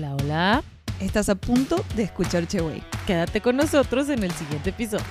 [0.00, 0.62] Hola, hola.
[0.98, 2.82] Estás a punto de escuchar Cheway.
[3.06, 5.04] Quédate con nosotros en el siguiente episodio.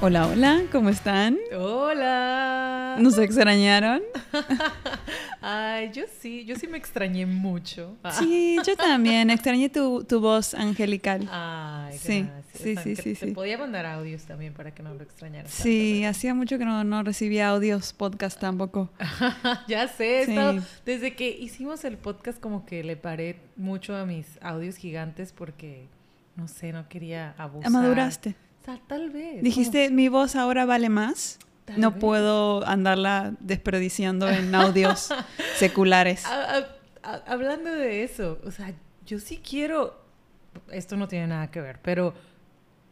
[0.00, 1.38] Hola, hola, ¿cómo están?
[1.56, 2.96] Hola.
[2.98, 4.02] ¿Nos extrañaron?
[5.42, 7.96] Ay, yo sí, yo sí me extrañé mucho.
[8.18, 9.30] Sí, yo también.
[9.30, 11.28] Extrañé tu, tu voz angelical.
[11.30, 12.62] Ay, Sí, gracias.
[12.62, 13.32] sí, sí, sí, te sí.
[13.32, 15.50] podía mandar audios también para que no lo extrañaras.
[15.50, 18.90] Sí, hacía mucho que no, no recibía audios, podcast tampoco.
[19.68, 20.32] ya sé, Sí.
[20.32, 25.32] estado- desde que hicimos el podcast como que le paré mucho a mis audios gigantes
[25.32, 25.86] porque,
[26.36, 27.70] no sé, no quería abusar.
[27.70, 28.34] Maduraste.
[28.62, 29.42] O sea, tal vez.
[29.42, 31.38] Dijiste, mi voz ahora vale más.
[31.70, 32.00] Tal No vez.
[32.00, 35.10] puedo andarla desperdiciando en audios
[35.56, 36.24] seculares.
[36.26, 36.66] A- a-
[37.02, 38.72] a- hablando de eso, o sea,
[39.06, 40.00] yo sí quiero,
[40.70, 42.14] esto no tiene nada que ver, pero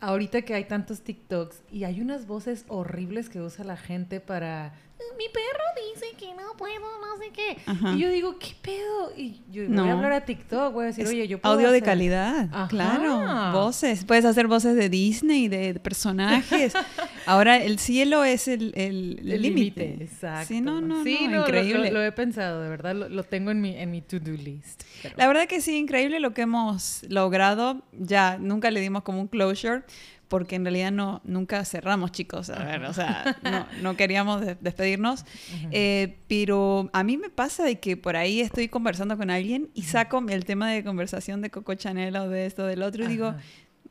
[0.01, 4.73] ahorita que hay tantos TikToks y hay unas voces horribles que usa la gente para,
[5.17, 7.57] mi perro dice que no puedo, no sé qué.
[7.67, 7.93] Ajá.
[7.95, 9.13] Y yo digo, ¿qué pedo?
[9.17, 9.85] Y yo voy No.
[9.85, 12.69] a hablar a TikTok, voy a decir, Es oye, yo puedo audio de calidad, Ajá.
[12.69, 14.05] claro, voces.
[14.05, 16.73] Puedes hacer voces de Disney, de, personajes.
[17.27, 19.87] Ahora el cielo es el el- el El límite.
[19.87, 20.49] límite, exacto.
[20.49, 21.91] Sí, no, no, Sí, no, no, lo- increíble.
[21.91, 24.83] Lo, lo he pensado, de verdad, lo, lo tengo en mi, en mi to-do list.
[25.03, 27.83] pero- La verdad que sí, increíble lo que hemos logrado.
[27.93, 29.83] Ya nunca le dimos como un closure.
[30.29, 32.51] Porque en realidad no, nunca cerramos, chicos.
[32.51, 35.25] A ver, o sea, no, no queríamos de- despedirnos.
[35.73, 39.83] Eh, pero a mí me pasa de que por ahí estoy conversando con alguien y
[39.85, 43.29] saco el tema de conversación de Coco Chanel o de esto, del otro, y digo,
[43.29, 43.41] Ajá.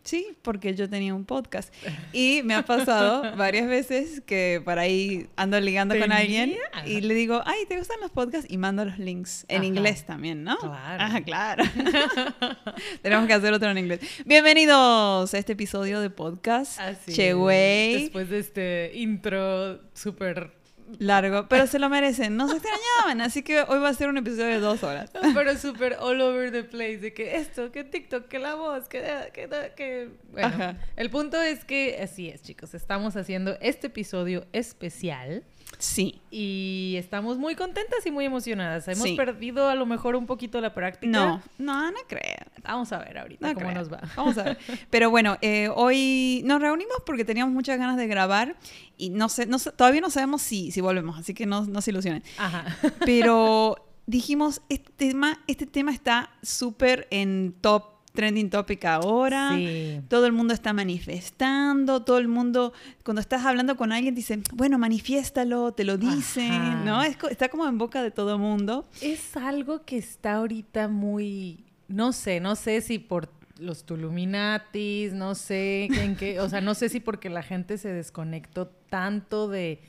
[0.07, 1.73] Sí, porque yo tenía un podcast.
[2.13, 6.55] Y me ha pasado varias veces que por ahí ando ligando con alguien
[6.85, 8.49] y le digo, ay, ¿te gustan los podcasts?
[8.49, 9.65] Y mando los links en Ajá.
[9.65, 10.55] inglés también, ¿no?
[10.59, 11.03] Claro.
[11.03, 11.63] Ajá, claro.
[13.01, 13.99] Tenemos que hacer otro en inglés.
[14.25, 16.79] Bienvenidos a este episodio de podcast.
[16.79, 17.35] Así Che, es.
[17.35, 18.03] güey.
[18.03, 20.56] Después de este intro súper...
[20.99, 22.37] Largo, pero se lo merecen.
[22.37, 25.11] Nos extrañaban, así que hoy va a ser un episodio de dos horas.
[25.33, 26.97] Pero súper all over the place.
[26.99, 29.03] De que esto, que TikTok, que la voz, que...
[29.33, 30.09] que, que...
[30.31, 30.77] Bueno, Ajá.
[30.95, 32.73] el punto es que así es, chicos.
[32.73, 35.43] Estamos haciendo este episodio especial.
[35.79, 36.21] Sí.
[36.31, 38.87] Y estamos muy contentas y muy emocionadas.
[38.87, 39.15] Hemos Sí.
[39.15, 41.11] perdido a lo mejor un poquito la práctica.
[41.11, 42.45] No, no, no creo.
[42.63, 43.79] Vamos a ver ahorita No cómo creo.
[43.79, 44.01] nos va.
[44.15, 44.57] Vamos a ver.
[44.89, 48.55] Pero bueno, eh, hoy nos reunimos porque teníamos muchas ganas de grabar
[48.97, 51.91] y no sé, no todavía no sabemos si, si volvemos, así que no, no se
[51.91, 52.23] ilusionen.
[52.39, 52.65] Ajá.
[53.05, 53.75] Pero
[54.07, 57.83] dijimos, este tema, este tema está súper en top,
[58.17, 59.51] trending topic ahora.
[59.55, 60.01] Sí.
[60.09, 62.73] Todo el mundo está manifestando, todo el mundo,
[63.03, 66.83] cuando estás hablando con alguien, dice, bueno, manifiéstalo, te lo dicen, Ajá.
[66.83, 67.03] ¿no?
[67.03, 68.87] Es está como en boca de todo el mundo.
[69.03, 73.29] Es algo que está ahorita muy, no sé, no sé si por
[73.59, 77.93] los Tuluminatis, no sé en qué, o sea, no sé si porque la gente se
[77.93, 79.79] desconectó tanto de,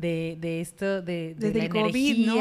[0.00, 2.40] de, de esto, de, de Desde la el COVID, ¿no?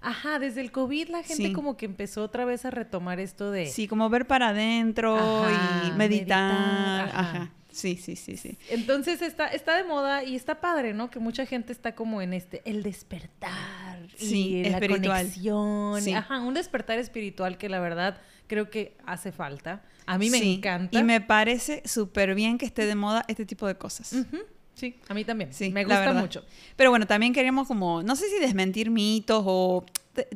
[0.00, 1.52] Ajá, desde el COVID la gente Sí.
[1.52, 3.66] como que empezó otra vez a retomar esto de...
[3.66, 6.52] Sí, como ver para adentro Ajá, y meditar.
[6.52, 7.20] meditar, ajá.
[7.20, 7.52] Ajá.
[7.70, 8.58] Sí, sí, sí, sí.
[8.70, 11.10] Entonces está, está de moda y está padre, ¿no?
[11.10, 15.18] Que mucha gente está como en este, el despertar Sí, y la espiritual.
[15.26, 16.02] conexión.
[16.02, 16.12] Sí.
[16.12, 19.82] Ajá, un despertar espiritual que la verdad creo que hace falta.
[20.06, 20.98] A mí me Sí, encanta.
[20.98, 24.12] Y me parece súper bien que esté de moda este tipo de cosas.
[24.12, 24.38] Ujú,
[24.78, 25.52] Sí, a mí también.
[25.52, 26.44] Sí, me gusta mucho.
[26.76, 29.84] Pero bueno, también queríamos como, no sé si desmentir mitos o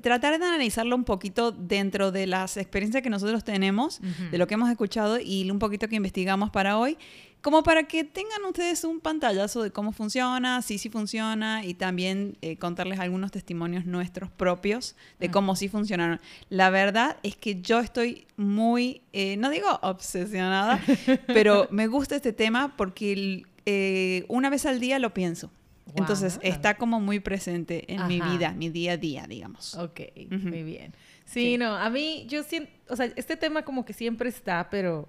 [0.01, 4.01] tratar de analizarlo un poquito dentro de las experiencias que nosotros tenemos,
[4.31, 6.97] de lo que hemos escuchado y un poquito que investigamos para hoy,
[7.41, 12.39] como para que tengan ustedes un pantallazo de cómo funciona, si sí funciona y también
[12.43, 16.21] eh, contarles algunos testimonios nuestros propios de cómo sí funcionaron.
[16.49, 20.81] La verdad es que yo estoy muy, eh, no digo obsesionada,
[21.27, 25.51] pero me gusta este tema porque el- eh, una vez al día lo pienso.
[25.97, 29.75] Entonces está como muy presente en mi vida, mi día a día, digamos.
[29.75, 30.01] Ok,
[30.31, 30.95] muy bien.
[31.25, 31.59] Sí, Sí.
[31.59, 35.09] no, a mí yo siento, o sea, este tema como que siempre está, pero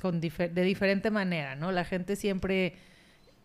[0.00, 1.72] con difer- de diferente manera, ¿no?
[1.72, 2.74] La gente siempre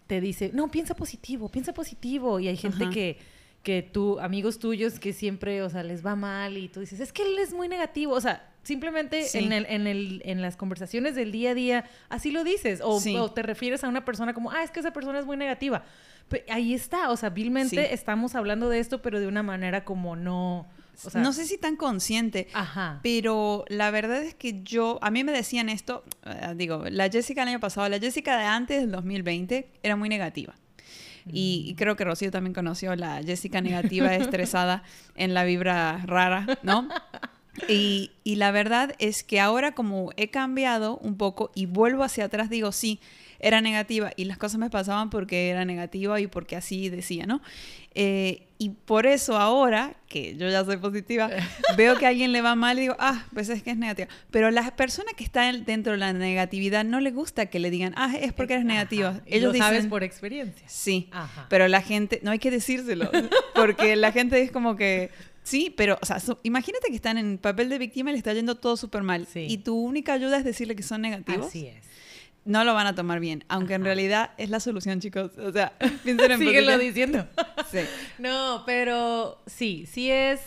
[0.08, 2.40] te dice, no, piensa positivo, piensa positivo.
[2.40, 2.94] Y hay gente Ajá.
[2.94, 3.18] que,
[3.64, 7.12] que tú, amigos tuyos, que siempre, o sea, les va mal y tú dices, es
[7.14, 8.14] que él es muy negativo.
[8.14, 9.40] O sea, simplemente Sí.
[9.40, 12.82] en, el, en, el, en las conversaciones del día a día, así lo dices.
[12.84, 13.16] O, Sí.
[13.18, 15.84] o te refieres a una persona como, ah, es que esa persona es muy negativa.
[16.30, 17.94] Pe- ahí está, o sea, vilmente Sí.
[17.94, 20.68] estamos hablando de esto, pero de una manera como no...
[21.06, 23.00] O sea, no sé si tan consciente, Ajá.
[23.04, 27.44] pero la verdad es que yo, a mí me decían esto, eh, digo, la Jessica
[27.44, 30.56] el año pasado, la Jessica de antes del 2020 era muy negativa.
[31.32, 34.84] Y, y creo que Rocío también conoció la Jessica negativa estresada
[35.16, 36.88] en la vibra rara, ¿no?
[37.68, 42.26] Y, y la verdad es que ahora como he cambiado un poco y vuelvo hacia
[42.26, 43.00] atrás, digo, sí,
[43.40, 47.42] era negativa y las cosas me pasaban porque era negativa y porque así decía, ¿no?
[47.96, 51.30] Eh, y por eso ahora, que yo ya soy positiva,
[51.78, 54.10] veo que a alguien le va mal y digo, ah, pues es que es negativa.
[54.32, 57.94] Pero las personas que están dentro de la negatividad no les gusta que le digan,
[57.96, 59.22] ah, es porque eres negativa.
[59.26, 60.68] Ellos lo sabes por experiencia.
[60.68, 61.48] Sí, Ajá.
[61.50, 63.10] pero la gente, no hay que decírselo,
[63.56, 65.10] porque la gente es como que,
[65.44, 68.34] sí, pero, o sea, so- imagínate que están en papel de víctima y le está
[68.34, 69.26] yendo todo súper mal.
[69.26, 69.48] Sí.
[69.50, 71.48] Y tu única ayuda es decirle que son negativos.
[71.48, 71.86] Así es.
[72.46, 75.38] No lo van a tomar bien, aunque en realidad es la solución, chicos.
[75.38, 77.28] O sea, piensen en Síguelo diciendo.
[77.70, 77.80] Sí.
[78.18, 80.42] No, pero sí, sí es.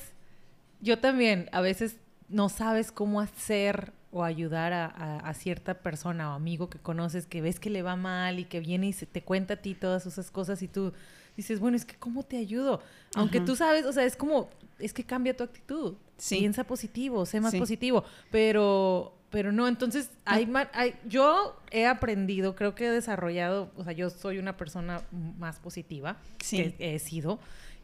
[0.81, 1.97] Yo también a veces
[2.29, 7.27] no sabes cómo hacer o ayudar a, a- a cierta persona o amigo que conoces
[7.27, 9.75] que ves que le va mal y que viene y se te cuenta a ti
[9.75, 10.93] todas esas cosas y tú
[11.37, 12.83] dices, bueno, es que ¿cómo te ayudo?
[13.15, 13.47] Aunque Ajá.
[13.47, 14.51] tú sabes, o sea, es como,
[14.81, 15.95] es que cambia tu actitud.
[16.19, 16.39] Sí.
[16.39, 17.59] Piensa positivo, sé más Sí.
[17.61, 19.15] positivo, pero...
[19.33, 23.93] Pero no, entonces hay, ma- hay- yo he aprendido, creo que he desarrollado, o sea,
[23.95, 25.03] yo soy una persona
[25.39, 26.73] más positiva Sí.
[26.79, 27.41] que he sido.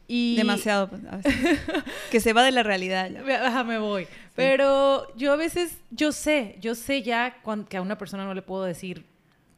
[0.07, 0.89] Y Demasiado.
[1.11, 1.59] a veces.
[2.11, 3.11] que se va de la realidad.
[3.45, 4.07] Ajá, me voy.
[4.35, 7.35] Pero yo a veces, yo sé, yo sé ya
[7.67, 9.05] que a una persona no le puedo decir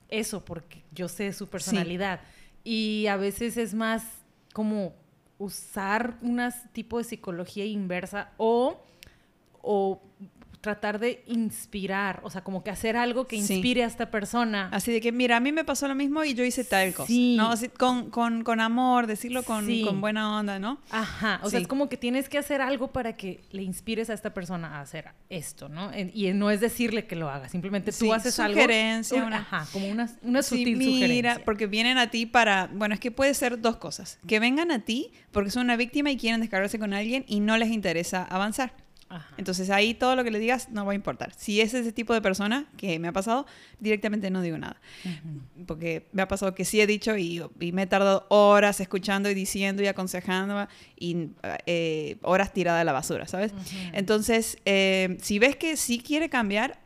[0.10, 2.20] eso porque yo sé su personalidad.
[2.66, 4.04] Y a veces es más
[4.54, 4.94] como
[5.38, 6.42] usar un
[6.74, 8.82] tipo de psicología inversa o,
[9.62, 10.02] o
[10.62, 13.56] tratar de inspirar, o sea, como que hacer algo que Sí.
[13.56, 14.70] inspire a esta persona.
[14.72, 17.08] Así de que, mira, a mí me pasó lo mismo y yo hice tal cosa.
[17.08, 17.36] Sí.
[17.36, 17.50] ¿no?
[17.50, 19.84] Así, con, con, con amor, decirlo con, Sí.
[19.86, 20.80] con buena onda, ¿no?
[20.92, 24.14] Ajá, o sea, es como que tienes que hacer algo para que le inspires a
[24.14, 25.92] esta persona a hacer esto, ¿no?
[26.14, 28.54] Y no es decirle que lo haga, simplemente tú haces algo.
[28.62, 31.46] sugerencia, una- Ajá, como una, una sutil mira, sugerencia.
[31.46, 34.80] porque vienen a ti para, bueno, es que puede ser dos cosas, que vengan a
[34.80, 38.74] ti porque son una víctima y quieren descargarse con alguien y no les interesa avanzar.
[39.12, 39.34] Ajá.
[39.38, 41.34] Entonces ahí todo lo que le digas no va a importar.
[41.36, 43.46] Si es ese tipo de persona que me ha pasado,
[43.80, 44.78] directamente no digo nada.
[45.68, 49.30] Porque me ha pasado que sí he dicho y, y me he tardado horas escuchando
[49.30, 50.68] y diciendo y aconsejando
[50.98, 51.30] y
[51.66, 53.52] eh, horas tirada a la basura, ¿sabes?
[53.94, 56.80] Entonces, eh, si ves que sí quiere cambiar,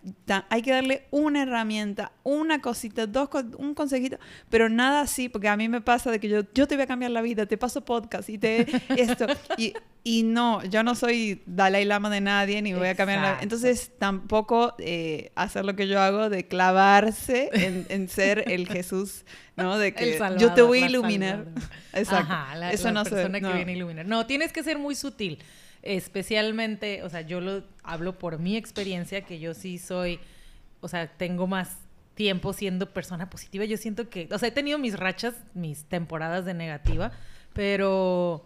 [0.49, 4.17] hay que darle una herramienta, una cosita, dos, co- un consejito,
[4.49, 6.87] pero nada así, porque a mí me pasa de que yo, yo te voy a
[6.87, 8.65] cambiar la vida, te paso podcast y te
[8.97, 9.27] esto.
[9.57, 9.73] y,
[10.03, 13.37] y no, yo no soy Dalai Lama de nadie ni voy a cambiar la.
[13.41, 19.25] Entonces, tampoco eh, hacer lo que yo hago de clavarse en, en ser el Jesús,
[19.55, 19.77] ¿no?
[19.77, 21.45] De que Salvador, yo te voy a iluminar.
[21.93, 22.31] Exacto.
[22.31, 23.49] Ajá, la, Eso la no se- persona no.
[23.49, 24.05] que viene a iluminar.
[24.05, 25.39] No, tienes que ser muy sutil.
[25.81, 30.19] Especialmente, o sea, yo lo hablo por mi experiencia, que yo sí soy,
[30.81, 31.77] o sea, tengo más
[32.15, 33.65] tiempo siendo persona positiva.
[33.65, 37.11] Yo siento que, o sea, he tenido mis rachas, mis temporadas de negativa,
[37.53, 38.45] pero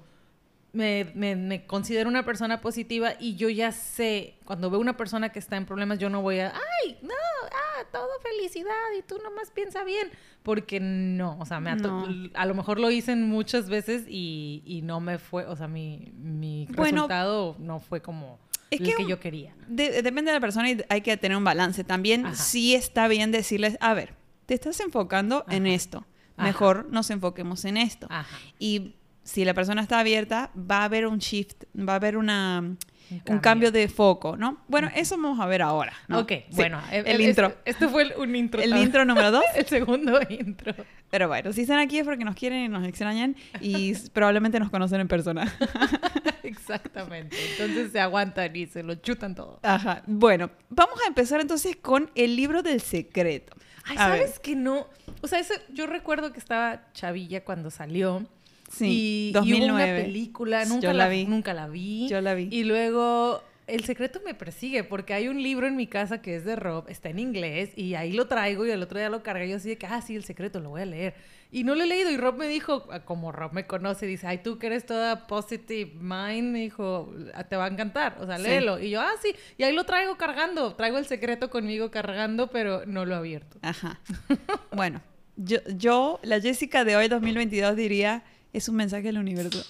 [0.71, 5.29] me, me- me considero una persona positiva y yo ya sé, cuando veo una persona
[5.29, 7.09] que está en problemas, yo no voy a, ay, no,
[7.45, 10.09] ah, todo felicidad y tú nomás piensa bien,
[10.43, 12.05] porque no, o sea, me No.
[12.35, 16.11] a lo mejor lo hice muchas veces y, y no me fue, o sea, mi,
[16.15, 18.39] mi Bueno, resultado no fue como
[18.71, 19.55] es el que que, yo quería.
[19.67, 21.83] De- depende de la persona y hay que tener un balance.
[21.83, 22.35] También Ajá.
[22.35, 24.13] sí está bien decirles, a ver,
[24.45, 25.73] te estás enfocando en Ajá.
[25.75, 26.05] esto.
[26.37, 26.47] Ajá.
[26.47, 28.05] Mejor nos enfoquemos en esto.
[28.11, 28.37] Ajá.
[28.59, 28.93] Y
[29.29, 32.77] si la persona está abierta, va a haber un shift, va a haber una, un,
[33.19, 33.41] cambio.
[33.41, 33.71] cambio.
[33.71, 34.57] de foco, ¿no?
[34.67, 35.93] Bueno, eso vamos a ver ahora.
[36.07, 36.19] ¿no?
[36.19, 37.47] Ok, Sí, bueno, el, el, intro.
[37.47, 38.61] Este, este fue el- un intro.
[38.61, 39.43] el intro número dos.
[39.55, 40.73] el segundo intro.
[41.11, 44.69] Pero bueno, si están aquí es porque nos quieren y nos extrañan y probablemente nos
[44.71, 45.51] conocen en persona.
[46.43, 47.37] Exactamente.
[47.51, 49.59] Entonces se aguantan y se lo chutan todo.
[49.63, 50.03] Ajá.
[50.07, 53.55] Bueno, vamos a empezar entonces con el libro del secreto.
[53.85, 54.17] Ay, A ver.
[54.19, 54.87] ¿sabes que no?
[55.21, 58.25] O sea, ese- yo recuerdo que estaba chavilla cuando salió.
[58.69, 59.73] Sí, y, y hubo 2009.
[59.73, 61.25] una película, nunca Yo la, la vi.
[61.25, 62.07] Nunca la vi.
[62.09, 62.47] Yo la vi.
[62.51, 66.43] Y luego El secreto me persigue porque hay un libro en mi casa que es
[66.43, 69.45] de Rob, está en inglés y ahí lo traigo y el otro día lo cargué
[69.45, 71.13] y yo así de que, ah, sí, el secreto, lo voy a leer.
[71.51, 74.39] Y no lo he leído y Rob me dijo, como Rob me conoce, dice, ay,
[74.39, 78.37] tú que eres toda positive mind, me dijo, "ah, te va a encantar, o sea,
[78.37, 78.43] Sí.
[78.43, 78.79] léelo.
[78.79, 82.87] Y yo, ah, sí, y ahí lo traigo cargando, traigo el secreto conmigo cargando, pero
[82.87, 83.59] no lo he abierto.
[83.61, 83.99] Ajá.
[84.75, 84.99] Bueno,
[85.37, 88.23] yo, yo, la Jessica de hoy, 2022, diría,
[88.53, 89.63] es un mensaje del universo.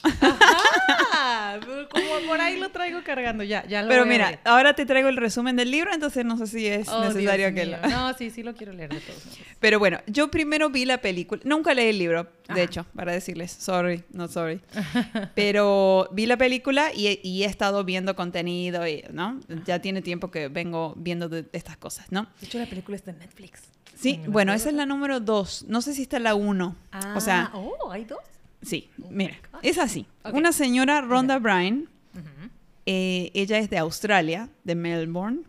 [1.12, 1.60] Ah,
[1.92, 4.40] como por ahí lo traigo cargando, ya, ya lo Pero voy a mira, leer.
[4.46, 7.60] ahora te traigo el resumen del libro, entonces no sé si es Oh, necesario Dios
[7.60, 7.78] que mío.
[7.82, 7.90] lo...
[7.90, 9.40] No, sí, sí lo quiero leer de todos modos.
[9.60, 11.42] Pero bueno, yo primero vi la película.
[11.46, 12.62] Nunca leí el libro, de Ajá.
[12.62, 14.62] hecho, para decirles, sorry, no sorry.
[15.36, 19.40] Pero vi la película y, y he estado viendo contenido, y, ¿no?
[19.66, 22.28] Ya tiene tiempo que vengo viendo de, de estas cosas, ¿no?
[22.40, 23.64] De hecho, la película está en Netflix.
[23.96, 25.66] Sí, bueno, esa es la número dos.
[25.68, 26.78] No sé si está la uno.
[26.94, 28.20] Ah, o sea, oh, hay dos.
[28.62, 30.06] Sí, mira, es así.
[30.32, 32.50] Una señora, Rhonda Bryan, Ujú.
[32.86, 35.42] eh, ella es de Australia, de Melbourne.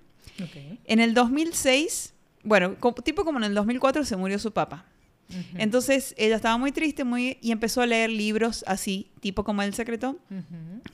[0.85, 2.14] En el 2006,
[2.45, 4.87] bueno, tipo como en el 2004 se murió su papá.
[5.55, 9.75] Entonces ella estaba muy triste muy, y empezó a leer libros así, tipo como El
[9.75, 10.19] Secreto,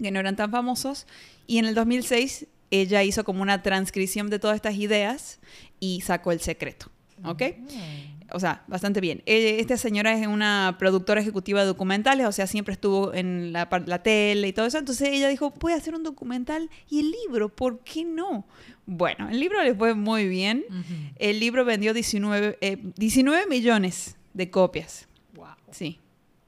[0.03, 1.07] que no eran tan famosos.
[1.47, 5.39] Y en el 2006 ella hizo como una transcripción de todas estas ideas
[5.81, 6.91] y sacó El Secreto.
[7.25, 7.43] ¿Ok?
[8.37, 9.23] O sea, bastante bien.
[9.25, 13.67] Eh, esta señora es una productora ejecutiva de documentales, o sea, siempre estuvo en la,
[13.87, 14.77] la tele y todo eso.
[14.77, 18.47] Entonces ella dijo, voy a hacer un documental y el libro, ¿por qué no?
[18.85, 20.67] Bueno, el libro le fue muy bien.
[21.17, 22.59] El libro vendió 19,
[22.95, 25.09] 19 eh, millones de copias.
[25.35, 25.47] Wow.
[25.71, 25.99] Sí,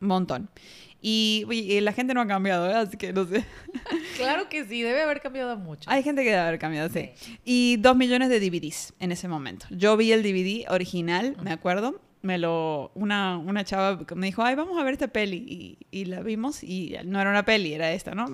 [0.03, 0.51] un montón.
[1.01, 2.75] Y, la gente no ha cambiado, ¿eh?
[2.75, 3.45] así que no sé.
[4.17, 5.89] Claro que sí, debe haber cambiado mucho.
[5.89, 7.11] Hay gente que debe haber cambiado, sí.
[7.45, 9.67] Y dos millones de DVDs en ese momento.
[9.71, 12.01] Yo vi el DVD original, me acuerdo.
[12.21, 15.79] Me lo, una, una chava me dijo, ay, vamos a ver esta peli.
[15.93, 18.27] Y, la vimos y no era una peli, era esta, ¿no?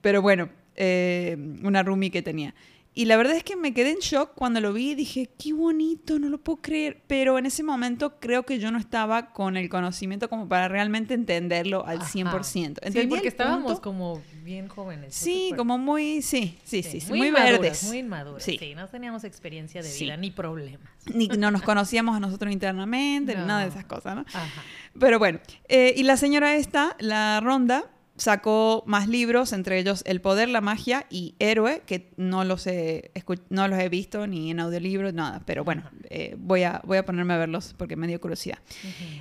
[0.00, 2.54] Pero bueno, eh, una roomie que tenía.
[2.98, 5.52] Y la verdad es que me quedé en shock cuando lo vi y dije, qué
[5.52, 7.00] bonito, no lo puedo creer.
[7.06, 11.14] Pero en ese momento creo que yo no estaba con el conocimiento como para realmente
[11.14, 12.90] entenderlo al 100%.
[12.90, 15.14] Sí, porque estábamos como bien jóvenes.
[15.14, 17.84] Sí, como muy, sí, sí, sí, muy, verdes.
[17.84, 18.42] Muy inmaduros.
[18.42, 18.58] Sí.
[18.74, 20.90] no teníamos experiencia de vida ni problemas.
[21.14, 24.24] Ni no nos conocíamos a nosotros internamente, ni nada de esas cosas, ¿no?
[24.32, 24.64] Ajá.
[24.98, 25.38] Pero bueno,
[25.68, 27.84] eh, y la señora esta, la ronda,
[28.18, 33.12] sacó más libros, entre ellos El Poder, la Magia y Héroe, que no los he,
[33.48, 37.04] no los he visto ni en audiolibro, nada, pero bueno, eh, voy, a, voy a
[37.04, 38.58] ponerme a verlos porque me dio curiosidad.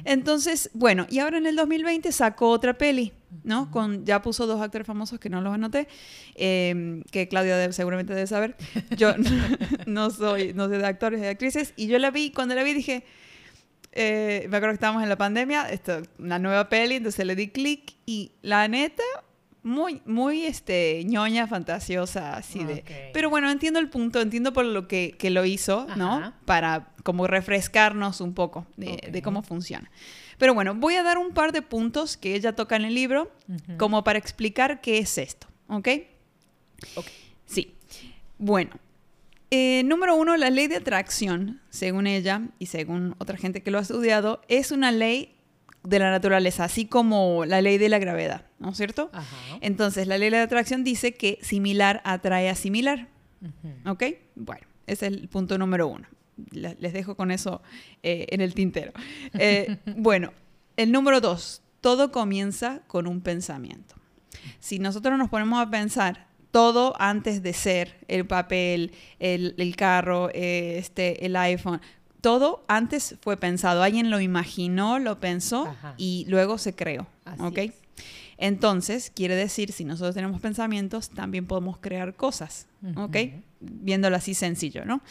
[0.04, 3.14] Entonces, bueno, y ahora en el 2020 sacó otra peli,
[3.44, 3.72] ¿no?
[3.72, 5.88] Con, ya puso dos actores famosos que no los anoté,
[6.36, 8.56] em, que Claudia seguramente debe saber.
[8.98, 9.14] Yo
[9.86, 12.74] no soy, no sé de actores de actrices, y yo la vi, cuando la vi
[12.74, 13.04] dije
[14.00, 17.48] eh, me acuerdo que estábamos en la pandemia, esto, una nueva peli, entonces le di
[17.48, 19.02] clic y la neta,
[19.64, 23.12] muy, muy este, ñoña, fantasiosa, así de...
[23.12, 26.34] Pero bueno, entiendo el punto, entiendo por lo que, que lo hizo, ¿no?
[26.46, 29.90] Para como refrescarnos un poco de, cómo funciona.
[30.38, 33.32] Pero bueno, voy a dar un par de puntos que ella toca en el libro,
[33.78, 35.88] como para explicar qué es esto, ¿ok?
[36.96, 37.08] Ok.
[37.46, 37.74] Sí.
[38.38, 38.72] Bueno,
[39.50, 43.78] eh, número uno, la ley de atracción, según ella y según otra gente que lo
[43.78, 45.36] ha estudiado, es una ley
[45.84, 49.10] de la naturaleza, así como la ley de la gravedad, ¿no es cierto?
[49.62, 53.08] Entonces, la ley de atracción dice que similar atrae a similar.
[53.86, 54.04] ¿Ok?
[54.36, 56.08] Bueno, ese es el punto número uno.
[56.52, 57.62] Les dejo con eso
[58.04, 58.92] eh, en el tintero.
[59.40, 60.34] Eh, bueno,
[60.76, 63.96] el número dos, todo comienza con un pensamiento.
[64.60, 71.26] Si nosotros nos ponemos a pensar todo antes de ser el papel, el, carro, este,
[71.26, 71.82] el iPhone.
[72.22, 73.84] Todo antes fue pensado.
[73.84, 77.08] Alguien lo imaginó, lo pensó y luego se creó.
[77.40, 77.60] ¿Ok?
[78.38, 82.68] Entonces, quiere decir, si nosotros tenemos pensamientos, también podemos crear cosas.
[82.96, 83.18] ¿Ok?
[83.60, 85.02] Viéndolo así sencillo, ¿no?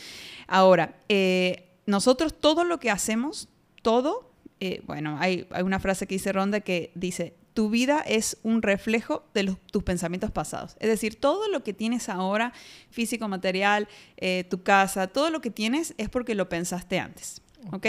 [0.47, 3.49] Ahora, eh, nosotros todo lo que hacemos,
[3.83, 8.37] todo, eh, bueno, hay, hay una frase que dice Ronda que dice, tu vida es
[8.43, 10.77] un reflejo de tus pensamientos pasados.
[10.79, 12.53] Es decir, todo lo que tienes ahora,
[12.91, 17.41] físico, material, eh, tu casa, todo lo que tienes es porque lo pensaste antes.
[17.73, 17.87] ¿Ok?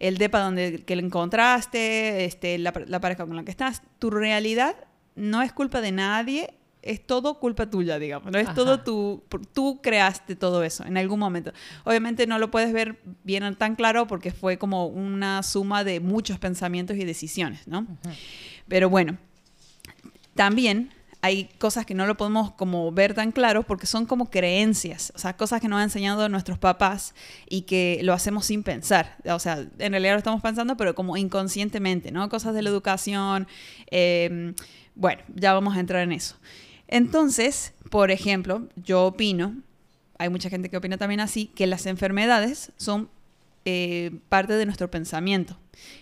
[0.00, 4.76] El depa donde que lo encontraste, este, la, pareja con la que estás, tu realidad
[5.16, 8.32] no es culpa de nadie, es todo culpa tuya, digamos.
[8.32, 8.38] ¿no?
[8.38, 9.22] Es todo tu,
[9.52, 11.52] tú creaste todo eso en algún momento.
[11.84, 16.38] Obviamente no lo puedes ver bien tan claro porque fue como una suma de muchos
[16.38, 17.86] pensamientos y decisiones, ¿no?
[18.68, 19.18] Pero bueno,
[20.34, 20.90] también
[21.22, 25.18] hay cosas que no lo podemos como ver tan claro porque son como creencias, o
[25.18, 27.14] sea, cosas que nos han enseñado nuestros papás
[27.48, 29.16] y que lo hacemos sin pensar.
[29.26, 32.28] O sea, en realidad lo estamos pensando, pero como inconscientemente, ¿no?
[32.30, 33.46] Cosas de la educación.
[33.90, 34.54] Em,
[34.94, 36.36] bueno, ya vamos a entrar en eso.
[36.90, 39.56] Entonces, por ejemplo, yo opino,
[40.18, 43.08] hay mucha gente que opina también así, que las enfermedades son
[43.64, 45.56] eh, parte de nuestro pensamiento.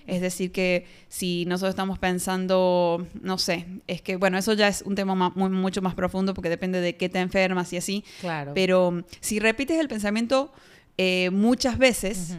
[0.06, 4.82] Es decir, que si nosotros estamos pensando, no sé, es que, bueno, eso ya es
[4.82, 8.04] un tema mucho más profundo porque depende de qué te enfermas y así.
[8.20, 8.52] Claro.
[8.54, 10.52] Pero si repites el pensamiento
[10.96, 12.38] eh, muchas veces,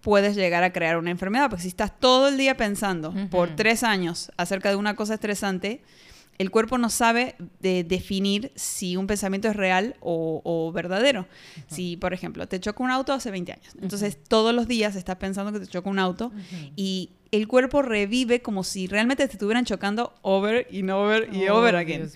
[0.00, 1.50] puedes llegar a crear una enfermedad.
[1.50, 5.82] Porque si estás todo el día pensando por tres años acerca de una cosa estresante,
[6.38, 11.26] el cuerpo no sabe de definir si un pensamiento es real o, verdadero.
[11.68, 15.16] Si, por ejemplo, te choca un auto hace 20 años, entonces todos los días estás
[15.16, 16.32] pensando que te choca un auto
[16.76, 21.58] y el cuerpo revive como si realmente te estuvieran chocando over y over y oh,
[21.58, 22.10] over again.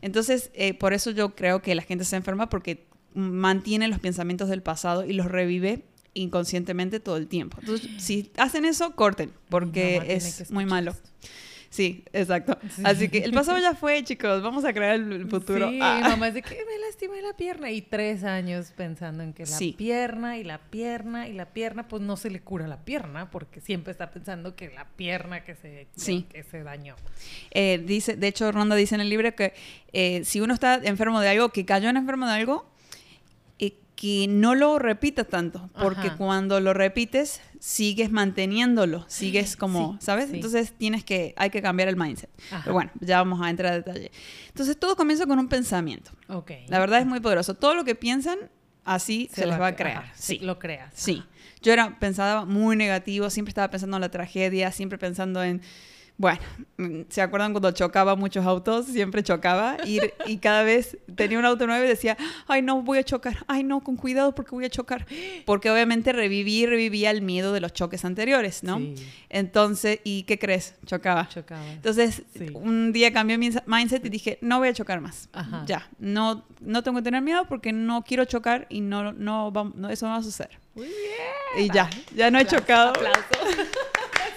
[0.00, 4.48] Entonces, eh, por eso yo creo que la gente se enferma porque mantiene los pensamientos
[4.48, 7.58] del pasado y los revive inconscientemente todo el tiempo.
[7.60, 10.94] Entonces, si hacen eso, corten, porque es muy malo.
[11.74, 12.56] Sí, exacto.
[12.84, 14.40] Así que el pasado ya fue, chicos.
[14.44, 15.68] Vamos a crear el futuro.
[15.70, 15.98] Sí, Ah.
[16.10, 19.48] mamá es de que me lastimé la pierna y tres años pensando en que la
[19.58, 19.74] Sí.
[19.76, 23.60] pierna y la pierna y la pierna, pues no se le cura la pierna porque
[23.60, 26.26] siempre está pensando que la pierna que se, Sí.
[26.32, 26.94] que se dañó.
[27.50, 29.52] Eh, dice, de hecho, Ronda dice en el libro que
[29.92, 32.72] eh, si uno está enfermo de algo, que cayó en enfermo de algo,
[33.96, 36.16] que no lo repitas tanto, porque Ajá.
[36.16, 40.30] cuando lo repites, sigues manteniéndolo, sigues como, Sí, ¿sabes?
[40.30, 40.36] sí.
[40.36, 42.28] Entonces tienes que, hay que cambiar el mindset.
[42.50, 42.60] Ajá.
[42.64, 44.10] Pero bueno, ya vamos a entrar a detalle.
[44.48, 46.10] Entonces todo comienza con un pensamiento.
[46.28, 46.50] Ok.
[46.68, 47.54] La verdad es muy poderoso.
[47.54, 48.36] Todo lo que piensan,
[48.84, 50.02] así se, les va a cre- crear.
[50.04, 50.38] ajá, sí.
[50.40, 50.92] Lo creas.
[50.94, 51.22] Sí.
[51.62, 55.62] Yo era, pensaba muy negativo, siempre estaba pensando en la tragedia, siempre pensando en,
[56.16, 56.40] bueno,
[57.08, 58.86] ¿se acuerdan cuando chocaba muchos autos?
[58.86, 62.16] Siempre chocaba y, y cada vez tenía un auto nuevo y decía,
[62.46, 65.06] ay no, voy a chocar, ay no, con cuidado porque voy a chocar.
[65.44, 68.78] Porque obviamente reviví revivía el miedo de los choques anteriores, ¿no?
[68.78, 68.94] Sí.
[69.28, 70.74] Entonces, ¿y qué crees?
[70.86, 71.28] Chocaba.
[71.28, 71.66] Chocaba.
[71.72, 72.46] Entonces, Sí.
[72.54, 75.28] un día cambié mi mindset y dije, no voy a chocar más.
[75.32, 75.64] Ajá.
[75.66, 79.90] Ya, no, no tengo que tener miedo porque no quiero chocar y no, no, no
[79.90, 80.58] eso no va a suceder.
[80.76, 81.66] Muy bien.
[81.66, 82.90] Y ya, ya no he chocado.
[82.90, 83.68] Aplausos.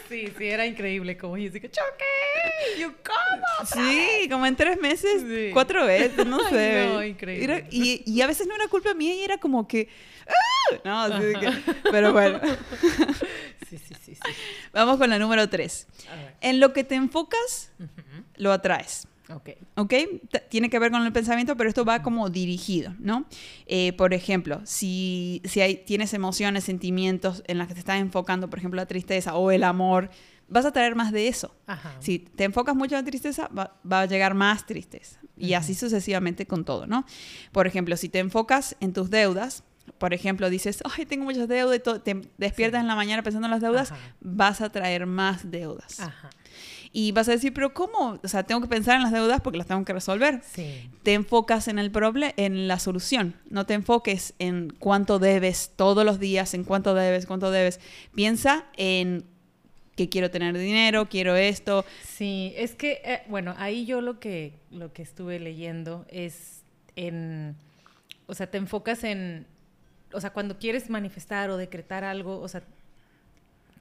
[0.10, 2.80] Sí, sí, era increíble como yo que choqué.
[2.80, 3.68] Yo, ¿cómo?
[3.84, 5.50] Sí, como en tres meses, Sí.
[5.54, 6.86] cuatro veces, no Ay, sé.
[6.88, 7.44] no, increíble.
[7.44, 9.88] Era- y, y a veces no era culpa mía y era como que...
[10.28, 10.76] ¡ah!
[10.84, 12.40] No, de que- pero bueno,
[13.70, 14.22] Sí, sí, sí, sí.
[14.72, 15.88] vamos con la número tres.
[16.42, 17.72] En lo que te enfocas,
[18.36, 19.08] lo atraes.
[19.30, 19.50] Ok.
[19.76, 19.90] ¿Ok?
[20.32, 23.26] T- Tiene que ver con el pensamiento, pero esto va como dirigido, ¿no?
[23.66, 28.50] Eh, por ejemplo, si, si hay, tienes emociones, sentimientos en las que te estás enfocando,
[28.50, 30.10] por ejemplo, la tristeza o el amor,
[30.48, 31.54] vas a traer más de eso.
[31.66, 31.96] Ajá.
[32.00, 35.20] Si te enfocas mucho en la tristeza, va, va a llegar más tristeza.
[35.36, 37.06] Y así sucesivamente con todo, ¿no?
[37.52, 39.64] Por ejemplo, si te enfocas en tus deudas,
[40.00, 42.82] por ejemplo, dices, ay, tengo muchas deudas, y te despiertas Sí.
[42.84, 44.02] en la mañana pensando en las deudas, Ajá.
[44.20, 46.00] vas a traer más deudas.
[46.00, 46.30] Ajá.
[46.92, 48.20] Y vas a decir, pero ¿cómo?
[48.24, 50.42] O sea, tengo que pensar en las deudas porque las tengo que resolver.
[50.44, 50.90] Sí.
[51.04, 53.36] Te enfocas en el problema, en la solución.
[53.50, 57.80] No te enfoques en cuánto debes todos los días, en cuánto debes, cuánto debes.
[58.16, 59.26] Piensa en
[59.98, 61.84] que quiero tener dinero, quiero esto.
[62.04, 66.62] Sí, es que, eh, bueno, ahí yo lo que, lo que estuve leyendo es
[66.96, 67.56] en,
[68.28, 69.48] o sea, te enfocas en,
[70.14, 72.64] o sea, cuando quieres manifestar o decretar algo, o sea,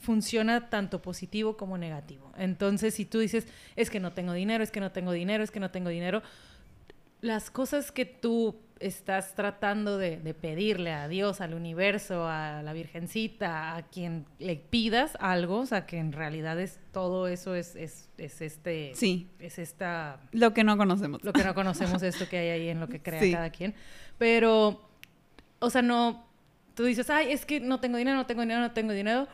[0.06, 2.32] funciona tanto positivo como negativo.
[2.38, 5.50] Entonces, si tú dices, es que no tengo dinero, es que no tengo dinero, es
[5.50, 6.22] que no tengo dinero,
[7.20, 12.72] las cosas que tú estás tratando de, de pedirle a Dios, al universo, a la
[12.72, 17.74] Virgencita, a quien le pidas algo, o sea, que en realidad es todo eso es,
[17.74, 19.28] es, es este, Sí.
[19.40, 21.24] es esta, Lo que no conocemos.
[21.24, 23.32] lo que no conocemos, esto que hay ahí en lo que crea Sí.
[23.32, 23.74] cada quien,
[24.18, 24.88] pero,
[25.58, 26.26] o sea, no,
[26.74, 29.26] tú dices, ay, es que no tengo dinero, no tengo dinero, no tengo dinero,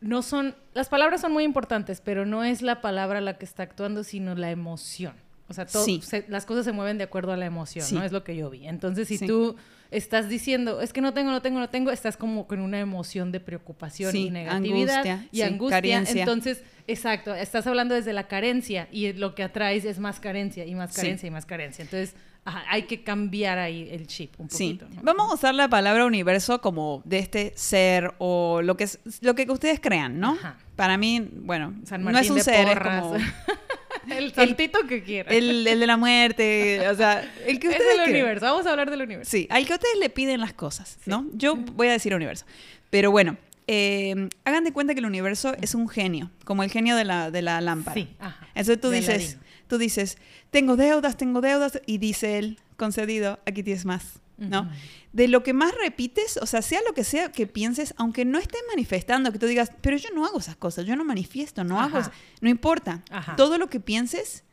[0.00, 3.62] no son, las palabras son muy importantes, pero no es la palabra la que está
[3.62, 5.14] actuando, sino la emoción.
[5.48, 6.00] O sea, todo, Sí.
[6.02, 7.94] se- las cosas se mueven de acuerdo a la emoción, Sí.
[7.94, 8.02] ¿no?
[8.02, 8.66] Es lo que yo vi.
[8.66, 9.26] Entonces, si Sí.
[9.26, 9.56] tú
[9.90, 13.30] estás diciendo, es que no tengo, no tengo, no tengo, estás como con una emoción
[13.30, 15.76] de preocupación y negatividad angustia, y angustia.
[15.76, 16.20] carencia.
[16.22, 20.74] Entonces, exacto, estás hablando desde la carencia y lo que atraes es más carencia y
[20.74, 21.82] más carencia y más carencia.
[21.82, 24.74] Entonces, ajá, hay que cambiar ahí el chip un Sí.
[24.80, 24.94] poquito.
[24.96, 25.02] ¿no?
[25.02, 29.34] Vamos a usar la palabra universo como de este ser o lo que, es- lo
[29.34, 30.32] que ustedes crean, ¿no?
[30.32, 30.58] Ajá.
[30.76, 32.96] Para mí, bueno, San no es un de ser, Porras.
[32.96, 33.16] es como
[34.18, 35.32] el santito que quieras.
[35.34, 38.10] el, el de la muerte, o sea, el que es ustedes el crean.
[38.10, 38.46] universo.
[38.46, 39.30] Vamos a hablar del universo.
[39.30, 41.26] Sí, al que ustedes le piden las cosas, ¿no?
[41.34, 42.44] Yo voy a decir universo.
[42.90, 46.96] Pero bueno, eh, hagan de cuenta que el universo es un genio, como el genio
[46.96, 47.94] de la, de la lámpara.
[47.94, 48.46] Sí, ajá.
[48.48, 49.38] Entonces tú De dices.
[49.66, 50.18] Tú dices,
[50.50, 54.68] tengo deudas, tengo deudas, y dice él, concedido, aquí tienes más, ¿no?
[55.12, 58.38] De lo que más repites, o sea, sea lo que sea que pienses, aunque no
[58.38, 61.80] estés manifestando, que tú digas, pero yo no hago esas cosas, yo no manifiesto, no
[61.80, 62.08] hago, Ajá.
[62.08, 63.02] eso", no importa.
[63.10, 63.36] Ajá.
[63.36, 64.44] Todo lo que pienses,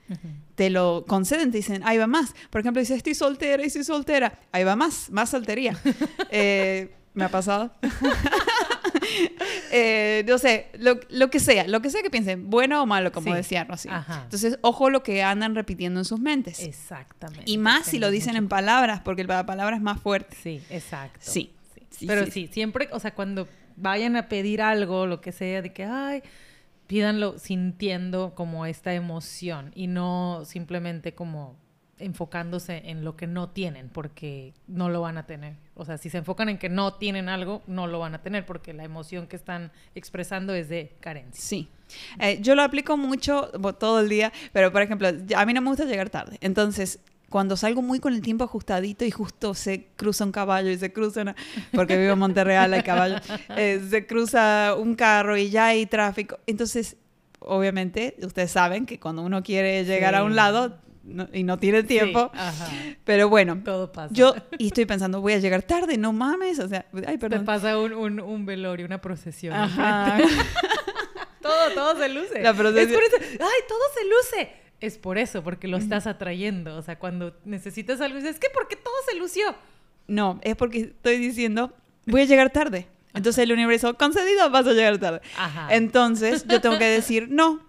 [0.55, 2.33] te lo conceden, te dicen, ahí va más.
[2.49, 5.77] Por ejemplo, dices, estoy soltera y estoy soltera, ahí va más, más soltería.
[6.29, 7.73] Eh, me ha pasado.
[9.73, 13.11] Eh, no sé, lo, lo que sea, lo que sea que piensen, bueno o malo,
[13.13, 13.33] como Sí.
[13.37, 13.65] decía.
[13.89, 14.21] Ajá.
[14.23, 16.59] Entonces, ojo lo que andan repitiendo en sus mentes.
[16.59, 17.43] Exactamente.
[17.49, 20.35] y más si lo dicen en palabras, porque la palabra es más fuerte.
[20.41, 21.19] Sí, exacto.
[21.21, 21.53] Sí.
[21.89, 23.47] Sí, Pero sí, sí, siempre, o sea, cuando
[23.77, 26.21] vayan a pedir algo, lo que sea, de que, ay,
[26.87, 31.55] pídanlo sintiendo como esta emoción y no simplemente como
[32.01, 35.55] enfocándose en lo que no tienen, porque no lo van a tener.
[35.75, 38.45] O sea, si se enfocan en que no tienen algo, no lo van a tener,
[38.45, 41.41] porque la emoción que están expresando es de carencia.
[41.41, 41.69] Sí.
[42.19, 45.69] Eh, yo lo aplico mucho todo el día, pero por ejemplo, a mí no me
[45.69, 46.37] gusta llegar tarde.
[46.41, 50.77] Entonces, cuando salgo muy con el tiempo ajustadito y justo se cruza un caballo y
[50.77, 51.35] se cruza una,
[51.73, 53.15] porque vivo en Monterreal, hay caballo,
[53.55, 56.37] eh, se cruza un carro y ya hay tráfico.
[56.45, 56.97] Entonces,
[57.39, 61.83] obviamente, ustedes saben que cuando uno quiere llegar a un lado no- y no tiene
[61.83, 62.67] tiempo, Sí, ajá.
[63.03, 64.13] pero bueno, Todo pasa.
[64.13, 67.45] yo y estoy pensando, voy a llegar tarde, no mames, o sea, ay, Te perdón.
[67.45, 69.53] pasa un, un, un velorio, una procesión.
[69.53, 70.17] Ajá.
[71.41, 72.41] todo, todo se luce.
[72.41, 72.89] La procesión.
[73.03, 73.37] Es por eso.
[73.43, 74.53] ¡Ay, todo se luce!
[74.79, 76.75] Es por eso, porque lo estás atrayendo.
[76.75, 79.55] O sea, cuando necesitas algo, dices, es que porque todo se lució.
[80.07, 81.71] No, es porque estoy diciendo,
[82.07, 82.87] voy a llegar tarde.
[83.13, 85.21] Entonces el universo, concedido, vas a llegar tarde.
[85.37, 85.67] Ajá.
[85.75, 87.59] Entonces yo tengo que decir, no,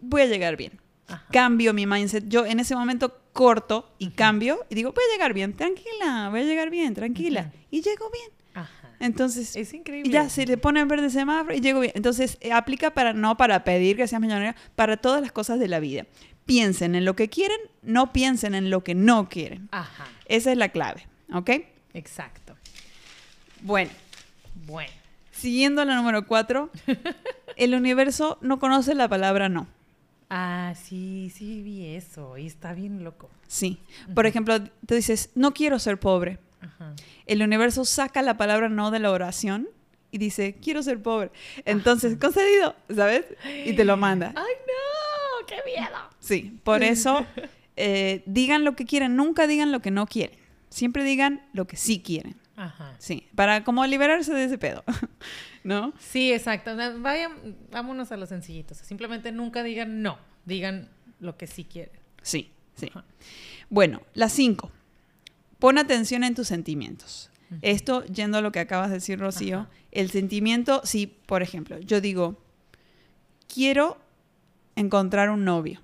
[0.00, 0.80] voy a llegar bien.
[1.08, 1.24] Ajá.
[1.32, 2.24] Cambio mi mindset.
[2.28, 6.40] Yo en ese momento corto y cambio y digo, voy a llegar bien, tranquila, voy
[6.40, 7.50] a llegar bien, tranquila.
[7.70, 8.30] Y llego bien.
[8.54, 8.90] Ajá.
[9.00, 10.10] Entonces, Es increíble.
[10.10, 11.92] ya se le pone en verde semáforo y llego bien.
[11.94, 15.68] Entonces, eh, aplica para no para pedir que seas millonario, para todas las cosas de
[15.68, 16.06] la vida.
[16.46, 19.68] Piensen en lo que quieren, no piensen en lo que no quieren.
[19.70, 20.06] Ajá.
[20.26, 21.50] Esa es la clave, ¿ok?
[21.94, 22.56] Exacto.
[23.62, 23.90] Bueno,
[24.66, 24.90] Bueno.
[25.30, 26.70] siguiendo la número cuatro,
[27.56, 29.66] el universo no conoce la palabra no.
[30.30, 32.36] Ah, sí, sí vi eso.
[32.36, 33.30] Y está bien loco.
[33.46, 33.80] Sí.
[34.14, 36.38] Por ejemplo, tú dices, no quiero ser pobre.
[37.26, 39.68] El universo saca la palabra no de la oración
[40.10, 41.30] y dice, quiero ser pobre.
[41.64, 43.24] Entonces, concedido, ¿sabes?
[43.64, 44.28] Y te lo manda.
[44.36, 45.46] ¡Ay, no!
[45.46, 45.96] ¡Qué miedo!
[46.18, 47.26] Sí, por eso
[47.76, 50.38] eh, digan lo que quieren, nunca digan lo que no quieren.
[50.68, 52.36] Siempre digan lo que sí quieren.
[52.56, 52.96] Ajá.
[52.98, 54.84] Sí, para como liberarse de ese pedo.
[55.68, 55.92] ¿No?
[55.98, 56.74] Sí, exacto.
[56.74, 58.78] Vayan, vámonos a los sencillitos.
[58.78, 60.18] Simplemente nunca digan no.
[60.46, 60.88] Digan
[61.20, 62.00] lo que sí quieren.
[62.22, 62.86] Sí, sí.
[62.90, 63.04] Ajá.
[63.68, 64.70] Bueno, las cinco.
[65.58, 67.30] Pon atención en tus sentimientos.
[67.62, 69.70] Esto, yendo a lo que acabas de decir, Rocío, Ajá.
[69.90, 72.42] el sentimiento, si, por ejemplo, yo digo,
[73.52, 73.98] quiero
[74.76, 75.80] encontrar un novio.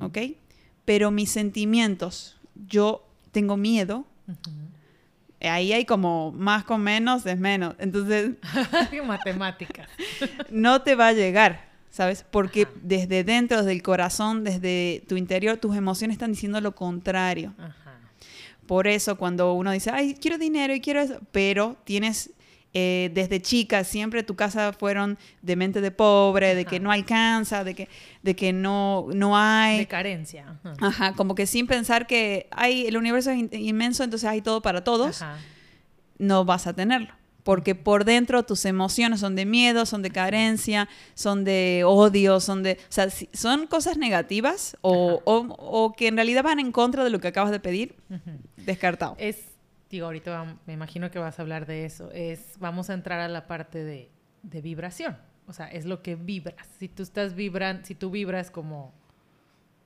[0.00, 0.18] ¿ok?
[0.84, 2.36] Pero mis sentimientos,
[2.68, 4.04] yo tengo miedo.
[5.48, 7.74] Ahí hay como más con menos es menos.
[7.78, 8.32] Entonces,
[9.06, 9.88] Matemáticas.
[10.50, 12.24] no te va a llegar, ¿sabes?
[12.30, 12.72] Porque Ajá.
[12.82, 17.54] desde dentro, desde el corazón, desde tu interior, tus emociones están diciendo lo contrario.
[17.58, 17.98] Ajá.
[18.66, 22.30] Por eso cuando uno dice, ay, quiero dinero y quiero eso, pero tienes
[22.74, 26.82] eh, desde chica, siempre tu casa fueron de mente de pobre, de que Ajá.
[26.84, 27.88] no alcanza, de que,
[28.22, 29.78] de que no, no hay.
[29.80, 30.58] De carencia.
[30.64, 30.76] Ajá.
[30.80, 34.62] Ajá, como que sin pensar que hay, el universo es in- inmenso, entonces hay todo
[34.62, 35.38] para todos, Ajá.
[36.18, 37.08] no vas a tenerlo.
[37.44, 42.62] Porque por dentro tus emociones son de miedo, son de carencia, son de odio, son
[42.62, 42.78] de...
[42.82, 47.10] O sea, son cosas negativas o, o- o que en realidad van en contra de
[47.10, 47.96] lo que acabas de pedir,
[48.56, 49.16] descartado.
[49.18, 49.38] Es,
[49.92, 52.10] digo, ahorita me imagino que vas a hablar de eso.
[52.12, 54.10] Es, vamos a entrar a la parte de,
[54.42, 55.16] de vibración.
[55.46, 56.66] O sea, es lo que vibras.
[56.78, 58.92] Si tú estás vibrando, si tú vibras como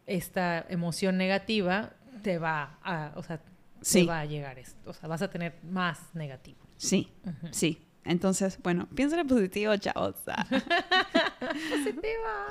[0.07, 1.91] esta emoción negativa,
[2.23, 3.41] te va a, o sea,
[3.83, 4.01] Sí.
[4.03, 4.91] te va a llegar esto.
[4.91, 6.59] O sea, vas a tener más negativo.
[6.77, 7.13] Sí,
[7.51, 7.83] sí.
[8.05, 10.15] Entonces, bueno, piensa en positivo, chavos.
[10.27, 10.47] Ah.
[11.71, 12.47] Positiva.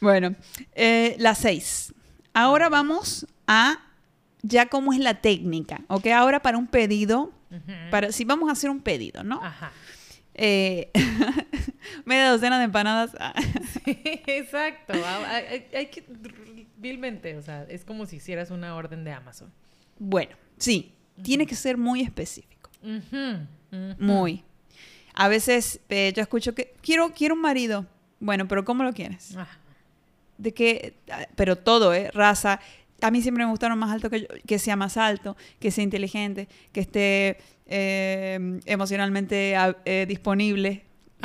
[0.00, 0.34] Bueno,
[0.74, 1.92] eh, la seis.
[2.32, 3.78] Ahora vamos a
[4.42, 6.06] ya cómo es la técnica, ¿ok?
[6.08, 7.32] Ahora para un pedido,
[7.90, 9.42] para, si vamos a hacer un pedido, ¿no?
[9.42, 9.72] Ajá.
[10.34, 10.90] Eh,
[12.04, 13.10] media docena de empanadas.
[13.20, 13.34] ah.
[13.86, 14.92] Exacto.
[15.04, 16.04] Ah, Hay, hay- hay que,
[16.76, 19.52] vilmente, o sea, es como si hicieras una orden de Amazon.
[19.98, 22.70] Bueno, sí, tiene que ser muy específico,
[23.98, 24.44] muy.
[25.14, 27.86] A veces eh, yo escucho que quiero, quiero un marido.
[28.20, 29.36] Bueno, pero ¿cómo lo quieres?
[29.36, 29.58] Ajá.
[30.38, 32.10] de que, ah, pero todo, ¿eh?
[32.14, 32.60] Raza.
[33.02, 35.84] A mí siempre me gustaron más alto que yo, que sea más alto, que sea
[35.84, 40.84] inteligente, que esté eh, emocionalmente eh, disponible,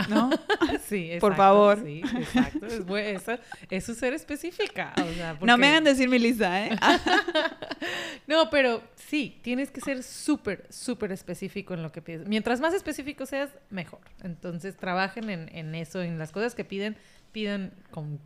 [0.09, 0.29] ¿no?
[0.87, 1.81] Sí, Por exacto, favor.
[1.83, 2.65] Sí, exacto.
[2.67, 3.37] Es, bu- eso,
[3.69, 4.93] eso es ser específica.
[4.97, 6.77] o sea, No me hagan decir mi lista, ¿eh?
[8.27, 12.27] No, pero sí, tienes que ser súper, súper específico en lo que pides.
[12.27, 13.99] Mientras más específico seas, mejor.
[14.23, 16.97] Entonces, trabajen en, en eso, en las cosas que piden,
[17.31, 18.19] pidan con,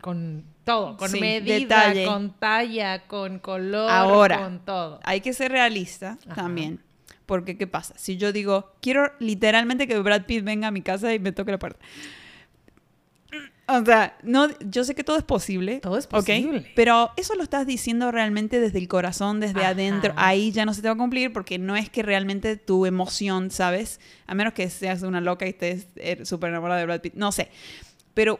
[0.00, 2.04] con todo, con Sí, medida, detalle.
[2.06, 4.38] con talla, con color, Ahora.
[4.38, 5.00] con todo.
[5.04, 6.34] Hay que ser realista Ajá.
[6.34, 6.80] también.
[7.26, 7.94] Porque, ¿qué pasa?
[7.98, 11.50] Si yo digo, quiero literalmente que Brad Pitt venga a mi casa y me toque
[11.52, 11.80] la puerta.
[13.68, 15.80] O sea, no, yo sé que todo es posible.
[15.80, 16.70] Todo es posible.
[16.76, 19.70] Pero eso lo estás diciendo realmente desde el corazón, desde Ajá.
[19.70, 20.14] adentro.
[20.16, 23.50] Ahí ya no se te va a cumplir porque no es que realmente tu emoción,
[23.50, 23.98] ¿sabes?
[24.28, 27.14] A menos que seas una loca y estés eh, súper enamorada de Brad Pitt.
[27.14, 27.50] No sé.
[28.14, 28.38] Pero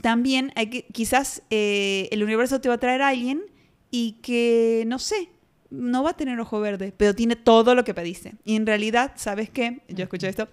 [0.00, 3.42] también hay que, quizás eh, el universo te va a traer a alguien
[3.90, 5.28] y que, no sé,
[5.70, 8.34] no va a tener ojo verde, pero tiene todo lo que pediste.
[8.44, 9.80] Y en realidad, ¿sabes qué?
[9.88, 10.48] Yo escuché esto,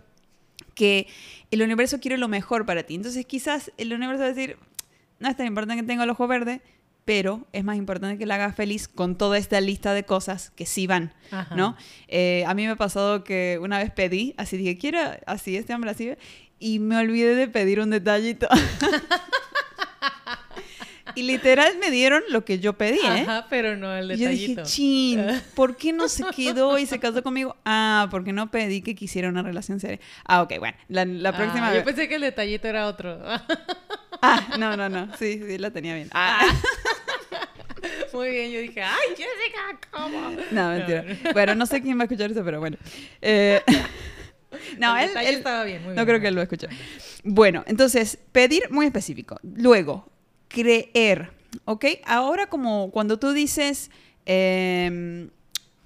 [0.73, 1.07] que
[1.51, 2.95] el universo quiere lo mejor para ti.
[2.95, 4.57] Entonces quizás el universo va a decir,
[5.19, 6.61] no es tan importante que tenga el ojo verde,
[7.05, 10.65] pero es más importante que la hagas feliz con toda esta lista de cosas que
[10.65, 11.55] sí van, Ajá.
[11.55, 11.75] ¿no?
[12.07, 15.73] Eh, a mí me ha pasado que una vez pedí, así dije, quiero así, este
[15.73, 16.11] hombre así,
[16.61, 18.47] y me olvidé de pedir un detallito.
[21.13, 23.25] Y literal me dieron lo que yo pedí, ¿eh?
[23.27, 24.61] Ajá, pero no el Y yo detallito.
[24.61, 27.57] dije, chin, ¿por qué no se quedó y se casó conmigo?
[27.65, 29.99] Ah, porque no pedí que quisiera una relación seria.
[30.23, 31.79] Ah, ok, bueno, la, la próxima Ah, vez.
[31.81, 33.19] Yo pensé que el detallito era otro.
[34.23, 36.07] Ah, no, no, no, sí, sí, la tenía bien.
[36.13, 36.45] Ah,
[38.13, 40.29] Muy bien, yo dije, ¡ay, Jessica, cómo!
[40.51, 41.03] no, mentira.
[41.33, 42.77] Bueno, no sé quién va a escuchar eso, pero bueno.
[43.19, 43.61] Eh,
[44.79, 46.67] no, él, él- estaba bien, muy no creo que él lo escuche.
[47.23, 49.37] Bueno, entonces, pedir muy específico.
[49.43, 50.07] Luego,
[50.47, 51.31] creer,
[51.65, 51.85] ¿ok?
[52.05, 53.91] Ahora como cuando tú dices,
[54.25, 55.29] em,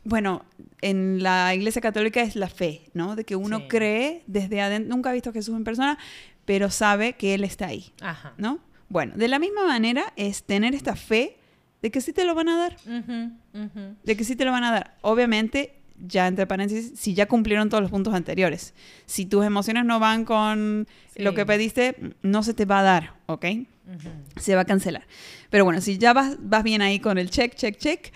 [0.03, 0.45] bueno,
[0.81, 3.15] en la iglesia católica es la fe, ¿no?
[3.15, 3.65] De que uno Sí.
[3.67, 5.97] cree desde adentro, nunca ha visto a Jesús en persona,
[6.45, 8.33] pero sabe que Él está ahí, Ajá.
[8.37, 8.59] ¿no?
[8.87, 11.37] Bueno, de la misma manera es tener esta fe
[11.81, 13.95] de que sí te lo van a dar, ujú.
[14.03, 14.95] de que sí te lo van a dar.
[15.01, 15.74] Obviamente,
[16.07, 18.73] ya entre paréntesis, si ya cumplieron todos los puntos anteriores.
[19.05, 21.35] Si tus emociones no van con lo Sí.
[21.35, 23.45] que pediste, no se te va a dar, ¿ok?
[23.87, 24.09] Ujú.
[24.41, 25.05] Se va a cancelar.
[25.49, 28.11] Pero bueno, si ya vas, vas bien ahí con el check, check, check,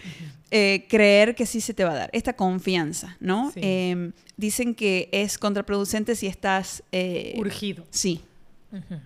[0.51, 2.09] eh, creer que sí se te va a dar.
[2.11, 3.51] Esta confianza, ¿no?
[3.51, 3.59] Sí.
[3.63, 6.83] Eh, dicen que es contraproducente si estás...
[6.91, 7.85] eh, Urgido.
[7.91, 8.21] Sí,
[8.71, 8.99] Ujú.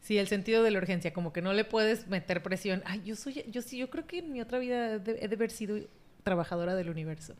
[0.00, 2.82] Sí, el sentido de la urgencia, como que no le puedes meter presión.
[2.84, 5.50] Ay, yo soy, yo sí, yo creo que en mi otra vida he de haber
[5.50, 5.78] sido
[6.24, 7.36] trabajadora del universo.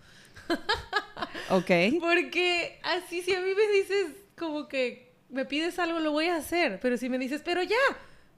[1.51, 1.71] ok.
[2.01, 6.37] Porque así si a mí me dices como que me pides algo, lo voy a
[6.37, 6.79] hacer.
[6.81, 7.77] Pero si me dices, pero ya,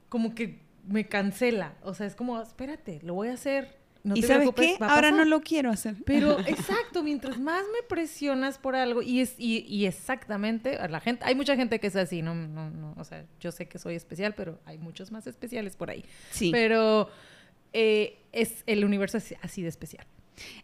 [0.09, 1.75] como que me cancela.
[1.83, 3.77] O sea, es como, espérate, lo voy a hacer.
[4.03, 4.77] No ¿Y te sabes qué?
[4.79, 5.27] Ahora no pasar".
[5.27, 5.95] lo quiero hacer.
[6.05, 11.01] Pero exacto, mientras más me presionas por algo, y es, y, y exactamente, a la
[11.01, 13.79] gente, hay mucha gente que es así, no, no, no, o sea, yo sé que
[13.79, 16.05] soy especial, pero hay muchos más especiales por ahí.
[16.31, 16.51] Sí.
[16.51, 17.09] Pero
[17.73, 20.07] eh, es el universo es así de especial.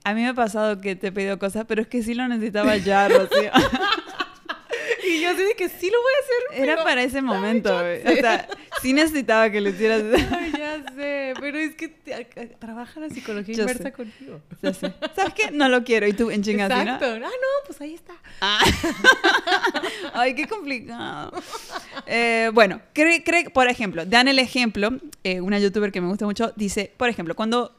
[0.04, 2.28] A mí me ha pasado que te he pedido cosas, pero es que sí lo
[2.28, 3.52] necesitaba ya, Rocío.
[5.06, 6.64] Y yo así de que sí lo voy a hacer.
[6.64, 7.78] Era pero- para ese momento.
[7.78, 8.02] güey.
[8.02, 8.14] sé.
[8.14, 8.48] O sea,
[8.82, 10.02] sí necesitaba que lo hicieras.
[10.32, 13.92] Ay, ya sé, pero es que te- a- a- trabaja la psicología Yo inversa sé.
[13.92, 14.40] contigo.
[14.62, 14.94] Ya sé.
[15.14, 15.52] ¿Sabes qué?
[15.52, 16.08] No lo quiero.
[16.08, 16.94] Y tú en chingas, ¿sí, no?
[16.96, 17.06] Exacto.
[17.16, 18.14] Ah, no, pues ahí está.
[20.14, 21.32] Ay, qué complicado.
[22.06, 24.90] Eh, bueno, cree, cree- por ejemplo, dan el ejemplo,
[25.24, 27.76] eh, una youtuber que me gusta mucho, dice, por ejemplo, cuando.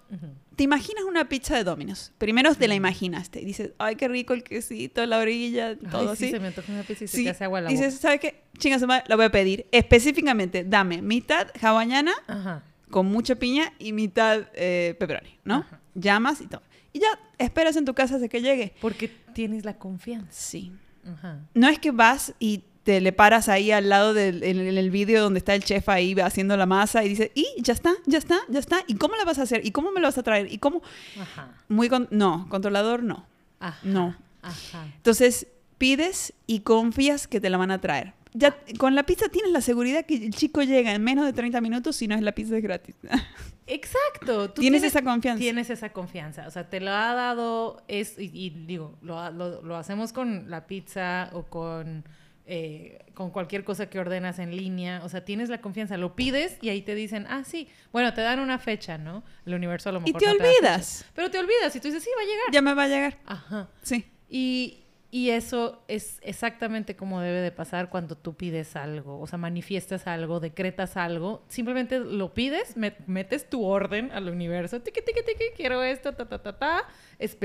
[0.56, 4.34] Te imaginas una pizza de Domino's, primero te la imaginaste y dices, ay, qué rico
[4.34, 6.30] el quesito, la orilla, todo Ay, sí, así.
[6.30, 8.42] se me antoja una pizza y se Sí, te hace agua la dices, ¿sabes qué?
[8.58, 9.66] Chinga la voy a pedir.
[9.72, 12.32] Específicamente, dame mitad hawaiana boca.
[12.32, 12.62] Ajá.
[12.90, 15.56] con mucha piña y mitad eh, pepperoni, ¿no?
[15.56, 15.80] Ajá.
[15.94, 16.62] Llamas y todo.
[16.92, 18.74] Y ya esperas en tu casa hasta que llegue.
[18.80, 20.28] Porque tienes la confianza.
[20.30, 20.72] Sí.
[21.04, 21.40] Ajá.
[21.54, 24.90] No es que vas y te le paras ahí al lado del en, en el
[24.90, 28.18] vídeo donde está el chef ahí haciendo la masa y dices, y ya está, ya
[28.18, 28.78] está, ya está.
[28.86, 29.66] ¿Y cómo la vas a hacer?
[29.66, 30.52] ¿Y cómo me lo vas a traer?
[30.52, 30.82] ¿Y cómo?
[31.20, 31.48] Ajá.
[31.68, 33.26] Muy con- no, controlador no.
[33.58, 33.78] Ajá.
[33.82, 34.14] No.
[34.42, 34.84] Ajá.
[34.96, 35.46] Entonces
[35.78, 38.12] pides y confías que te la van a traer.
[38.36, 41.60] Ya con la pizza tienes la seguridad que el chico llega en menos de 30
[41.60, 42.96] minutos si no es la pizza es gratis.
[43.66, 44.50] Exacto.
[44.50, 45.38] tú Tienes esa confianza.
[45.40, 46.46] Tienes esa confianza.
[46.46, 50.50] O sea, te lo ha dado, es, y, y digo, lo, lo- lo hacemos con
[50.50, 52.04] la pizza o con,
[52.46, 55.00] eh, con cualquier cosa que ordenas en línea.
[55.04, 57.68] O sea, tienes la confianza, lo pides y ahí te dicen, ah, sí.
[57.92, 59.22] Bueno, te dan una fecha, ¿no?
[59.46, 60.20] El universo a lo Y mejor.
[60.20, 61.04] te no da olvidas.
[61.14, 62.46] Pero te olvidas y tú dices, sí, va a llegar.
[62.52, 63.18] ya me va a llegar.
[63.26, 63.68] Ajá.
[63.82, 64.04] Sí.
[64.28, 64.80] Y,
[65.10, 70.08] y eso es exactamente como debe de pasar cuando tú pides algo, o sea, manifiestas
[70.08, 75.44] algo, decretas algo, simplemente lo pides, met- metes tu orden al universo, tiqui, tiqui, tiqui,
[75.56, 76.88] quiero esto, ta, ta, ta, ta,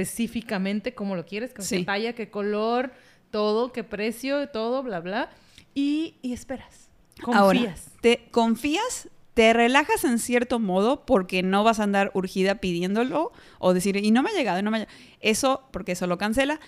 [0.03, 1.79] específicamente como lo quieres, con Sí.
[1.79, 2.91] qué talla, qué color,
[3.31, 5.29] todo, qué precio, todo, bla, bla,
[5.73, 6.89] y, y esperas,
[7.21, 7.41] confías.
[7.41, 13.31] Ahora, te confías, te relajas en cierto modo porque no vas a andar urgida pidiéndolo
[13.59, 14.97] o decir, y no me ha llegado, y no me ha llegado.
[15.21, 16.59] Eso, porque eso lo cancela,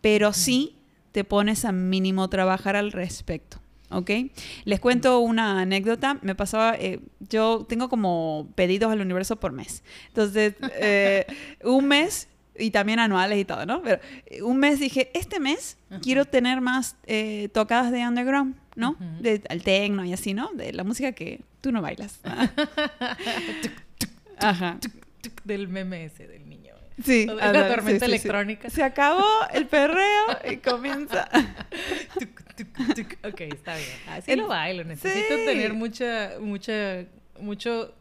[0.00, 0.76] pero sí
[1.12, 3.58] te pones a mínimo trabajar al respecto.
[3.90, 4.10] ¿Ok?
[4.64, 6.18] Les cuento una anécdota.
[6.22, 9.84] Me pasaba, eh, yo tengo como pedidos al universo por mes.
[10.08, 11.24] Entonces, eh,
[11.62, 13.82] un mes y también anuales y todo, ¿no?
[13.82, 16.00] Pero eh, un mes dije, este mes Ajá.
[16.00, 18.90] quiero tener más eh, tocadas de underground, ¿no?
[18.92, 19.04] Ujú.
[19.20, 20.50] De, al techno y así, ¿no?
[20.54, 22.20] De la música que tú no bailas.
[24.38, 24.78] Ajá.
[24.80, 24.92] Tuc,
[25.22, 26.74] tuc, del meme ese del niño.
[27.02, 27.26] Sí.
[27.28, 28.04] O de la tormenta sí, sí, sí.
[28.06, 28.70] electrónica.
[28.70, 31.28] Se acabó el perreo y comienza.
[32.18, 33.18] Tuc, tuc, tuc.
[33.26, 33.88] Ok, está bien.
[34.08, 34.82] Así El- lo bailo.
[34.84, 35.44] Necesito Sí.
[35.44, 37.04] tener mucha, mucha,
[37.40, 37.94] mucho,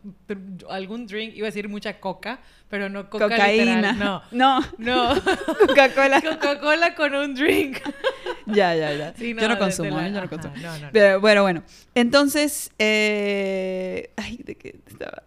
[0.70, 1.36] algún drink.
[1.36, 3.92] Iba a decir mucha coca, pero no coca Cocaína.
[3.92, 3.98] literal.
[4.00, 4.62] No, No.
[4.78, 5.22] no.
[5.68, 6.22] Coca-Cola.
[6.22, 7.78] Coca-Cola con un drink.
[8.48, 9.14] ya, ya, ya.
[9.16, 10.14] Sí, yo de- no de consumo, la- ¿eh?
[10.14, 10.54] yo no consumo.
[10.58, 10.90] no, no, no.
[10.92, 11.64] Pero, bueno, bueno.
[11.94, 14.12] Entonces, eh...
[14.18, 15.24] ay, ¿de qué estaba?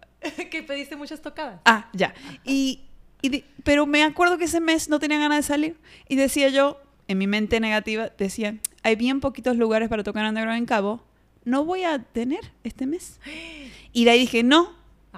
[0.51, 1.61] que pediste muchas tocadas.
[1.65, 2.13] Ah, ya.
[2.43, 2.81] Y,
[3.21, 5.77] y di- pero me acuerdo que ese mes no tenía ganas de salir.
[6.07, 10.57] Y decía yo, en mi mente negativa, decía, hay bien poquitos lugares para tocar underground
[10.59, 11.03] en Cabo.
[11.49, 13.19] No voy a tener este mes.
[13.91, 14.71] Y de ahí dije, no,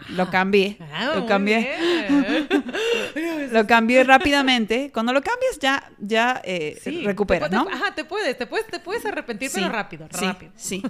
[0.10, 0.78] lo cambié.
[0.94, 1.70] Ah, lo cambié.
[3.52, 4.92] Lo cambié rápidamente.
[4.94, 7.66] Cuando lo cambias ya, ya eh, Sí, recuperas, te ¿no?
[7.66, 10.52] te- ajá, te puedes, te puedes, te puedes arrepentir, pero rápido, sí, rápido.
[10.56, 10.82] Sí,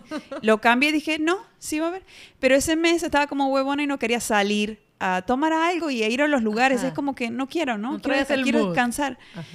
[0.44, 2.04] Lo cambié y dije, no, sí va a haber.
[2.40, 6.08] Pero ese mes estaba como huevona y no quería salir a tomar algo y a
[6.10, 6.80] ir a los lugares.
[6.80, 6.90] Ajá.
[6.90, 7.94] Es como que no quiero, ¿no?
[7.94, 9.18] No quiero quiero descansar.
[9.34, 9.48] Ajá.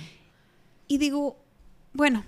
[0.89, 1.39] Y digo,
[1.93, 2.25] bueno,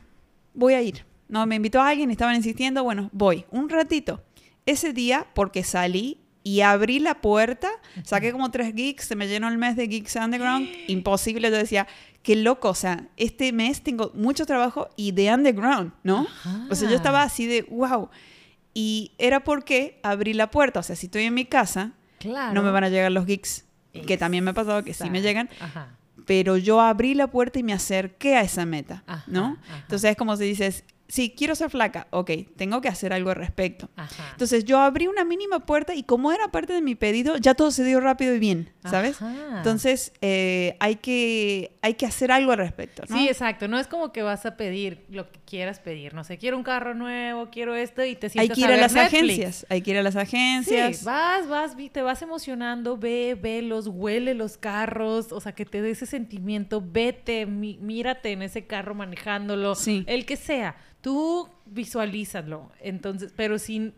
[0.55, 1.05] voy a ir.
[1.29, 3.45] No, me invitó a alguien, estaban insistiendo, bueno, voy.
[3.51, 4.23] Un ratito.
[4.67, 7.69] Ese día, porque salí y abrí la puerta,
[8.05, 11.51] saqué como tres geeks, se me llenó el mes de Geeks Underground, imposible.
[11.51, 11.87] Yo decía,
[12.23, 16.27] qué loco, o sea, este mes tengo mucho trabajo y de Underground, ¿no?
[16.71, 18.09] O sea, yo estaba así de, wow.
[18.75, 22.55] Y era porque abrí la puerta, o sea, si estoy en mi casa, Claro.
[22.55, 23.65] no me van a llegar los geeks,
[24.07, 25.97] que también me ha pasado que sí me llegan, Ajá.
[26.27, 29.59] pero yo abrí la puerta y me acerqué a esa meta, Ajá, ¿no?
[29.65, 29.79] ajá.
[29.83, 33.37] Entonces es como si dices, sí, quiero ser flaca, ok, tengo que hacer algo al
[33.37, 33.89] respecto.
[33.97, 34.29] Ajá.
[34.33, 37.71] Entonces yo abrí una mínima puerta y como era parte de mi pedido, ya todo
[37.71, 39.21] se dio rápido y bien, ¿sabes?
[39.21, 39.59] Ajá.
[39.59, 43.17] Entonces eh, hay, que, hay que hacer algo al respecto, ¿no?
[43.17, 43.69] Sí, exacto.
[43.69, 46.15] No es como que vas a pedir lo que quieras pedir.
[46.15, 48.71] No sé, quiero un carro nuevo, quiero esto y te hay sientas que ir a,
[48.71, 49.15] ver las Netflix.
[49.23, 50.99] agencias, hay que ir a las agencias.
[50.99, 55.65] Sí, vas, vas, te vas emocionando, ve, ve los, huele los carros, o sea, que
[55.65, 60.05] te dé ese sentimiento, vete, mírate en ese carro manejándolo, Sí.
[60.07, 63.93] el que sea, tú visualízalo, entonces, pero si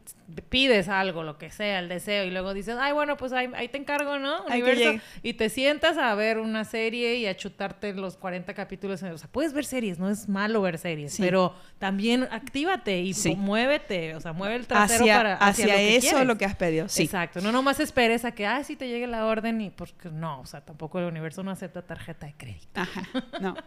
[0.49, 3.69] pides algo, lo que sea, el deseo, y luego dices, ay, bueno, pues ahí, ahí
[3.69, 4.45] te encargo, ¿no?
[4.45, 9.19] Universo, y te sientas a ver una serie y a chutarte los 40 capítulos, o
[9.19, 11.23] sea, puedes ver series, no es malo ver series, Sí.
[11.23, 13.35] pero también actívate y Sí.
[13.35, 16.27] muévete, o sea, mueve el trasero Hacia, para hacia, hacia lo que eso quieres.
[16.27, 17.03] lo que has pedido, sí.
[17.05, 20.41] Exacto, no nomás esperes a que, ah, sí te llegue la orden y porque no,
[20.41, 22.69] o sea, tampoco el universo no acepta tarjeta de crédito.
[22.81, 23.03] Ajá,
[23.41, 23.57] no.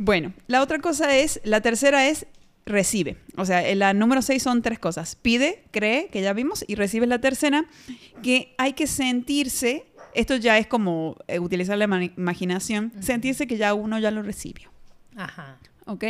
[0.00, 2.26] Bueno, la otra cosa es, la tercera es
[2.68, 3.16] recibe.
[3.36, 5.16] O sea, la número seis son tres cosas.
[5.16, 7.64] Pide, cree, que ya vimos, y recibe la tercera,
[8.22, 13.56] que hay que sentirse, esto ya es como eh, utilizar la ima- imaginación, sentirse que
[13.56, 14.70] ya uno ya lo recibió.
[15.16, 15.58] Ajá.
[15.86, 16.04] ¿ok?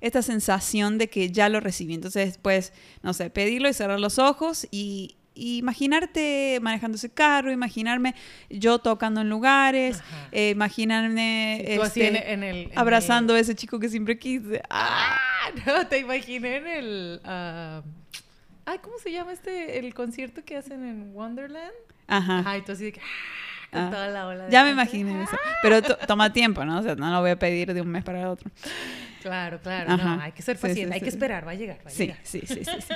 [0.00, 1.92] Esta sensación de que ya lo recibí.
[1.94, 2.72] Entonces, pues,
[3.02, 8.14] no sé, pedirlo y cerrar los ojos y imaginarte manejando ese carro, imaginarme
[8.50, 12.56] yo tocando en lugares, eh, imaginarme en, este, en el...
[12.72, 14.62] en abrazando a ese chico que siempre quise.
[14.70, 15.18] ¡Ah!
[15.66, 17.20] No, te imaginé en el...
[17.24, 17.82] ah,
[18.64, 19.78] ay, ¿cómo se llama este?
[19.78, 21.70] El concierto que hacen en Wonderland.
[22.08, 22.42] Ajá.
[22.46, 23.00] Ay, tú así de que...
[23.00, 23.04] ah,
[23.76, 23.90] Ah.
[23.90, 24.82] toda la ola de Ya me gente.
[24.82, 25.36] imaginé eso.
[25.62, 26.78] Pero to- toma tiempo, ¿no?
[26.78, 28.50] O sea, no lo voy a pedir de un mes para el otro.
[29.20, 29.90] Claro, claro.
[29.92, 30.16] Ajá.
[30.16, 32.04] No, hay que ser paciente, sí, hay que esperar, va a llegar, va a Sí,
[32.06, 32.18] llegar.
[32.22, 32.94] sí, sí, sí, sí.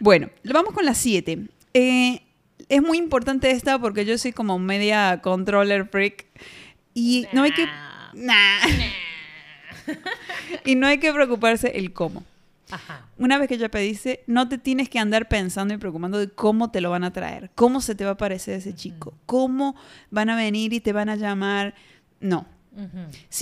[0.00, 1.38] Bueno, vamos con la 7.
[1.74, 6.26] Es muy importante esta porque yo soy como media controller freak
[6.94, 7.66] y no hay que...
[8.14, 8.60] Nah.
[10.64, 12.24] y no hay que preocuparse el cómo.
[12.70, 13.06] Ajá.
[13.18, 16.70] Una vez que ya pediste, no te tienes que andar pensando y preocupando de cómo
[16.70, 19.76] te lo van a traer, cómo se te va a parecer ese chico, cómo
[20.10, 21.74] van a venir y te van a llamar.
[22.20, 22.46] No,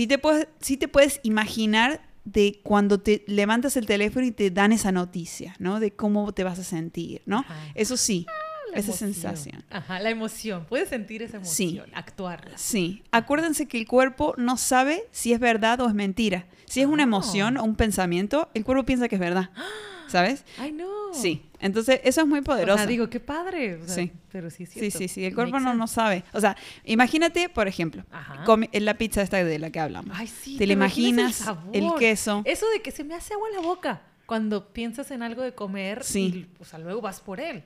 [0.06, 4.72] te puedes, sí te puedes imaginar de cuando te levantas el teléfono y te dan
[4.72, 5.80] esa noticia, ¿no?
[5.80, 7.38] De cómo te vas a sentir, ¿no?
[7.40, 7.56] Ajá.
[7.74, 8.26] Eso sí,
[8.72, 9.12] La esa emoción.
[9.14, 9.64] sensación.
[9.70, 10.64] Ajá, la emoción.
[10.68, 11.64] Puedes sentir esa Sí.
[11.76, 12.56] emoción, actuarla.
[12.58, 16.46] Sí, acuérdense que el cuerpo no sabe si es verdad o es mentira.
[16.66, 17.06] Si es una Ah.
[17.06, 19.50] emoción o un pensamiento, el cuerpo piensa que es verdad,
[20.08, 20.44] ¿sabes?
[20.58, 20.88] Ay, no.
[21.14, 22.79] Sí, entonces eso es muy O poderoso.
[22.79, 23.77] sea, digo, qué padre.
[23.77, 24.12] o sea, Sí.
[24.31, 26.25] Pero sí, Sí, sí, sí, el cuerpo no, no sabe.
[26.33, 28.44] O sea, imagínate, por ejemplo, Ajá.
[28.72, 30.16] en la pizza esta de la que hablamos.
[30.18, 30.57] Ay, sí.
[30.57, 31.64] te la imaginas, sabor.
[31.77, 32.42] el queso.
[32.46, 35.55] Eso de que se me hace agua en la boca cuando piensas en algo de
[35.55, 36.48] comer Sí.
[36.59, 37.62] y o sea, luego vas por él.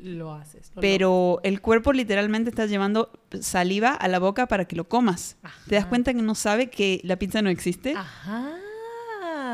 [0.00, 0.70] Lo haces.
[0.76, 5.36] lo Pero el cuerpo literalmente está llevando saliva a la boca para que lo comas.
[5.68, 5.88] ¿Te das Ajá.
[5.88, 7.94] cuenta que no sabe que la pizza no existe?
[7.96, 8.54] Ajá.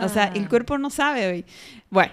[0.03, 1.45] O sea, el cuerpo no sabe.
[1.89, 2.13] Bueno,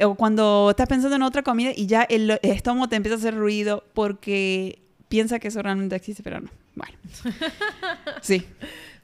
[0.00, 3.34] o cuando estás pensando en otra comida y ya el estómago te empieza a hacer
[3.36, 6.50] ruido porque piensa que eso realmente existe, pero no.
[6.74, 6.96] Bueno.
[8.22, 8.44] Sí,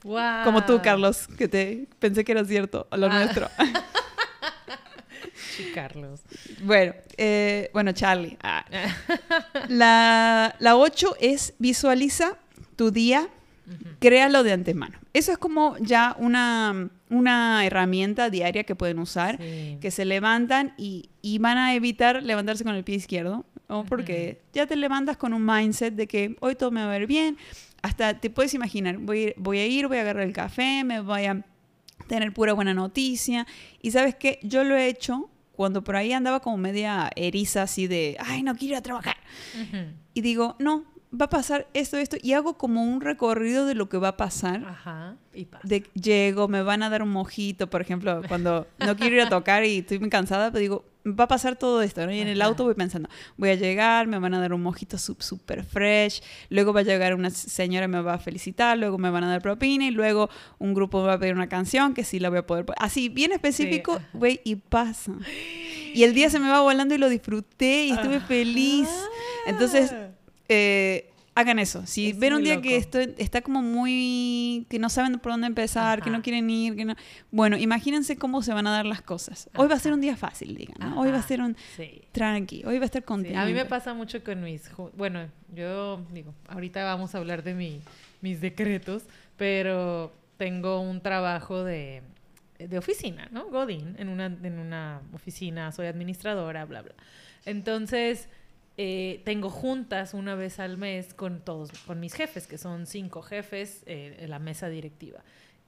[0.05, 0.45] Wow.
[0.45, 3.19] como tú, Carlos, que te pensé que era cierto lo Ah.
[3.25, 3.49] nuestro.
[5.57, 6.21] Sí, Carlos.
[6.63, 8.37] Bueno, eh, bueno, Charlie.
[8.43, 8.65] Ah.
[9.69, 12.37] La, la 8 es visualiza
[12.77, 13.29] tu día,
[13.99, 14.99] créalo de antemano.
[15.13, 19.79] Eso es como ya una, una herramienta diaria que pueden usar, Sí.
[19.81, 23.85] que se levantan y, y van a evitar levantarse con el pie izquierdo, ¿no?
[23.87, 27.07] porque ya te levantas con un mindset de que hoy todo me va a ver
[27.07, 27.37] bien.
[27.83, 30.85] Hasta te puedes imaginar, voy, a ir- voy a ir, voy a agarrar el café,
[30.85, 31.45] me voy a
[32.09, 33.47] tener pura buena noticia.
[33.83, 37.87] Y sabes qué, yo lo he hecho cuando por ahí andaba como media eriza así
[37.87, 39.17] de, ay, no quiero ir a trabajar.
[40.13, 40.85] Y digo, no,
[41.19, 42.17] va a pasar esto, esto.
[42.23, 44.65] Y hago como un recorrido de lo que va a pasar.
[44.67, 45.17] Ajá.
[45.33, 45.67] Y pasa.
[45.67, 49.29] De, llego, me van a dar un mojito, por ejemplo, cuando no quiero ir a
[49.29, 52.13] tocar y estoy muy cansada, pero digo, va a pasar todo esto, ¿no?
[52.13, 54.97] Y en el auto voy pensando, voy a llegar, me van a dar un mojito
[54.97, 59.11] super fresh, luego va a llegar una señora y me va a felicitar, luego me
[59.11, 62.05] van a dar propina y luego un grupo me va a pedir una canción que
[62.05, 62.65] sí la voy a poder...
[62.65, 65.13] po- Así, bien específico, güey, y pasa.
[65.93, 68.89] Y el día se me va volando y lo disfruté y estuve feliz.
[69.47, 69.93] Entonces.
[70.49, 71.85] Eh, hagan eso.
[71.87, 74.67] Si Es ven un día que esto está como muy...
[74.69, 76.95] que no saben por dónde empezar, que no quieren ir, que no...
[77.33, 79.51] Bueno, imagínense cómo se van a dar las cosas.
[79.57, 80.77] Hoy va a ser un día fácil, digan.
[80.79, 81.01] ¿no?
[81.01, 82.03] Hoy va a ser un sí.
[82.13, 83.39] tranqui, hoy va a estar Sí, contento.
[83.39, 84.71] a mí me pasa mucho con mis...
[84.97, 87.81] Bueno, yo digo, ahorita vamos a hablar de mi,
[88.21, 89.03] mis decretos,
[89.37, 92.03] pero tengo un trabajo de,
[92.59, 93.47] de oficina, ¿no?
[93.51, 96.95] Godín, en una, en una oficina, soy administradora, bla, bla.
[97.45, 98.29] Entonces,
[98.77, 103.23] eh, tengo juntas una vez al mes con todos, con mis jefes, que son cinco
[103.23, 105.23] jefes eh, en la mesa directiva.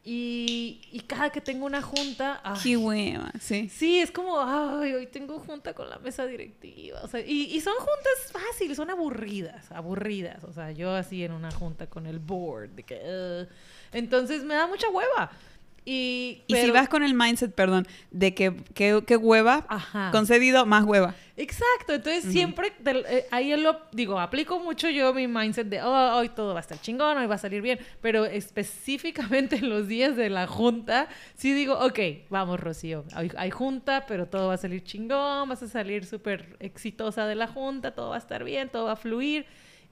[0.09, 2.40] Y, y cada que tengo una junta...
[2.44, 3.68] ay, Qué hueva, sí.
[3.68, 7.00] Sí, es como, ay, hoy tengo junta con la mesa directiva.
[7.02, 10.44] O sea, y, y son juntas fáciles, son aburridas, aburridas.
[10.44, 13.48] O sea, yo así en una junta con el board, de que, "Ugh".
[13.92, 15.32] entonces me da mucha hueva.
[15.89, 20.11] Y, Y si vas con el mindset, perdón, de que, que, que hueva, Ajá.
[20.11, 21.14] concedido, más hueva.
[21.37, 26.16] Exacto, entonces siempre te- eh, ahí lo digo, aplico mucho yo mi mindset de oh,
[26.16, 29.87] hoy todo va a estar chingón, hoy va a salir bien, pero específicamente en los
[29.87, 31.99] días de la junta, sí digo, ok,
[32.30, 36.57] vamos Rocío, hay, hay junta, pero todo va a salir chingón, vas a salir súper
[36.59, 39.47] exitosa de la junta, todo va a estar bien, todo va a fluir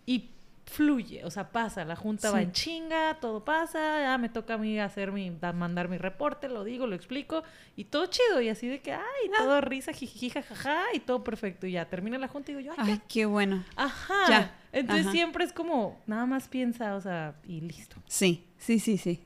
[0.07, 0.31] y
[0.67, 4.59] fluye, o sea, pasa, la junta va en chinga, todo pasa, ya me toca a
[4.59, 7.43] mí hacer mi, da- mandar mi reporte, lo digo, lo explico,
[7.77, 11.67] y todo chido, y así de que, ay, todo risa, jiji, jajaja, y todo perfecto,
[11.67, 13.63] y ya termina la junta y digo yo, ay, Ay, qué bueno.
[13.77, 15.13] ajá, ya, entonces ajá.
[15.13, 17.97] siempre es como, nada más piensa, o sea, y listo.
[18.09, 19.21] Sí, sí, sí, sí.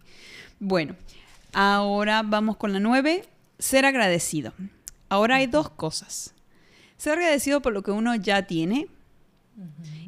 [0.59, 0.97] Bueno,
[1.53, 3.25] ahora vamos con la nueve,
[3.59, 4.53] ser agradecido.
[5.09, 6.35] Ahora hay dos cosas.
[6.97, 8.89] Ser agradecido por lo que uno ya tiene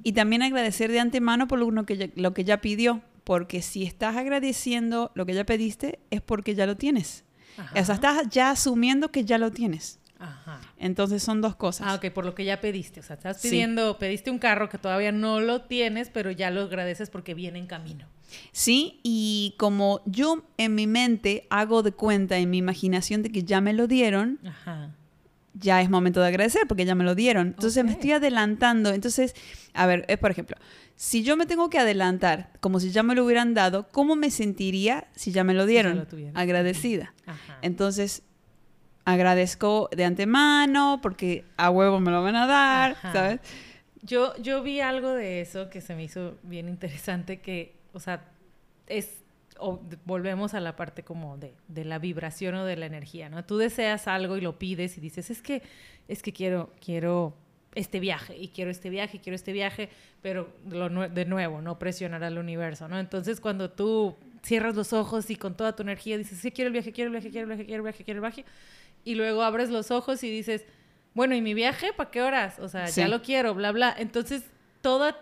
[0.02, 3.02] y también agradecer de antemano por lo, que ya, lo que ya pidió.
[3.24, 7.24] Porque si estás agradeciendo lo que ya pediste, es porque ya lo tienes.
[7.78, 9.98] O sea, estás ya asumiendo que ya lo tienes.
[10.18, 10.60] Ajá.
[10.78, 11.86] Entonces son dos cosas.
[11.88, 13.00] Ah, ok, por lo que ya pediste.
[13.00, 13.48] O sea, estás Sí.
[13.50, 17.58] pidiendo, pediste un carro que todavía no lo tienes, pero ya lo agradeces porque viene
[17.58, 18.06] en camino.
[18.52, 23.44] Sí, y como yo en mi mente hago de cuenta, en mi imaginación de que
[23.44, 24.94] ya me lo dieron, Ajá.
[25.54, 27.48] Ya es momento de agradecer porque ya me lo dieron.
[27.48, 27.96] Entonces me Ok.
[27.96, 28.90] estoy adelantando.
[28.94, 29.34] Entonces,
[29.74, 30.56] a ver, es por ejemplo,
[30.96, 34.30] si yo me tengo que adelantar como si ya me lo hubieran dado, ¿cómo me
[34.30, 35.96] sentiría si ya me lo dieron?
[35.96, 36.30] lo.
[36.34, 37.14] Agradecida.
[37.26, 37.58] Ajá.
[37.62, 38.22] Entonces,
[39.04, 43.12] agradezco de antemano porque a huevo me lo van a dar, Ajá.
[43.12, 43.40] ¿sabes?
[44.02, 48.24] Yo, yo vi algo de eso que se me hizo bien interesante, que, o sea,
[48.86, 49.19] es,
[49.60, 53.44] o volvemos a la parte como de, de la vibración o de la energía, ¿no?
[53.44, 55.62] Tú deseas algo y lo pides y dices, es que,
[56.08, 57.34] es que quiero, quiero
[57.74, 59.90] este viaje, y quiero este viaje, y quiero este viaje,
[60.22, 62.98] pero lo de nuevo, no presionar al universo, ¿no?
[62.98, 66.72] Entonces, cuando tú cierras los ojos y con toda tu energía dices, sí, quiero el
[66.72, 68.44] viaje, quiero el viaje, quiero el viaje, quiero el viaje, quiero el viaje,
[69.04, 70.64] y luego abres los ojos y dices,
[71.14, 71.92] bueno, ¿y mi viaje?
[71.92, 72.58] ¿Para qué horas?
[72.58, 73.00] O sea, Sí.
[73.02, 73.94] ya lo quiero, bla, bla.
[73.98, 74.42] Entonces,
[74.80, 75.16] toda,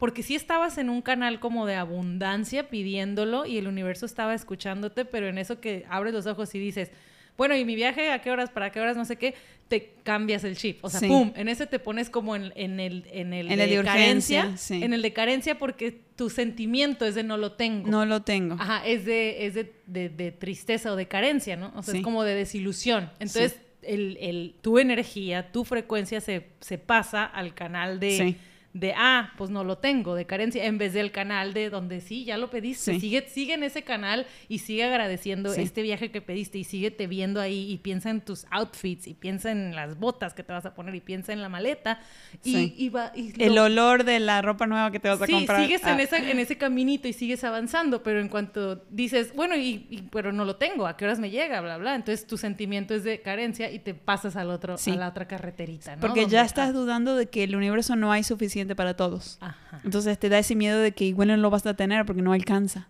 [0.00, 5.04] porque sí estabas en un canal como de abundancia pidiéndolo y el universo estaba escuchándote,
[5.04, 6.90] pero en eso que abres los ojos y dices,
[7.36, 8.50] bueno, ¿y mi viaje a qué horas?
[8.50, 8.96] ¿Para qué horas?
[8.96, 9.34] No sé qué,
[9.68, 10.78] te cambias el chip.
[10.84, 11.06] O sea, Sí.
[11.06, 13.78] pum, en ese te pones como en, en el, en el En de, el de
[13.78, 14.82] urgencia, carencia, sí.
[14.82, 17.88] en el de carencia porque tu sentimiento es de no lo tengo.
[17.88, 18.56] No lo tengo.
[18.58, 21.72] Ajá, es de, es de, de- de tristeza o de carencia, ¿no?
[21.76, 21.98] O sea, Sí.
[21.98, 23.10] es como de desilusión.
[23.20, 28.36] Entonces, el, el- tu energía, tu frecuencia se, se pasa al canal de, Sí.
[28.72, 32.24] De, ah, pues no lo tengo, de carencia, en vez del canal de donde sí,
[32.24, 32.94] ya lo pediste.
[32.94, 33.00] Sí.
[33.00, 35.62] Sigue, sigue en ese canal y sigue agradeciendo Sí.
[35.62, 39.50] este viaje que pediste y síguete viendo ahí y piensa en tus outfits y piensa
[39.50, 41.98] en las botas que te vas a poner y piensa en la maleta
[42.44, 42.74] y, Sí.
[42.78, 43.10] y va...
[43.16, 45.62] y El lo- olor de la ropa nueva que te vas a Sí, comprar.
[45.62, 49.56] sigues en, Ah, esa, en ese caminito y sigues avanzando, pero en cuanto dices, bueno,
[49.56, 51.60] y, y- pero no lo tengo, ¿a qué horas me llega?
[51.60, 51.96] Bla, bla.
[51.96, 54.92] Entonces tu sentimiento es de carencia y te pasas al otro, Sí.
[54.92, 56.00] a la otra carreterita, ¿no?
[56.02, 59.38] Porque ya estás ah, dudando de que el universo no hay suficiente para todos.
[59.40, 59.80] Ajá.
[59.84, 62.32] Entonces te da ese miedo de que igual no lo vas a tener porque no
[62.32, 62.88] alcanza.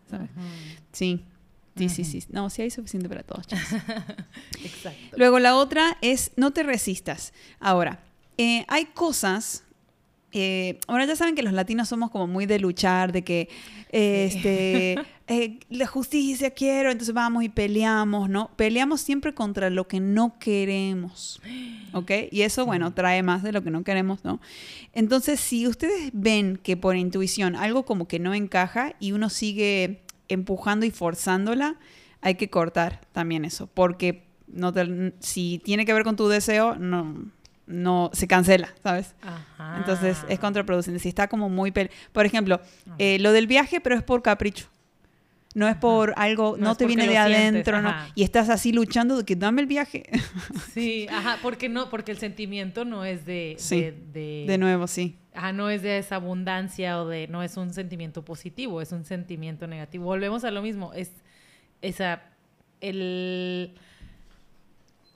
[0.93, 1.25] Sí.
[1.77, 2.25] Sí, sí, sí.
[2.31, 3.47] No, sí hay suficiente para todos.
[4.65, 5.17] Exacto.
[5.17, 7.33] Luego la otra es no te resistas.
[7.59, 8.01] Ahora,
[8.37, 9.65] eh, hay cosas.
[10.33, 13.49] Eh, ahora ya saben que los latinos somos como muy de luchar, de que
[13.91, 18.51] eh, este, eh, la justicia quiero, entonces vamos y peleamos, ¿no?
[18.57, 21.41] Peleamos siempre contra lo que no queremos,
[21.93, 22.11] ¿ok?
[22.31, 24.41] Y eso, bueno, trae más de lo que no queremos, ¿no?
[24.93, 30.03] Entonces, si ustedes ven que por intuición algo como que no encaja y uno sigue
[30.29, 31.77] empujando y forzándola,
[32.21, 36.77] hay que cortar también eso, porque no te- si tiene que ver con tu deseo,
[36.77, 37.31] no,
[37.71, 39.15] no se cancela, ¿sabes?
[39.23, 39.77] Ajá.
[39.79, 40.99] Entonces es contraproducente.
[41.01, 41.73] Si está como muy...
[41.73, 42.61] Por ejemplo,
[42.99, 44.67] eh, lo del viaje, pero es por capricho.
[45.53, 47.93] No es por algo, No te viene de adentro, no.
[48.15, 50.05] Y estás así luchando de que dame el viaje.
[50.73, 54.87] Sí, ajá, porque no, porque el sentimiento no es de, Sí, de, de- de nuevo,
[54.87, 55.17] sí.
[55.35, 59.05] ajá, no es de esa abundancia o de, no es un sentimiento positivo, es un
[59.05, 60.05] sentimiento negativo.
[60.05, 61.11] Volvemos a lo mismo, es
[61.83, 62.23] esa,
[62.81, 63.75] el,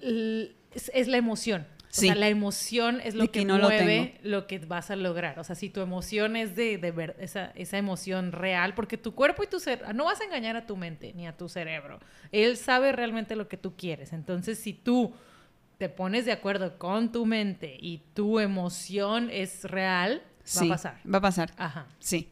[0.00, 1.66] el- es, es la emoción.
[1.97, 2.07] O Sí.
[2.07, 4.97] sea, la emoción es lo De que, que no lo mueve lo, que vas a
[4.97, 5.38] lograr.
[5.38, 9.14] O sea, si tu emoción es de, de ver esa, esa emoción real, porque tu
[9.14, 12.01] cuerpo y tu ser, no vas a engañar a tu mente ni a tu cerebro.
[12.32, 14.12] Él sabe realmente lo que tú quieres.
[14.12, 15.14] Entonces, si tú
[15.78, 20.20] te pones de acuerdo con tu mente y tu emoción es real,
[20.59, 21.01] va a pasar.
[21.14, 21.86] Va a pasar, Ajá.
[22.01, 22.28] sí.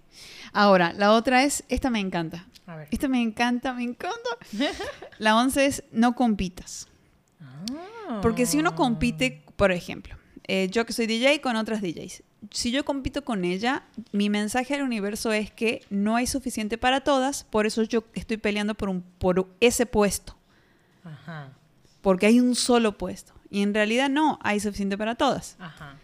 [0.53, 2.47] Ahora, la otra es, esta me encanta.
[2.67, 2.89] A ver.
[2.91, 4.29] Esta me encanta, me encanta.
[5.19, 6.89] La once es no compitas.
[8.21, 8.61] Porque si Ah.
[8.61, 10.17] uno compite, por ejemplo,
[10.49, 14.75] eh, yo que soy DJ con otras DJs, si yo compito con ella, mi mensaje
[14.75, 18.89] al universo es que no hay suficiente para todas, por eso yo estoy peleando por,
[18.89, 20.37] un, por ese puesto,
[21.05, 21.53] Ajá.
[22.01, 23.35] porque hay un solo puesto.
[23.51, 25.55] Y en realidad no, hay suficiente para todas.
[25.61, 25.97] Ajá.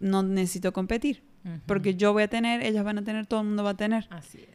[0.00, 1.22] No necesito competir,
[1.66, 4.08] porque yo voy a tener, ellas van a tener, todo el mundo va a tener.
[4.10, 4.48] Así es.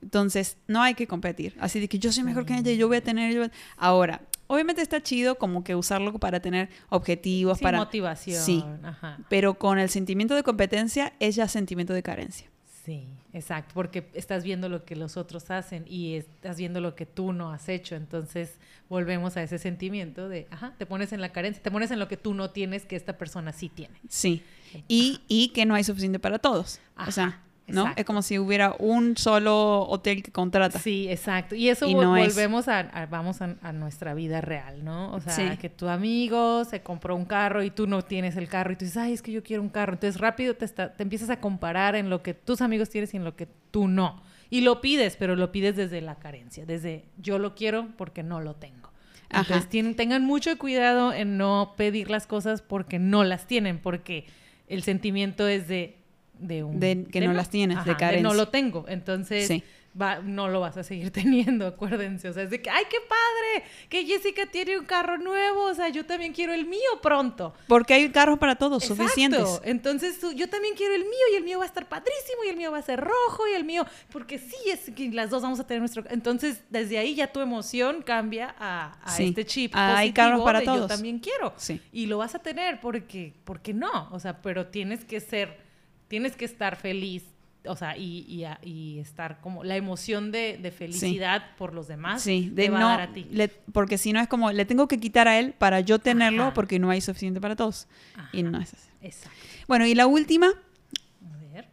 [0.00, 1.54] Entonces, no hay que competir.
[1.60, 3.30] Así de que yo soy mejor que ella y yo voy a tener...
[3.34, 7.78] yo voy a- Ahora, obviamente está chido como que usarlo para tener objetivos, Sí, para...
[7.78, 8.42] motivación.
[8.42, 8.64] Sí.
[8.82, 9.18] Ajá.
[9.28, 12.48] Pero con el sentimiento de competencia es ya sentimiento de carencia.
[12.84, 17.04] Sí, exacto, porque estás viendo lo que los otros hacen y estás viendo lo que
[17.04, 21.30] tú no has hecho, entonces volvemos a ese sentimiento de, ajá, te pones en la
[21.32, 23.98] carencia, te pones en lo que tú no tienes que esta persona sí tiene.
[24.08, 24.44] Sí.
[24.86, 26.78] Y, y que no hay suficiente para todos.
[26.94, 27.80] Ajá, o sea, ¿no?
[27.82, 28.00] exacto.
[28.00, 30.78] Es como si hubiera un solo hotel que contrata.
[30.78, 31.54] Sí, exacto.
[31.54, 32.34] Y eso Y vol- no es.
[32.34, 35.12] volvemos a, a- vamos a, a nuestra vida real, ¿no?
[35.12, 35.56] O sea, Sí.
[35.58, 38.84] que tu amigo se compró un carro y tú no tienes el carro y tú
[38.84, 39.94] dices, ay, es que yo quiero un carro.
[39.94, 43.16] Entonces rápido te, está- te empiezas a comparar en lo que tus amigos tienes y
[43.16, 44.22] en lo que tú no.
[44.48, 48.40] Y lo pides, pero lo pides desde la carencia, desde yo lo quiero porque no
[48.40, 48.90] lo tengo.
[49.28, 49.40] Ajá.
[49.40, 54.24] Entonces tienen- tengan mucho cuidado en no pedir las cosas porque no las tienen, porque
[54.68, 55.96] el sentimiento es de,
[56.38, 56.80] de un...
[56.80, 58.34] De que no las tienes, de no carencia.
[58.34, 58.84] lo tengo.
[58.88, 59.62] Entonces Sí.
[60.00, 61.10] va- no lo vas a seguir
[61.56, 62.28] teniendo, acuérdense.
[62.28, 63.64] O sea, es de que, ¡ay, qué padre!
[63.88, 65.64] Que Jessica tiene un carro nuevo.
[65.64, 67.54] O sea, yo también quiero el mío pronto.
[67.68, 69.02] Porque hay carros para todos, Exacto.
[69.04, 69.60] suficientes.
[69.64, 72.48] Entonces tú- yo también quiero el mío y el mío va a estar padrísimo y
[72.50, 75.42] el mío va a ser rojo y el mío, porque sí, es que las dos
[75.42, 76.04] vamos a tener nuestro...
[76.10, 79.28] Entonces desde ahí ya tu emoción cambia a, a Sí.
[79.28, 79.72] este chip.
[79.74, 80.88] Ah, hay carros para de Yo todos.
[80.88, 81.54] también quiero.
[81.56, 81.80] Sí.
[81.92, 84.08] Y lo vas a tener porque, porque no.
[84.12, 85.64] O sea, pero tienes que ser,
[86.08, 87.24] tienes que estar feliz.
[87.68, 91.88] O sea, y, y, a- y estar como la emoción de, de felicidad por los
[91.88, 93.26] demás Sí, te de va no, a dar a ti.
[93.32, 96.44] le- porque si no es como, le tengo que quitar a él para yo tenerlo
[96.44, 96.54] Ajá.
[96.54, 97.88] porque no hay suficiente para todos.
[98.32, 98.88] Y no es así.
[99.02, 99.36] Exacto.
[99.66, 101.66] Bueno, y la última, A ver.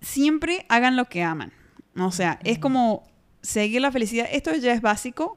[0.00, 1.52] siempre hagan lo que aman.
[1.96, 3.04] O sea, es como
[3.40, 4.26] seguir la felicidad.
[4.32, 5.36] Esto ya es básico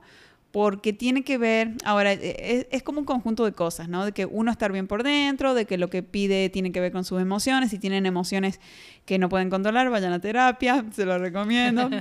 [0.57, 4.05] porque tiene que ver, ahora, e- es, es como un conjunto de cosas, ¿no?
[4.05, 6.91] De que uno estar bien por dentro, de que lo que pide tiene que ver
[6.91, 7.69] con sus emociones.
[7.69, 8.59] Si tienen emociones
[9.05, 11.91] que no pueden controlar, vayan a terapia, se lo recomiendo.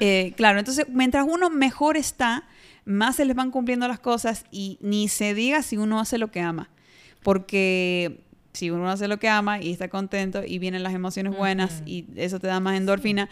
[0.00, 2.44] Eh, claro, entonces, mientras uno mejor está,
[2.84, 6.30] más se les van cumpliendo las cosas y ni se diga si uno hace lo
[6.30, 6.70] que ama.
[7.22, 8.20] Porque
[8.58, 12.06] si uno hace lo que ama y está contento y vienen las emociones buenas y
[12.16, 13.28] eso te da más endorfina,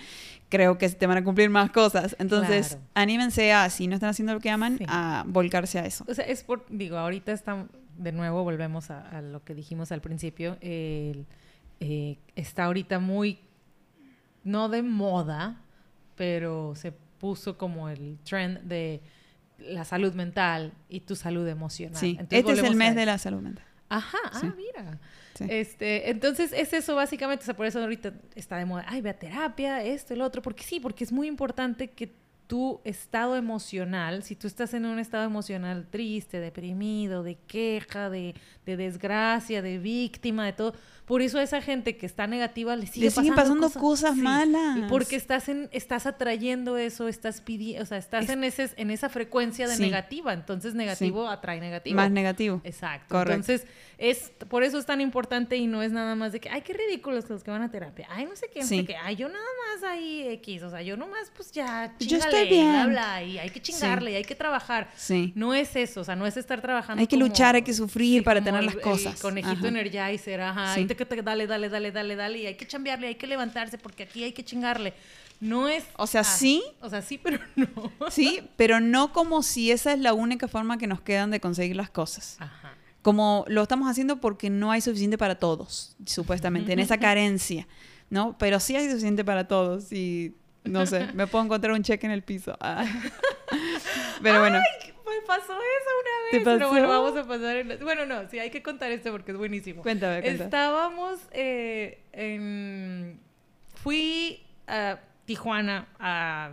[0.48, 2.14] creo que te van a cumplir más cosas.
[2.18, 2.82] Entonces, Claro.
[2.94, 4.84] anímense a, si no están haciendo lo que aman, Sí.
[4.88, 6.04] a volcarse a eso.
[6.08, 7.66] O sea, es por, digo, ahorita está,
[7.98, 11.24] de nuevo volvemos a, a lo que dijimos al principio, eh,
[12.36, 13.38] está ahorita muy,
[14.44, 15.60] no de moda,
[16.14, 19.00] pero se puso como el trend de
[19.58, 21.96] la salud mental y tu salud emocional.
[21.98, 23.64] Sí, Entonces, este es el mes de la salud mental.
[23.88, 24.46] Ajá, Sí.
[24.50, 24.98] ah, mira.
[25.34, 25.44] Sí.
[25.48, 29.10] Este, entonces es eso básicamente, o sea, por eso ahorita está de moda, ay, ve
[29.10, 32.14] a terapia, esto, el otro, porque sí, porque es muy importante que
[32.46, 38.34] tu estado emocional, si tú estás en un estado emocional triste, deprimido, de queja, de,
[38.64, 40.74] de desgracia, de víctima, de todo,
[41.06, 44.20] por eso a esa gente que está negativa le sigue Le siguen pasando cosas Sí,
[44.20, 44.78] malas.
[44.88, 48.90] porque estás en, estás atrayendo eso, estás pidiendo, o sea, estás Es- en ese, en
[48.90, 49.82] esa frecuencia de Sí.
[49.82, 51.96] negativa, entonces negativo atrae negativo.
[51.96, 52.60] Más negativo.
[52.64, 53.14] Exacto.
[53.14, 53.52] Correcto.
[53.52, 53.66] Entonces,
[53.98, 56.74] es, por eso es tan importante y no es nada más de que, ay, qué
[56.74, 58.06] ridículos los que van a terapia.
[58.10, 58.96] Ay, no sé qué, no sé qué.
[58.96, 59.44] Ay, yo nada
[59.74, 60.62] más ahí X.
[60.64, 62.72] O sea, yo nomás, pues ya, Yo chingale, estoy bien.
[62.72, 64.90] bla, bla, y hay que chingarle, y hay que trabajar.
[64.96, 65.32] Sí.
[65.34, 67.00] No es eso, o sea, no es estar trabajando.
[67.00, 69.20] Hay que como- luchar, hay que sufrir para tener las el cosas.
[69.22, 69.68] conejito Ajá.
[69.68, 70.78] energizer, ajá.
[70.78, 72.38] Y te- dale, dale, dale, dale, dale.
[72.38, 74.94] Y hay que chambearle, hay que levantarse porque aquí hay que chingarle.
[75.40, 75.84] No es.
[75.96, 76.62] O sea, ah, sí.
[76.80, 77.92] O sea, sí, pero no.
[78.10, 81.76] Sí, pero no como si esa es la única forma que nos quedan de conseguir
[81.76, 82.36] las cosas.
[82.40, 82.72] Ajá.
[83.02, 87.68] como lo estamos haciendo porque no hay suficiente para todos, supuestamente, en esa carencia,
[88.10, 88.36] ¿no?
[88.36, 90.34] Pero sí hay suficiente para todos y,
[90.64, 92.56] no sé, me puedo encontrar un cheque en el piso.
[92.60, 92.84] Ah.
[94.22, 94.58] Pero bueno.
[94.58, 96.30] Ay, me pasó eso una vez.
[96.32, 96.70] ¿Te Pero pasó?
[96.70, 97.56] bueno, vamos a pasar.
[97.56, 99.82] en- Bueno, no, sí, hay que contar esto porque es buenísimo.
[99.82, 100.44] Cuéntame, cuéntame.
[100.44, 103.20] Estábamos eh, en.
[103.74, 106.50] Fui a Tijuana a.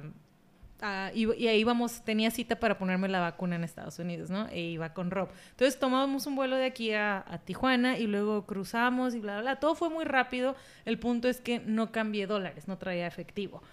[0.82, 4.48] a- y, y ahí íbamos, tenía cita para ponerme la vacuna en Estados Unidos, ¿no?
[4.50, 5.30] E iba con Rob.
[5.52, 9.42] Entonces tomábamos un vuelo de aquí a, a Tijuana y luego cruzamos y bla, bla,
[9.42, 9.56] bla.
[9.60, 10.56] Todo fue muy rápido.
[10.86, 13.64] El punto es que no cambié dólares, no traía efectivo.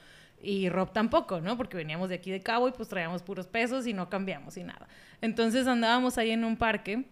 [0.43, 1.57] Y Rob tampoco, ¿no?
[1.57, 4.65] Porque veníamos de aquí de Cabo y pues traíamos puros pesos y no cambiamos y
[4.65, 4.89] nada.
[5.21, 7.05] Entonces andábamos ahí en un parque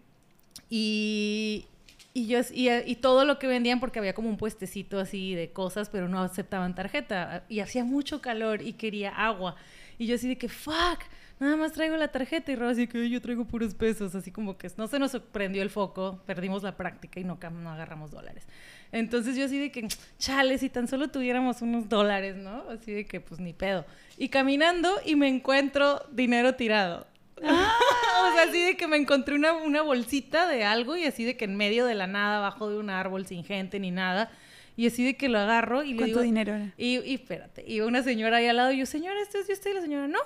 [0.71, 1.67] y,
[2.15, 5.51] y yo y, y todo lo que vendían porque había como un puestecito así de
[5.51, 9.57] cosas, pero no aceptaban tarjeta y hacía mucho calor y quería agua.
[9.99, 11.01] Y yo así de que fuck,
[11.41, 14.31] nada más traigo la tarjeta y Rob así que "Ay, yo traigo puros pesos, así
[14.31, 18.11] como que no se nos prendió el foco, perdimos la práctica y no, no agarramos
[18.11, 18.47] dólares.
[18.93, 19.87] Entonces yo así de que,
[20.19, 22.65] chale, si tan solo tuviéramos unos dólares, ¿no?
[22.71, 23.85] Así de que pues ni pedo.
[24.17, 27.07] Y caminando y me encuentro dinero tirado.
[27.39, 31.37] o sea, así de que me encontré una, una bolsita de algo y así de
[31.37, 34.31] que en medio de la nada, abajo de un árbol, sin gente ni nada.
[34.77, 36.23] Y así de que lo agarro y le ¿Cuánto digo...
[36.23, 36.73] dinero era?
[36.77, 39.53] Y, y espérate, iba una señora ahí al lado y yo, señora, ¿esto es de
[39.53, 39.73] usted?
[39.73, 40.21] Y la señora, no.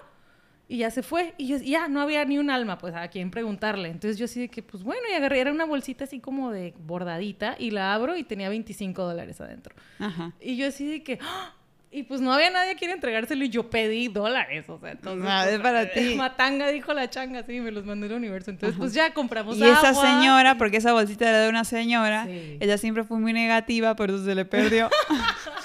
[0.68, 1.34] Y ya se fue.
[1.36, 3.88] Y yo, ya, no había ni un alma, pues, a quien preguntarle.
[3.90, 6.72] Entonces yo así de que, pues, bueno, y agarré, era una bolsita así como de
[6.78, 9.74] bordadita y la abro y tenía 25 dólares adentro.
[9.98, 10.32] Ajá.
[10.40, 11.52] Y yo así de que, ¡ah!
[11.94, 15.28] y pues no había nadie a quien entregárselo y yo pedí dólares, o sea, entonces...
[15.30, 16.14] Pues, es para ti.
[16.14, 18.50] Matanga dijo la changa, sí, me los mandó el universo.
[18.50, 18.78] Entonces, Ajá.
[18.80, 20.02] pues ya compramos Y esa agua.
[20.20, 22.56] señora, porque esa bolsita era de una señora, Sí.
[22.60, 24.88] ella siempre fue muy negativa, por eso se le perdió.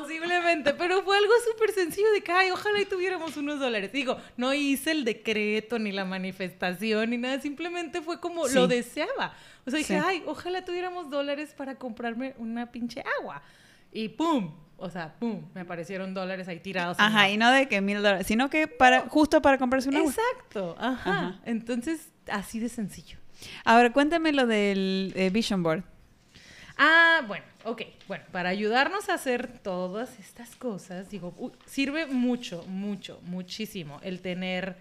[0.00, 3.92] Posiblemente, pero fue algo súper sencillo de que, ay, ojalá y tuviéramos unos dólares.
[3.92, 8.54] Digo, no hice el decreto ni la manifestación ni nada, simplemente fue como Sí.
[8.54, 9.34] lo deseaba.
[9.66, 10.02] O sea, dije, Sí.
[10.04, 13.42] ay, ojalá tuviéramos dólares para comprarme una pinche agua.
[13.92, 16.96] Y pum, o sea, pum, me aparecieron dólares ahí tirados.
[16.98, 20.10] Ajá, y no de que mil dólares, sino que para, justo para comprarse un agua.
[20.10, 21.10] Exacto, ajá.
[21.10, 21.40] Ajá.
[21.44, 23.18] Entonces, así de sencillo.
[23.64, 25.84] Ahora, cuéntame lo del eh, Vision Board.
[26.78, 27.82] Ah, bueno, ok.
[28.08, 34.76] Bueno, para ayudarnos a hacer todas estas cosas, digo, sirve mucho, mucho, muchísimo el tener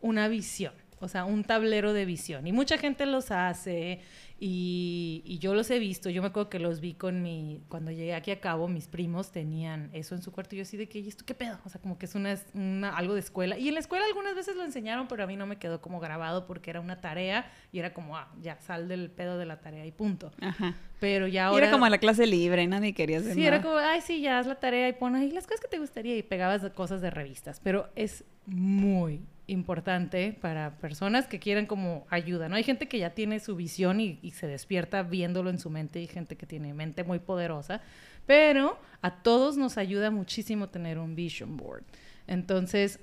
[0.00, 2.46] una visión, o sea, un tablero de visión.
[2.46, 4.00] Y mucha gente los hace
[4.42, 6.08] y, y yo los he visto.
[6.08, 9.32] Yo me acuerdo que los vi con mi, cuando llegué aquí a Cabo, mis primos
[9.32, 11.58] tenían eso en su cuarto y yo así de que, ¿y esto qué pedo?
[11.66, 13.58] O sea, como que es una, una- algo de escuela.
[13.58, 16.00] Y en la escuela algunas veces lo enseñaron, pero a mí no me quedó como
[16.00, 19.60] grabado porque era una tarea y era como, ah, ya, sal del pedo de la
[19.60, 20.32] tarea y punto.
[20.40, 20.74] Ajá.
[21.00, 21.66] Pero ya Y ahora...
[21.66, 23.56] era como la clase libre, nadie quería hacer Sí, nada.
[23.56, 25.78] era como, ay, sí, ya haz la tarea y pon ahí las cosas que te
[25.78, 27.60] gustaría y pegabas cosas de revistas.
[27.62, 29.20] Pero es muy
[29.50, 32.56] importante para personas que quieran como ayuda, ¿no?
[32.56, 36.00] Hay gente que ya tiene su visión y, y se despierta viéndolo en su mente
[36.00, 37.80] y gente que tiene mente muy poderosa,
[38.26, 41.82] pero a todos nos ayuda muchísimo tener un vision board.
[42.26, 43.00] Entonces,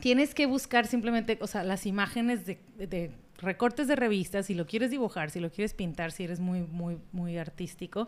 [0.00, 4.66] tienes que buscar simplemente, o sea, las imágenes de, de recortes de revistas, si lo
[4.66, 8.06] quieres dibujar, si lo quieres pintar, si eres muy, muy, muy artístico,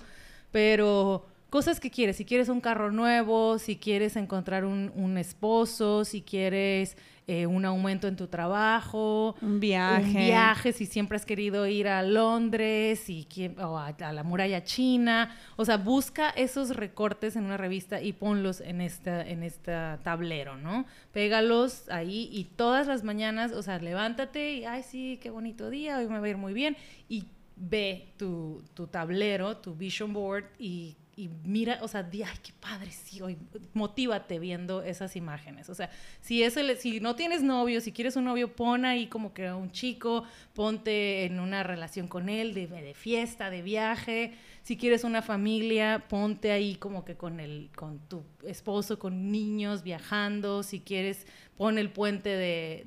[0.53, 6.05] pero cosas que quieres, si quieres un carro nuevo, si quieres encontrar un, un esposo,
[6.05, 6.97] si quieres
[7.27, 10.07] eh, un aumento en tu trabajo, Un viaje.
[10.07, 14.65] un viaje, si siempre has querido ir a Londres qui- o a, a la muralla
[14.65, 15.35] china.
[15.57, 20.57] O sea, busca esos recortes en una revista y ponlos en esta, en esta tablero,
[20.57, 20.87] ¿no?
[21.13, 25.99] Pégalos ahí y todas las mañanas, o sea, levántate y, ay, sí, qué bonito día,
[25.99, 26.77] hoy me va a ir muy bien.
[27.11, 27.25] Y
[27.57, 32.53] ve tu, tu tablero, tu vision board y, y mira, o sea, di, ay, qué
[32.61, 33.37] padre, sí, hoy,
[33.75, 35.69] motívate viendo esas imágenes.
[35.69, 35.91] O sea,
[36.21, 39.49] si, es el- si no tienes novio, si quieres un novio, pon ahí como que
[39.49, 40.23] a un chico,
[40.55, 44.35] ponte en una relación con él, de, de fiesta, de viaje.
[44.63, 49.83] Si quieres una familia, ponte ahí como que con, el, con tu esposo, con niños,
[49.83, 50.63] viajando.
[50.63, 52.85] Si quieres, pon el puente de,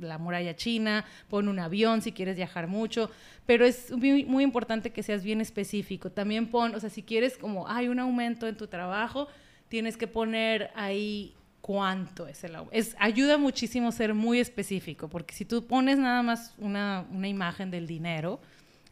[0.00, 3.10] la muralla china, pon un avión si quieres viajar mucho,
[3.46, 6.10] pero es muy, muy importante que seas bien específico.
[6.10, 9.28] También pon, o sea, si quieres como hay un aumento en tu trabajo,
[9.68, 12.76] tienes que poner ahí cuánto es el aumento.
[12.76, 17.70] Es, ayuda muchísimo ser muy específico, porque si tú pones nada más una, una imagen
[17.70, 18.40] del dinero,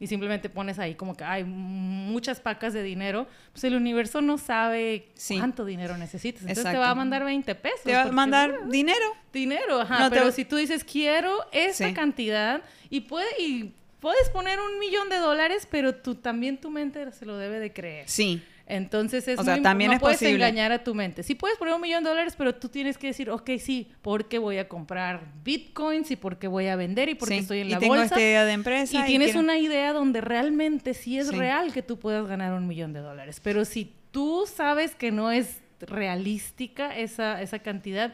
[0.01, 4.39] y simplemente pones ahí como que hay muchas pacas de dinero, pues el universo no
[4.39, 5.39] sabe Sí.
[5.39, 6.43] cuánto dinero necesitas.
[6.43, 7.83] Entonces te va a mandar 20 pesos.
[7.85, 9.07] Te va a mandar bueno, dinero.
[9.33, 11.95] dinero, ajá, No te- pero si tú dices quiero esta Sí.
[11.95, 17.11] cantidad y puede y puedes poner un millón de dólares, pero tú también tu mente
[17.13, 18.09] se lo debe de creer.
[18.09, 18.41] Sí.
[18.71, 20.35] Entonces es O sea, muy- también no es puedes posible.
[20.47, 21.23] engañar a tu mente.
[21.23, 24.39] Sí puedes poner un millón de dólares, pero tú tienes que decir, ok, sí, porque
[24.39, 27.71] voy a comprar bitcoins y porque voy a vender y porque Sí, estoy en y
[27.71, 28.05] la tengo bolsa.
[28.05, 31.37] esta idea de empresa y tienes quiero- una idea donde realmente sí es Sí.
[31.37, 33.41] real que tú puedas ganar un millón de dólares.
[33.43, 38.13] Pero si tú sabes que no es realística esa, esa cantidad,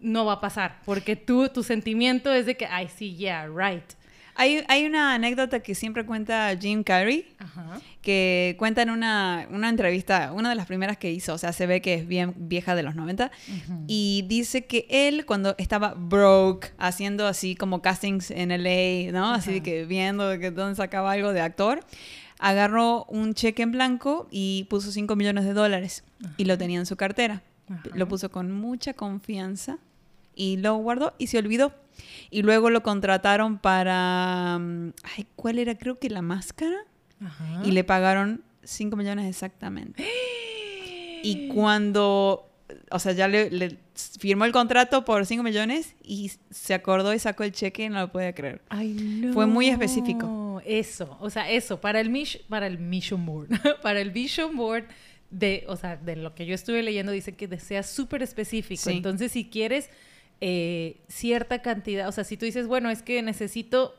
[0.00, 0.80] no va a pasar.
[0.84, 3.84] Porque tú, tu sentimiento es de que, ay, sí, yeah, right.
[4.36, 7.80] Hay, hay una anécdota que siempre cuenta Jim Carrey, Ajá.
[8.02, 11.66] que cuenta en una, una entrevista, una de las primeras que hizo, o sea, se
[11.66, 13.30] ve que es bien vieja de los 90,
[13.86, 19.32] y dice que él cuando estaba broke, haciendo así como castings en LA, ¿no?
[19.32, 19.64] Así de Ajá.
[19.64, 21.80] que viendo que dónde sacaba algo de actor,
[22.38, 26.04] agarró un cheque en blanco y puso 5 millones de dólares
[26.36, 27.42] y lo tenía en su cartera.
[27.94, 29.78] Lo puso con mucha confianza
[30.36, 31.74] y lo guardó y se olvidó.
[32.30, 34.58] Y luego lo contrataron para...
[34.60, 35.76] mm, Ay, ¿cuál era?
[35.76, 36.76] Creo que la máscara
[37.24, 37.62] Ajá.
[37.64, 40.04] y le pagaron 5 millones exactamente.
[41.22, 42.48] Y cuando,
[42.90, 43.78] o sea, ya le, le
[44.20, 48.00] firmó el contrato por 5 millones y se acordó y sacó el cheque y no
[48.00, 48.62] lo podía creer.
[48.68, 49.32] Ay, no.
[49.32, 50.60] Fue muy específico.
[50.64, 53.48] Eso, o sea, eso, para el, mish- para el mission board,
[53.82, 54.84] para el vision board,
[55.30, 58.82] de, o sea, de lo que yo estuve leyendo, dice que sea súper específico.
[58.84, 58.96] Sí.
[58.96, 59.90] Entonces, si quieres
[60.40, 63.94] eh, cierta cantidad, o sea, si tú dices, bueno, es que necesito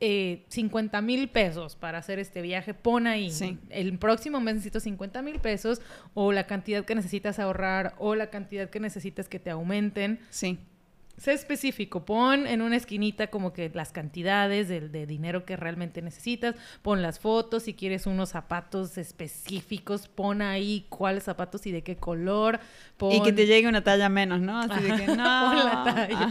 [0.00, 3.30] eh, 50 mil pesos para hacer este viaje, pon ahí.
[3.30, 3.58] Sí.
[3.68, 5.82] El próximo mes necesito 50 mil pesos,
[6.14, 10.20] o la cantidad que necesitas ahorrar, o la cantidad que necesitas que te aumenten.
[10.30, 10.58] Sí.
[11.20, 16.00] Sé específico, pon en una esquinita como que las cantidades de, de dinero que realmente
[16.00, 21.82] necesitas, pon las fotos, si quieres unos zapatos específicos, pon ahí cuáles zapatos y de
[21.82, 22.58] qué color,
[22.96, 23.12] pon...
[23.12, 24.60] Y que te llegue una talla menos, ¿no?
[24.60, 25.14] Así de que no.
[25.14, 26.28] Pon la talla.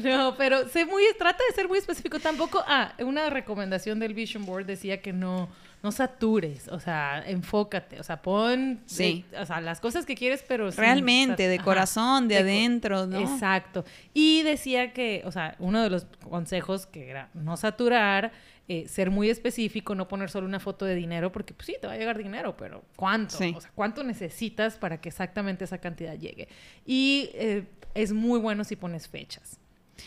[0.02, 2.18] No, pero sé muy, trata de ser muy específico.
[2.18, 5.50] Tampoco, ah, una recomendación del Vision Board decía que no,
[5.82, 9.24] no satures, o sea, enfócate, o sea, pon, de- Sí.
[9.38, 13.18] o sea, las cosas que quieres, pero Realmente, de corazón, de De adentro, ¿no?
[13.20, 13.84] Exacto.
[14.12, 18.32] Y decía que, o sea, uno de los consejos que era no saturar,
[18.68, 21.86] eh, ser muy específico, no poner solo una foto de dinero, porque pues sí, te
[21.88, 23.36] va a llegar dinero, pero ¿cuánto?
[23.36, 23.52] Sí.
[23.56, 26.46] O sea, ¿cuánto necesitas para que exactamente esa cantidad llegue?
[26.86, 27.64] Y eh,
[27.94, 29.58] es muy bueno si pones fechas.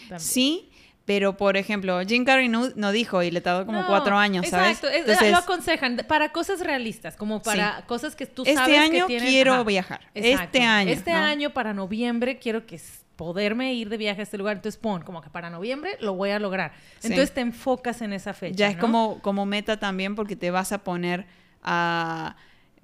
[0.01, 0.19] también.
[0.21, 0.71] Sí,
[1.05, 4.47] pero por ejemplo, Jim Carrey no, no dijo y le tardó como No, cuatro años,
[4.47, 4.77] ¿sabes?
[4.77, 8.79] Exacto, es- Entonces, lo aconsejan para cosas realistas, como para cosas que tú este sabes
[8.79, 9.63] año que tienen- quiero Ajá.
[9.63, 10.01] viajar.
[10.15, 10.43] Exacto.
[10.45, 10.91] Este año.
[10.91, 11.17] Este ¿no?
[11.19, 12.79] año, para noviembre, quiero que
[13.17, 14.55] poderme ir de viaje a este lugar.
[14.55, 16.71] Entonces pon como que para noviembre lo voy a lograr.
[16.99, 17.07] Sí.
[17.09, 18.55] Entonces te enfocas en esa fecha.
[18.55, 21.25] Ya es como, como meta también porque te vas a poner
[21.61, 22.35] a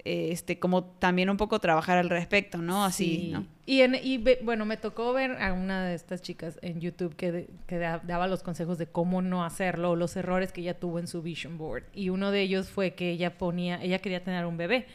[0.04, 2.84] este como también un poco trabajar al respecto, ¿no?
[2.84, 3.28] Así, Sí.
[3.32, 3.46] ¿no?
[3.70, 7.14] Y, en- y ve- bueno, me tocó ver a una de estas chicas en YouTube
[7.14, 10.74] que, de- que da- daba los consejos de cómo no hacerlo, los errores que ella
[10.78, 11.84] tuvo en su vision board.
[11.94, 14.86] Y uno de ellos fue que ella ponía, ella quería tener un bebé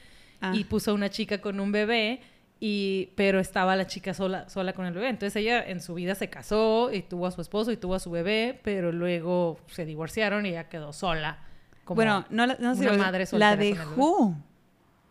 [0.41, 0.51] Ah.
[0.53, 2.19] y puso una chica con un bebé.
[2.59, 5.09] Y, pero estaba la chica sola, sola con el bebé.
[5.09, 7.99] Entonces ella en su vida se casó y tuvo a su esposo y tuvo a
[7.99, 11.39] su bebé, pero luego se divorciaron y ella quedó sola.
[11.85, 14.35] como bueno, no, no sé, una madre soltera la dejó.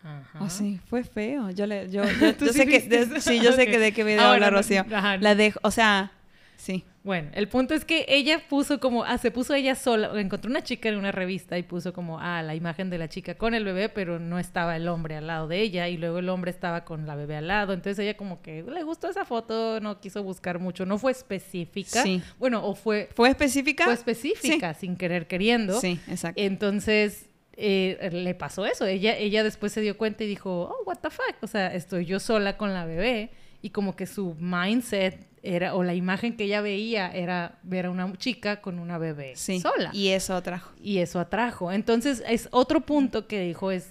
[0.04, 0.38] Ajá.
[0.40, 1.50] Oh, sí, fue feo.
[1.50, 3.92] Yo le, yo, yo, ¿Tú yo sí sé que, de- sí, yo sé que de
[3.92, 4.84] qué video Ah, habla Rocío.
[4.92, 5.16] ajá.
[5.16, 6.12] La dejó, o sea,
[6.56, 6.84] sí.
[7.02, 10.62] Bueno, el punto es que ella puso como, ah, se puso ella sola, encontró una
[10.62, 13.62] chica en una revista y puso como, ah, la imagen de la chica con el
[13.62, 16.84] bebé, pero no estaba el hombre al lado de ella y luego el hombre estaba
[16.86, 17.74] con la bebé al lado.
[17.74, 22.02] Entonces ella como que le gustó esa foto, no quiso buscar mucho, no fue específica.
[22.02, 22.22] Sí.
[22.38, 23.84] Bueno, o fue, ¿Fue específica?
[23.84, 25.78] fue específica, sin querer queriendo.
[25.82, 26.40] Sí, exacto.
[26.40, 28.86] Entonces eh, le pasó eso.
[28.86, 31.36] Ella, ella después se dio cuenta y dijo, oh, what the fuck.
[31.40, 33.30] O sea, estoy yo sola con la bebé.
[33.62, 37.90] Y como que su mindset era, o la imagen que ella veía era ver a
[37.90, 39.60] una chica con una bebé sí.
[39.60, 39.90] sola.
[39.92, 40.72] Y eso atrajo.
[40.82, 41.72] Y eso atrajo.
[41.72, 43.90] Entonces, es otro punto que dijo es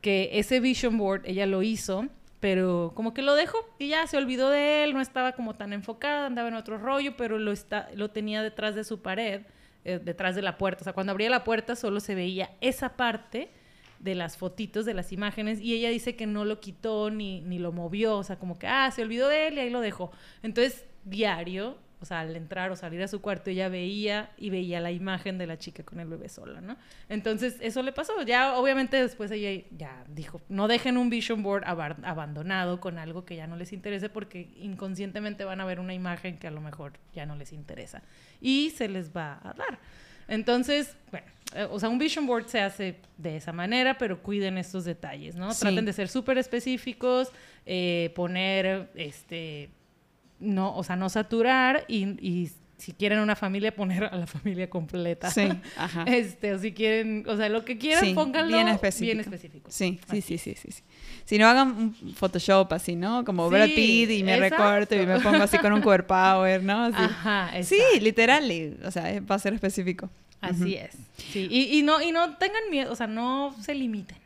[0.00, 2.08] que ese vision board ella lo hizo,
[2.40, 5.72] pero como que lo dejó y ya se olvidó de él, no estaba como tan
[5.72, 9.40] enfocada, andaba en otro rollo, pero lo, está, lo tenía detrás de su pared,
[9.84, 10.82] eh, detrás de la puerta.
[10.82, 13.50] O sea, cuando abría la puerta solo se veía esa parte
[13.98, 17.58] de las fotitos, de las imágenes, y ella dice que no lo quitó ni, ni
[17.58, 20.10] lo movió, o sea, como que, ah, se olvidó de él y ahí lo dejó.
[20.42, 24.78] Entonces, diario, o sea, al entrar o salir a su cuarto, ella veía y veía
[24.78, 26.76] la imagen de la chica con el bebé sola, ¿no?
[27.08, 28.20] Entonces, eso le pasó.
[28.26, 33.36] Ya, obviamente, después ella ya dijo, no dejen un vision board abandonado con algo que
[33.36, 36.92] ya no les interese porque inconscientemente van a ver una imagen que a lo mejor
[37.14, 38.02] ya no les interesa
[38.38, 39.78] y se les va a dar.
[40.28, 44.58] Entonces, bueno, eh, o sea, un vision board se hace de esa manera, pero cuiden
[44.58, 45.54] estos detalles, ¿no?
[45.54, 45.60] Sí.
[45.60, 47.32] Traten de ser súper específicos,
[47.64, 49.70] eh, poner, este,
[50.40, 54.68] no, o sea, no saturar y, y si quieren una familia, poner a la familia
[54.68, 55.30] completa.
[55.30, 56.02] Sí, ajá.
[56.04, 59.06] Este, o si quieren, o sea, lo que quieran, Sí, pónganlo bien específico.
[59.06, 59.70] bien específico.
[59.70, 60.82] Sí, sí, sí, sí, sí.
[61.24, 61.68] Si no hagan
[62.02, 63.24] un Photoshop así, ¿no?
[63.24, 63.74] Como Brad Sí,
[64.06, 64.56] Pitt y me exacto.
[64.62, 66.84] recorto y me pongo así con un core power, ¿no?
[66.84, 66.96] Así.
[66.98, 70.10] Ajá, Sí, literal, y- o sea, va a ser específico.
[70.40, 70.90] Así es.
[71.32, 74.18] Sí, y, y no, y no tengan miedo, o sea, no se limiten.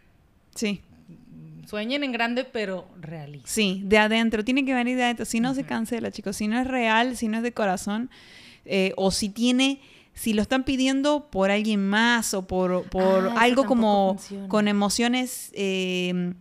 [0.56, 0.80] Sí,
[1.68, 3.42] Sueñen en grande, pero realicen.
[3.46, 5.24] sí, de adentro, tiene que venir de adentro.
[5.26, 8.10] Si no se cancela, chicos, si no es real, si no es de corazón,
[8.64, 9.80] eh, o si tiene,
[10.14, 14.48] si lo están pidiendo por alguien más o por, por Ah, algo como funciona.
[14.48, 16.32] con emociones, eh,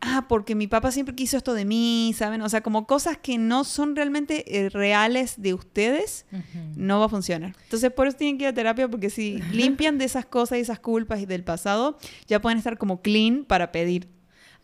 [0.00, 2.42] ah, porque mi papá siempre quiso esto de mí, ¿saben?
[2.42, 6.26] O sea, como cosas que no son realmente eh, reales de ustedes.
[6.76, 7.54] No va a funcionar.
[7.64, 10.60] Entonces, por eso tienen que ir a terapia, porque si limpian de esas cosas y
[10.62, 14.08] esas culpas y del pasado, ya pueden estar como clean para pedir.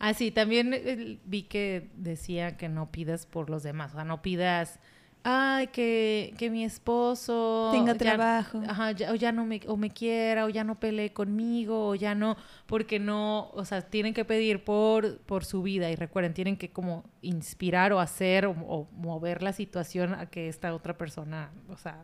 [0.05, 4.03] Ah, sí, también eh, vi que decía que no pidas por los demás, o sea,
[4.03, 4.79] no pidas,
[5.23, 8.61] ay, que, que mi esposo Tenga ya- trabajo.
[8.67, 11.95] ajá, ya- o ya no me, o me quiera, o ya no pelee conmigo, o
[11.95, 12.35] ya no,
[12.65, 16.69] porque no, o sea, tienen que pedir por, por su vida y recuerden, tienen que
[16.71, 21.77] como inspirar o hacer o, o mover la situación a que esta otra persona, o
[21.77, 22.03] sea,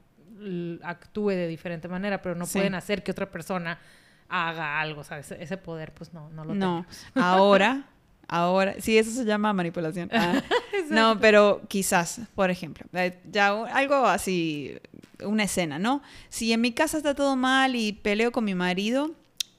[0.83, 2.59] actúe de diferente manera, pero no Sí.
[2.59, 3.77] pueden hacer que otra persona
[4.29, 7.05] haga algo, o sea, ese, ese poder pues no, no lo No, tenemos.
[7.15, 7.83] ahora,
[8.27, 10.09] ahora, sí, eso se llama manipulación.
[10.13, 10.41] Ah,
[10.89, 14.77] no, pero quizás, por ejemplo, eh, ya algo así,
[15.23, 16.01] una escena, ¿no?
[16.29, 19.11] Si en mi casa está todo mal y peleo con mi marido,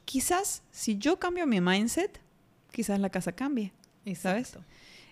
[0.04, 2.20] quizás si yo cambio mi mindset,
[2.72, 3.72] quizás la casa cambie,
[4.16, 4.48] ¿sabes?
[4.48, 4.64] Exacto.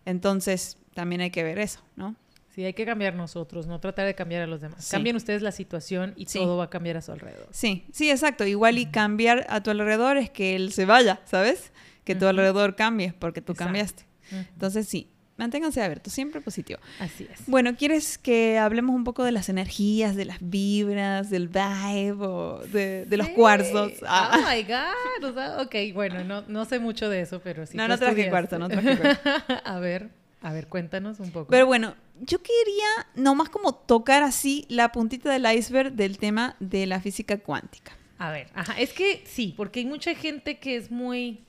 [0.05, 2.17] Entonces, también hay que ver eso, ¿no?
[2.59, 4.85] Sí, hay que cambiar nosotros, no tratar de cambiar a los demás.
[4.85, 4.91] Sí.
[4.91, 6.41] Cambien ustedes la situación y Sí.
[6.41, 7.47] todo va a cambiar a su alrededor.
[7.53, 8.45] Sí, sí, exacto.
[8.45, 11.71] Igual y cambiar a tu alrededor es que él se vaya, ¿sabes?
[12.03, 13.67] Que tu alrededor cambie porque tú Exacto.
[13.69, 14.07] cambiaste.
[14.33, 16.81] Entonces sí, manténganse abiertos, siempre positivo.
[16.99, 17.43] Así es.
[17.47, 22.59] Bueno, ¿quieres que hablemos un poco de las energías, de las vibras, del vibe o
[22.73, 23.35] de, de los Sí.
[23.35, 23.93] cuarzos?
[24.03, 24.53] Oh Ah.
[24.53, 25.31] my God.
[25.31, 27.77] o sea, ok, bueno, no, no sé mucho de eso, pero sí.
[27.77, 29.21] No, no traje cuarzo, no traje cuarzo.
[29.65, 30.11] a ver,
[30.43, 31.49] a ver, cuéntanos un poco.
[31.51, 36.87] Pero bueno, yo quería nomás como tocar así la puntita del iceberg del tema de
[36.87, 37.93] la física cuántica.
[38.19, 41.45] A ver, ajá, es que sí, porque hay mucha gente que es muy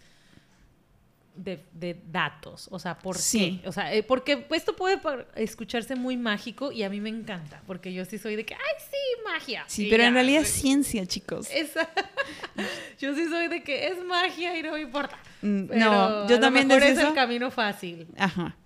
[1.35, 3.61] de, de datos, o sea, ¿por Sí.
[3.63, 3.67] qué?
[3.69, 4.99] O sea, eh, porque esto puede
[5.35, 8.59] escucharse muy mágico y a mí me encanta, porque yo sí soy de que, ay,
[8.79, 9.63] sí, magia.
[9.67, 11.49] Sí, Y pero en realidad es ciencia, chicos.
[11.51, 11.89] Esa-
[12.99, 15.17] yo sí soy de que es magia y no me importa.
[15.41, 17.07] Mm, Pero no, a yo lo también mejor decía es eso.
[17.09, 18.07] el camino fácil.
[18.17, 18.57] Ajá.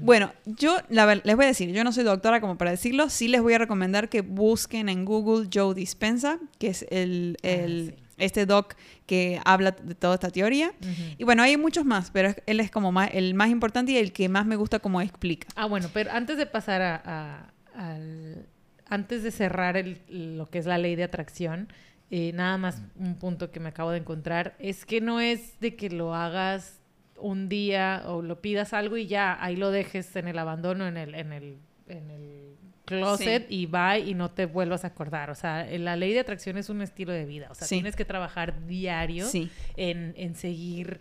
[0.00, 3.28] Bueno, yo la les voy a decir, yo no soy doctora como para decirlo, sí
[3.28, 7.94] les voy a recomendar que busquen en Google Joe Dispensa, que es el, Ah, sí.
[8.18, 8.74] este doc
[9.06, 10.72] que habla de toda esta teoría.
[11.18, 14.12] Y bueno, hay muchos más, pero él es como más, el más importante y el
[14.12, 15.48] que más me gusta como explica.
[15.54, 18.46] Ah, bueno, pero antes de pasar a, a- al...
[18.90, 20.00] Antes de cerrar el-
[20.38, 21.68] lo que es la ley de atracción,
[22.10, 25.76] eh, nada más un punto que me acabo de encontrar, es que no es de
[25.76, 26.77] que lo hagas
[27.20, 30.96] un día o lo pidas algo y ya ahí lo dejes en el abandono, en
[30.96, 31.58] el, en el,
[31.88, 35.30] en el closet y va y no te vuelvas a acordar.
[35.30, 37.48] O sea, la ley de atracción es un estilo de vida.
[37.50, 37.76] O sea, Sí.
[37.76, 39.50] tienes que trabajar diario Sí.
[39.76, 41.00] en, en seguir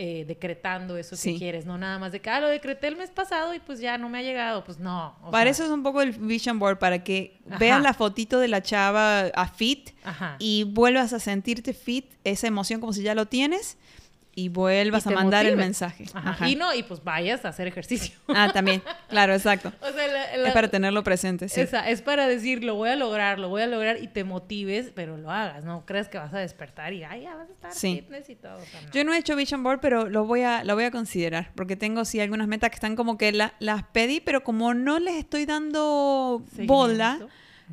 [0.00, 3.10] eh, decretando eso que quieres, no nada más de que, ah, lo decreté el mes
[3.10, 5.16] pasado y pues ya no me ha llegado, pues no.
[5.24, 7.58] o para sea, eso es un poco el vision board, para que Ajá.
[7.58, 10.36] veas la fotito de la chava a fit Ajá.
[10.38, 13.76] y vuelvas a sentirte fit, esa emoción como si ya lo tienes
[14.40, 16.04] y vuelvas Y a mandar el mensaje.
[16.14, 16.30] Ajá.
[16.30, 16.48] Ajá.
[16.48, 18.16] Y no, y pues vayas a hacer ejercicio.
[18.28, 19.72] Ah, también, claro, exacto.
[19.82, 21.60] o sea, la- la- Es para tenerlo presente, sí.
[21.60, 24.92] esa- es para decir, lo voy a lograr, lo voy a lograr y te motives,
[24.94, 27.72] pero lo hagas, no creas que vas a despertar y, ay, ya vas a estar
[27.72, 27.96] Sí.
[27.96, 28.58] fitness y todo.
[28.58, 28.90] o sea, no.
[28.92, 31.74] Yo no he hecho vision board, pero lo voy a, lo voy a considerar, porque
[31.74, 35.16] tengo sí algunas metas que están como que la- las pedí, pero como no les
[35.16, 37.18] estoy dando bola,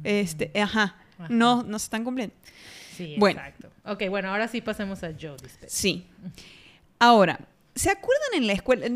[0.04, 1.28] este, ajá, Ajá.
[1.30, 2.34] no, no se están cumpliendo.
[2.96, 3.40] Sí, Bueno.
[3.40, 3.70] exacto.
[3.86, 5.76] Ok, bueno, ahora sí pasemos a Joe Dispenza.
[5.76, 6.08] Sí.
[7.00, 7.40] Ahora,
[7.76, 8.88] ¿se acuerdan en la escuela?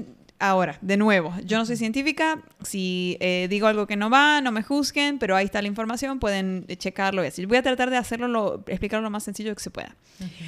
[0.41, 4.53] Ahora, de nuevo, yo no soy científica, si eh, digo algo que no va, no
[4.53, 7.45] me juzguen, pero ahí está la información, pueden eh, checarlo y así.
[7.45, 9.97] Voy a tratar de hacerlo, lo, explicarlo lo más sencillo que se pueda.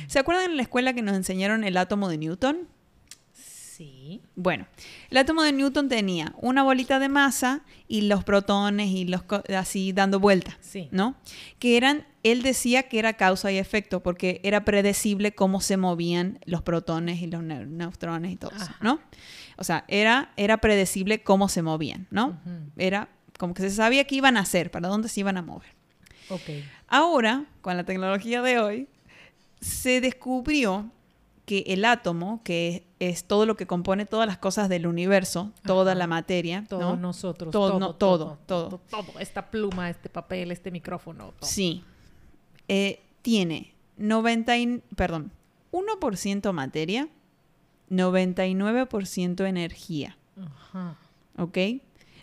[0.08, 2.70] ¿Se acuerdan en la escuela que nos enseñaron el átomo de Newton?
[3.82, 4.22] Sí.
[4.36, 4.68] Bueno,
[5.10, 9.24] el átomo de Newton tenía una bolita de masa y los protones y los
[9.58, 10.88] así dando vuelta, Sí.
[10.92, 11.16] ¿no?
[11.58, 16.38] Que eran, él decía que era causa y efecto porque era predecible cómo se movían
[16.46, 18.70] los protones y los neu- neutrones y todo eso.
[18.82, 19.00] ¿no?
[19.58, 22.40] O sea, era, era predecible cómo se movían, ¿no?
[22.78, 23.10] Era
[23.40, 25.70] como que se sabía qué iban a hacer, para dónde se iban a mover.
[26.30, 26.50] Ok.
[26.88, 28.88] Ahora, con la tecnología de hoy,
[29.60, 30.92] se descubrió
[31.46, 35.92] que el átomo, que es todo lo que compone todas las cosas del universo, toda
[35.94, 36.00] Ajá.
[36.00, 36.96] la materia, Todos ¿no?
[36.98, 37.52] nosotros.
[37.52, 39.20] Todo, Todo, no, todo, todo, todo, todo.
[39.20, 41.34] Esta pluma, este papel, este micrófono.
[41.40, 41.50] todo.
[41.50, 41.84] Sí.
[42.68, 45.32] Eh, tiene 90 y- perdón,
[45.72, 47.10] 1% materia,
[48.12, 50.18] 99% energía.
[50.40, 50.96] Ajá.
[51.38, 51.58] ¿ok?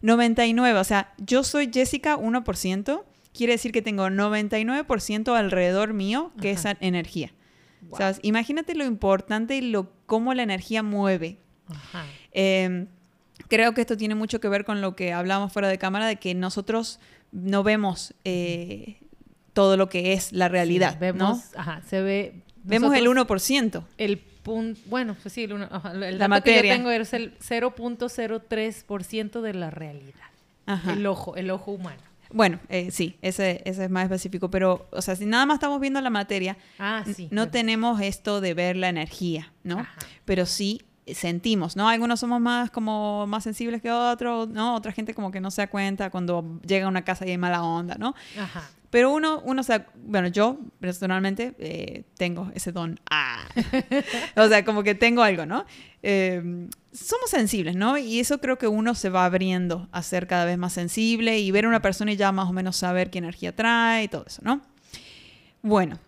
[0.02, 3.02] 99, o sea, yo soy Jessica 1%,
[3.32, 7.32] quiere decir que tengo 99% alrededor mío que es energía.
[7.82, 7.98] Wow.
[7.98, 8.20] ¿Sabes?
[8.22, 11.38] Imagínate lo importante y lo, cómo la energía mueve.
[11.68, 12.04] Ajá.
[12.32, 12.86] Eh,
[13.48, 16.16] creo que esto tiene mucho que ver con lo que hablamos fuera de cámara, de
[16.16, 17.00] que nosotros
[17.32, 18.98] no vemos eh,
[19.52, 21.60] todo lo que es la realidad, Sí, vemos, ¿no?
[21.60, 22.42] ajá, se ve.
[22.64, 23.82] Vemos el nosotros- 1%.
[23.98, 26.62] El punto, bueno, pues sí, el, uno, ajá, el La dato materia.
[26.62, 30.14] que yo tengo es el 0.03% de la realidad.
[30.66, 30.92] Ajá.
[30.92, 32.00] El ojo, el ojo humano.
[32.32, 35.80] Bueno, eh, sí, ese, ese es más específico, pero, o sea, si nada más estamos
[35.80, 37.28] viendo la materia, Ah, sí.
[37.30, 39.80] no tenemos esto de ver la energía, ¿no?
[39.80, 39.94] Ajá.
[40.24, 41.88] Pero sí sentimos, ¿no?
[41.88, 44.74] Algunos somos más como más sensibles que otros, ¿no?
[44.74, 47.38] Otra gente como que no se da cuenta cuando llega a una casa y hay
[47.38, 48.14] mala onda, ¿no?
[48.38, 48.68] Ajá.
[48.90, 49.62] Pero uno, uno
[49.96, 52.98] bueno, yo personalmente eh, tengo ese don.
[53.10, 53.46] Ah.
[54.36, 55.66] o sea, como que tengo algo, ¿no?
[56.02, 57.98] Eh, somos sensibles, ¿no?
[57.98, 61.50] Y eso creo que uno se va abriendo a ser cada vez más sensible y
[61.50, 64.24] ver a una persona y ya más o menos saber qué energía trae y todo
[64.26, 64.62] eso, ¿no?
[65.60, 65.98] Bueno,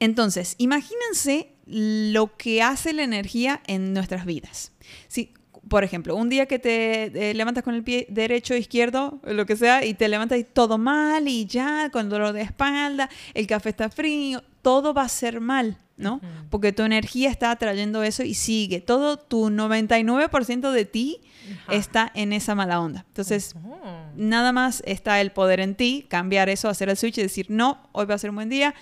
[0.00, 4.72] entonces, imagínense lo que hace la energía en nuestras vidas.
[5.06, 5.32] Si,
[5.72, 9.56] por ejemplo, un día que te eh, levantas con el pie derecho, izquierdo, lo que
[9.56, 13.70] sea, y te levantas y todo mal y ya, con dolor de espalda, el café
[13.70, 16.20] está frío, todo va a ser mal, ¿no?
[16.50, 18.82] Porque tu energía está atrayendo eso y sigue.
[18.82, 21.20] Todo tu 99% de ti
[21.64, 21.72] Ajá.
[21.74, 23.06] está en esa mala onda.
[23.08, 23.80] Entonces, Oh.
[24.14, 27.88] nada más está el poder en ti, cambiar eso, hacer el switch y decir, no,
[27.92, 28.74] hoy va a ser un buen día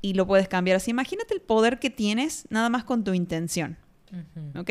[0.00, 0.92] y lo puedes cambiar así.
[0.92, 3.76] Imagínate el poder que tienes nada más con tu intención,
[4.10, 4.60] Ujú.
[4.60, 4.70] ¿ok?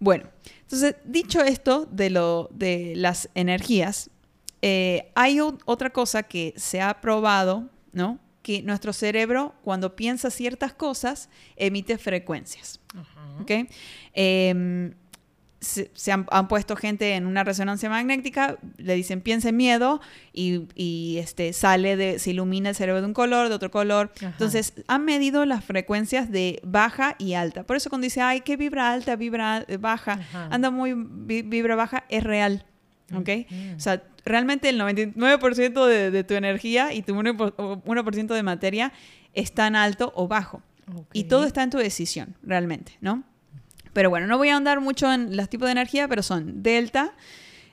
[0.00, 0.24] Bueno,
[0.64, 4.10] entonces, dicho esto de, lo, de las energías,
[4.62, 8.18] eh, hay otra cosa que se ha probado, ¿no?
[8.42, 12.80] Que nuestro cerebro, cuando piensa ciertas cosas, emite frecuencias.
[14.14, 14.94] Em,
[15.64, 20.00] se, se han, han puesto gente en una resonancia magnética, le dicen piensa en miedo
[20.32, 24.12] y, y, este, sale de, se ilumina el cerebro de un color, de otro color.
[24.16, 24.26] Ajá.
[24.28, 27.64] Entonces han medido las frecuencias de baja y alta.
[27.64, 30.48] Por eso cuando dice, ay, que vibra alta, vibra eh, baja, Ajá.
[30.52, 32.64] anda muy vi- vibra baja, es real.
[33.14, 33.28] ¿Ok?
[33.76, 38.42] O sea, realmente el 99% de, de tu energía y tu 1%, o 1% de
[38.42, 38.92] materia
[39.34, 40.62] está en alto o bajo.
[41.12, 41.28] Y Ok.
[41.28, 43.22] todo está en tu decisión, realmente, ¿no?
[43.94, 47.14] Pero bueno, no voy a ahondar mucho en los tipos de energía, pero son delta,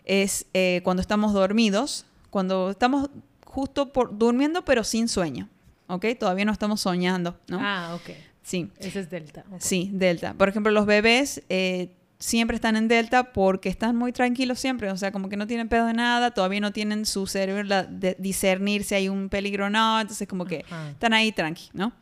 [0.06, 3.10] es eh, cuando estamos dormidos, cuando estamos
[3.46, 5.50] justo por durmiendo pero sin sueño,
[5.88, 6.06] ¿ok?
[6.18, 7.60] Todavía no estamos soñando, ¿no?
[7.62, 8.16] Ah, ok.
[8.44, 9.44] Sí, Ese es delta.
[9.52, 9.60] ok.
[9.60, 10.34] sí, delta.
[10.34, 14.98] Por ejemplo, los bebés eh, siempre están en delta porque están muy tranquilos siempre, o
[14.98, 18.84] sea, como que no tienen pedo de nada, todavía no tienen su cerebro de discernir
[18.84, 20.92] si hay un peligro o no, entonces como que Ajá.
[20.92, 21.94] están ahí tranqui, ¿no?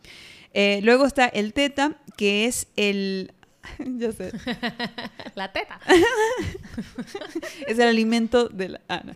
[0.54, 3.34] Eh, luego está el teta, que es el...
[3.98, 4.32] ya sé,
[5.36, 5.80] La teta.
[7.68, 8.82] es el alimento de la...
[8.88, 9.14] ah, no.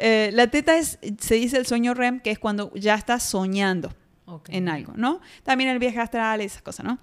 [0.00, 3.94] Eh, la teta es, se dice el sueño REM, que es cuando ya estás soñando
[4.48, 5.20] en algo, ¿no?
[5.42, 6.98] También el viaje astral, esas cosas, ¿no?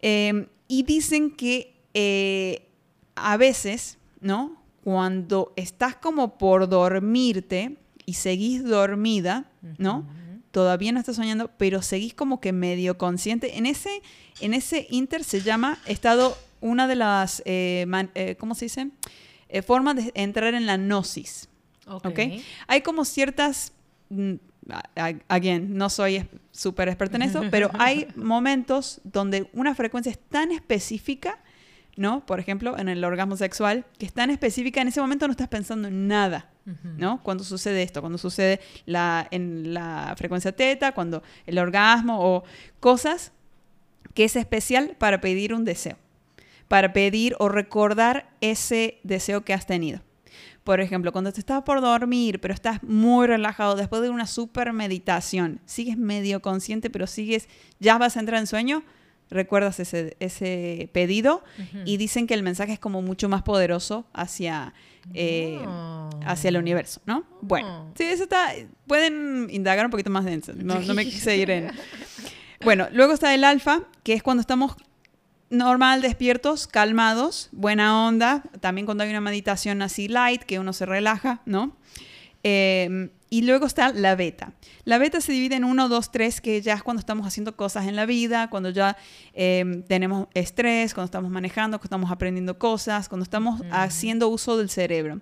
[0.00, 2.68] Eh, y dicen que eh,
[3.14, 4.60] a veces, ¿no?
[4.82, 10.06] Cuando estás como por dormirte y seguís dormida, ¿no?
[10.54, 13.58] Todavía no estás soñando, pero seguís como que medio consciente.
[13.58, 14.02] En ese,
[14.40, 18.88] en ese inter se llama estado, una de las, eh, man- eh, ¿cómo se dice?
[19.48, 21.48] Eh, formas de entrar en la gnosis.
[21.88, 22.06] Ok.
[22.06, 22.18] ¿ok?
[22.68, 23.72] Hay como ciertas,
[24.10, 24.34] mm,
[25.28, 30.52] again, no soy súper experta en esto, pero hay momentos donde una frecuencia es tan
[30.52, 31.38] específica,
[31.96, 32.24] ¿no?
[32.26, 35.48] Por ejemplo, en el orgasmo sexual, que es tan específica, en ese momento no estás
[35.48, 37.22] pensando en nada, ¿no?
[37.22, 42.44] Cuando sucede esto, cuando sucede la, en la frecuencia teta, cuando el orgasmo o
[42.80, 43.32] cosas
[44.14, 45.96] que es especial para pedir un deseo,
[46.68, 50.00] para pedir o recordar ese deseo que has tenido.
[50.62, 54.72] Por ejemplo, cuando te estás por dormir, pero estás muy relajado, después de una super
[54.72, 57.48] meditación, sigues medio consciente, pero sigues,
[57.80, 58.82] ya vas a entrar en sueño,
[59.30, 61.44] recuerdas ese, ese pedido
[61.84, 64.72] y dicen que el mensaje es como mucho más poderoso hacia,
[65.12, 66.10] eh, Oh.
[66.26, 67.24] hacia el universo, ¿no?
[67.42, 68.52] Bueno, sí, eso está,
[68.86, 71.70] pueden indagar un poquito más denso, no, no me quise ir en...
[72.62, 74.76] Bueno, luego está el alfa, que es cuando estamos
[75.50, 80.86] normal, despiertos, calmados, buena onda, también cuando hay una meditación así light, que uno se
[80.86, 81.76] relaja, ¿no?
[82.42, 84.52] Eh, y luego está la beta.
[84.84, 87.86] La beta se divide en 1, 2, 3, que ya es cuando estamos haciendo cosas
[87.86, 88.96] en la vida, cuando ya
[89.32, 94.68] eh, tenemos estrés, cuando estamos manejando, cuando estamos aprendiendo cosas, cuando estamos haciendo uso del
[94.70, 95.20] cerebro.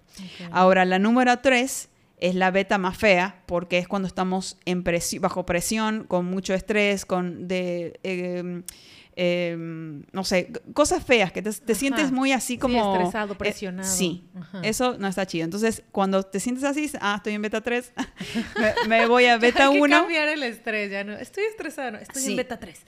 [0.51, 1.89] Ahora, la número 3
[2.19, 6.55] es la beta más fea, porque es cuando estamos en presi- bajo presión, con mucho
[6.55, 8.63] estrés, con de, eh,
[9.17, 9.57] eh,
[10.13, 12.95] no sé, cosas feas, que te, sientes muy así Sí, como...
[12.95, 13.89] estresado, eh, presionado.
[13.89, 14.61] sí, Ajá.
[14.63, 15.45] eso no está chido.
[15.45, 17.93] Entonces, cuando te sientes así, ah, estoy en beta 3,
[18.59, 19.97] me, me voy a beta Hay que 1.
[20.01, 21.13] cambiar el estrés, ya no.
[21.13, 22.31] Estoy estresada, no, estoy Sí.
[22.31, 22.81] en beta 3.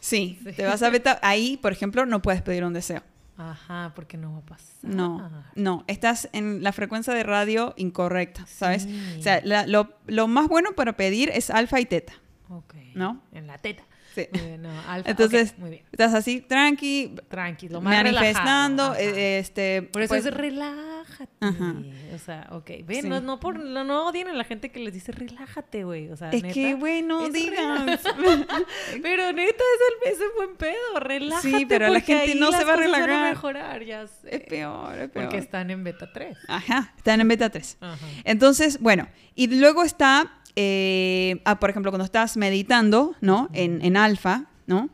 [0.00, 0.52] Sí, Sí.
[0.52, 1.18] te vas a beta.
[1.22, 3.02] Ahí, por ejemplo, no puedes pedir un deseo.
[3.36, 4.74] Ajá, porque no va a pasar.
[4.82, 8.82] No, no, estás en la frecuencia de radio incorrecta, ¿sabes?
[8.82, 9.16] Sí.
[9.18, 12.12] O sea, la- lo, lo más bueno para pedir es alfa y teta,
[12.50, 12.74] Ok.
[12.94, 13.22] ¿no?
[13.32, 13.82] En la teta.
[14.14, 14.26] Sí.
[14.32, 15.82] Muy bien, no, alfa, Entonces, muy bien.
[15.92, 19.82] estás así, tranqui, Tranquilo, más manifestando, relajado, eh, este...
[19.82, 21.30] Por eso pues, es relájate.
[21.40, 21.74] Ajá.
[22.14, 22.70] O sea, ok.
[22.84, 23.08] Ven, Sí.
[23.08, 26.08] no, no, por, no, no odien a la gente que les dice relájate, güey.
[26.10, 28.00] O sea, es neta, que, güey, no es digas.
[29.02, 31.00] Pero neta, es el, es el buen pedo.
[31.00, 31.50] Relájate.
[31.58, 33.34] Sí, pero la gente no se va a cosas van relajar.
[33.34, 34.36] mejorar, ya sé.
[34.36, 35.24] es peor, es peor.
[35.26, 36.36] Porque están en beta 3.
[36.48, 37.76] Ajá, están en beta 3.
[37.80, 37.98] Ajá.
[38.24, 43.48] Entonces, bueno, y luego está, eh, ah, por ejemplo, cuando estás meditando, ¿no?
[43.52, 44.90] En, en alfa, ¿no?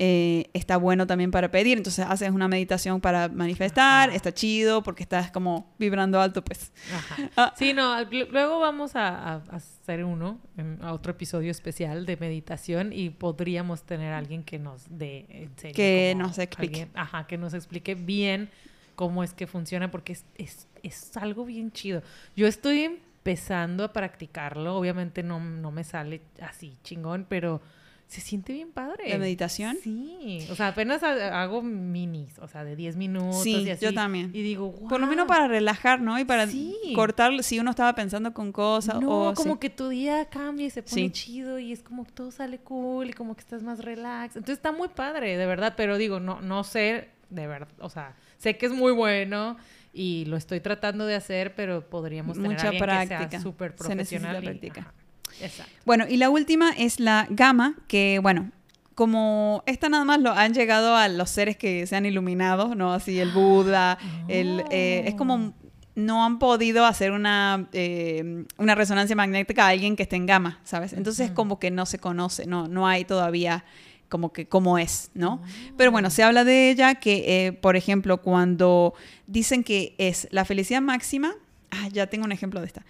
[0.00, 1.76] Eh, está bueno también para pedir.
[1.76, 4.16] Entonces haces una meditación para manifestar, Ajá.
[4.16, 6.70] está chido porque estás como vibrando alto, pues.
[6.94, 7.30] Ajá.
[7.36, 7.54] Ah.
[7.56, 7.96] Sí, no,
[8.30, 13.82] luego vamos a, a- hacer uno, en- a otro episodio especial de meditación y podríamos
[13.82, 15.74] tener a alguien que nos dé, en serio.
[15.74, 16.82] Que nos explique.
[16.82, 18.50] alguien- ajá, que nos explique bien
[18.94, 22.02] cómo es que funciona porque es, es, es algo bien chido.
[22.36, 27.60] Yo estoy empezando a practicarlo, obviamente no, no me sale así chingón, pero
[28.06, 29.06] se siente bien padre.
[29.10, 29.76] ¿La meditación?
[29.82, 33.84] Sí, o sea, apenas ha- hago minis, o sea, de 10 minutos Sí, y así.
[33.84, 34.30] yo también.
[34.32, 36.18] Y digo, Por lo menos para relajar, ¿no?
[36.18, 36.74] Y para Sí.
[36.94, 39.60] cortar si uno estaba pensando con cosas No, o como sí.
[39.60, 43.10] que tu día cambia y se pone chido y es como que todo sale cool
[43.10, 44.36] y como que estás más relax.
[44.36, 48.14] Entonces está muy padre, de verdad, pero digo, no, no sé, de verdad, o sea,
[48.38, 49.58] sé que es muy bueno
[50.00, 53.30] y lo estoy tratando de hacer, pero podríamos tener Mucha alguien que práctica.
[53.30, 54.42] sea súper Se profesional.
[54.42, 54.92] y- práctica.
[55.40, 55.72] exacto.
[55.84, 58.52] Bueno, y la última es la gama, que bueno,
[58.94, 62.92] como esta nada más lo han llegado a los seres que se han iluminado, ¿no?
[62.92, 65.16] Así el Buda, el, eh, es Oh.
[65.16, 65.54] como
[65.94, 70.60] no han podido hacer una, eh, una resonancia magnética a alguien que esté en gama,
[70.62, 70.92] ¿sabes?
[70.92, 71.34] Entonces es Ujú.
[71.36, 73.64] como que no se conoce, no, no hay todavía
[74.08, 75.34] como que cómo es, ¿no?
[75.42, 75.72] Oh.
[75.76, 78.94] Pero bueno, se habla de ella que, eh, por ejemplo, cuando
[79.26, 81.34] dicen que es la felicidad máxima,
[81.70, 82.84] ah, ya tengo un ejemplo de esta.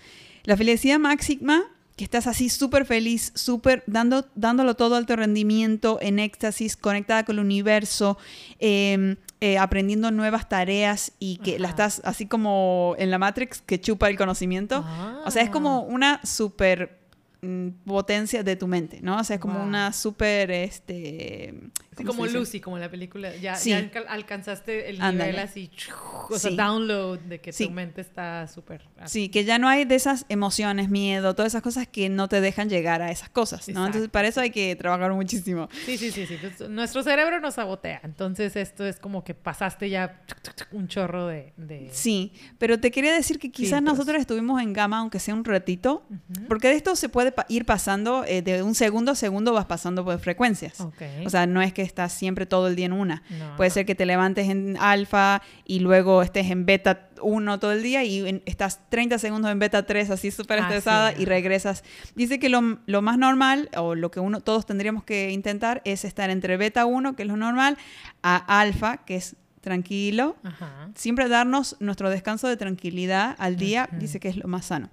[0.44, 1.64] La felicidad máxima,
[1.96, 7.36] que estás así súper feliz, súper dando, dándolo todo alto rendimiento, en éxtasis, conectada con
[7.36, 8.16] el universo,
[8.60, 13.80] eh, eh, aprendiendo nuevas tareas y que la estás así como en la Matrix que
[13.80, 14.84] chupa el conocimiento.
[15.24, 15.92] O sea, es como Ah.
[15.92, 16.97] una súper
[17.42, 19.18] mm, potencia de tu mente, ¿no?
[19.18, 19.66] O sea, es como Wow.
[19.66, 21.54] una súper, este...
[21.98, 22.30] Sí, ¿cómo como?
[22.32, 23.34] Lucy, como la película.
[23.36, 23.70] Ya, Sí.
[23.70, 25.32] ya alca- alcanzaste el Ándale.
[25.32, 25.70] nivel así,
[26.30, 26.56] o sea, Sí.
[26.56, 28.82] download de que tu mente está súper...
[29.06, 32.40] Sí, que ya no hay de esas emociones, miedo, todas esas cosas que no te
[32.40, 33.80] dejan llegar a esas cosas, ¿no?
[33.86, 34.12] Entonces, Exacto.
[34.12, 35.68] para eso hay que trabajar muchísimo.
[35.84, 36.36] Sí, sí, sí, sí.
[36.40, 38.00] Pues, nuestro cerebro nos sabotea.
[38.04, 40.20] Entonces, esto es como que pasaste ya
[40.72, 41.52] un chorro de.
[41.56, 43.98] de- Sí, pero te quería decir que quizás Filtros.
[43.98, 46.46] nosotros estuvimos en gama, aunque sea un ratito, Ujú.
[46.48, 50.04] porque de esto se puede ir pasando, eh, de un segundo a segundo vas pasando
[50.04, 50.80] por frecuencias.
[50.80, 51.02] Ok.
[51.26, 53.22] O sea, no es que estás siempre todo el día en una.
[53.30, 57.72] No, Puede ser que te levantes en alfa y luego estés en beta 1 todo
[57.72, 61.22] el día y en- estás 30 segundos en beta 3 así súper Ah, estresada sí,
[61.22, 61.82] y regresas.
[62.14, 66.04] Dice que lo, lo más normal o lo que uno todos tendríamos que intentar es
[66.04, 67.76] estar entre beta 1, que es lo normal,
[68.22, 69.34] a alfa, que es
[69.68, 70.36] tranquilo.
[70.42, 70.90] Ajá.
[70.94, 74.88] Siempre darnos nuestro descanso de tranquilidad al día, dice que es lo más sano.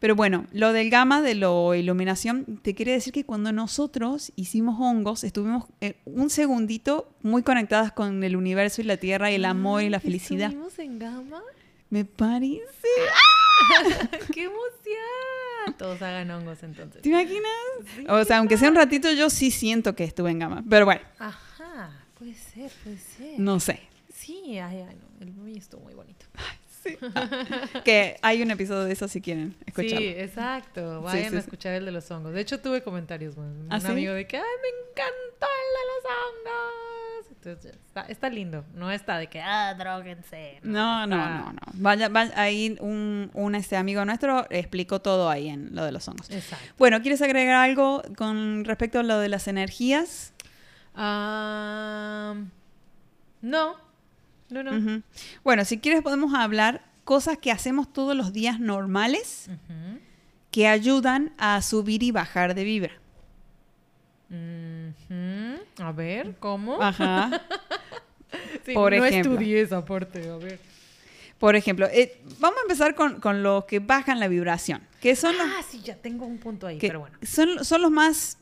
[0.00, 4.76] Pero bueno, lo del gamma, de lo iluminación, te quiere decir que cuando nosotros hicimos
[4.80, 9.44] hongos, estuvimos eh, un segundito muy conectadas con el universo y la tierra y el
[9.44, 10.48] amor y la felicidad.
[10.48, 11.40] ¿Estuvimos en gama?
[11.88, 12.60] Me parece.
[14.34, 15.76] ¡Qué emoción!
[15.78, 17.02] Todos hagan hongos entonces.
[17.02, 17.50] ¿Te imaginas?
[17.96, 18.04] Sí.
[18.08, 20.64] O sea, aunque sea un ratito, yo sí siento que estuve en gamma.
[20.68, 23.38] Pero bueno, Ajá, puede ser, puede ser.
[23.38, 23.80] no sé.
[24.26, 25.24] Sí, ay, ay, no.
[25.24, 26.26] El mío estuvo muy bonito.
[26.86, 26.96] Sí.
[27.84, 29.98] que hay un episodio de eso si quieren escucharlo.
[29.98, 31.02] Sí, exacto.
[31.02, 32.32] Vayan sí, a escuchar el de los hongos.
[32.32, 35.82] De hecho, tuve comentarios, un, ¿Ah, un amigo de que, ay, me encantó el de
[35.90, 37.26] los hongos.
[37.32, 38.64] Entonces, está, está lindo.
[38.72, 40.60] No está de que, ah, droguense.
[40.62, 41.60] No, no, no, no.
[41.72, 46.06] Vaya, vaya, ahí un, un este amigo nuestro explicó todo ahí en lo de los
[46.06, 46.30] hongos.
[46.30, 46.72] Exacto.
[46.78, 50.34] Bueno, ¿quieres agregar algo con respecto a lo de las energías?
[50.94, 52.36] Ah,
[53.42, 53.85] no,
[54.50, 55.02] no, no.
[55.44, 59.48] Bueno, si quieres podemos hablar cosas que hacemos todos los días normales
[60.50, 62.92] que ayudan a subir y bajar de vibra.
[65.78, 66.80] A ver, ¿cómo?
[66.82, 67.42] Ajá.
[68.66, 69.32] Sí, por no ejemplo.
[69.34, 70.58] estudié esa parte, a ver.
[71.38, 75.38] Por ejemplo, eh, vamos a empezar con, con los que bajan la vibración, que son
[75.38, 77.16] los, Ah, sí, ya tengo un punto ahí, que pero bueno.
[77.22, 78.38] son, son los más...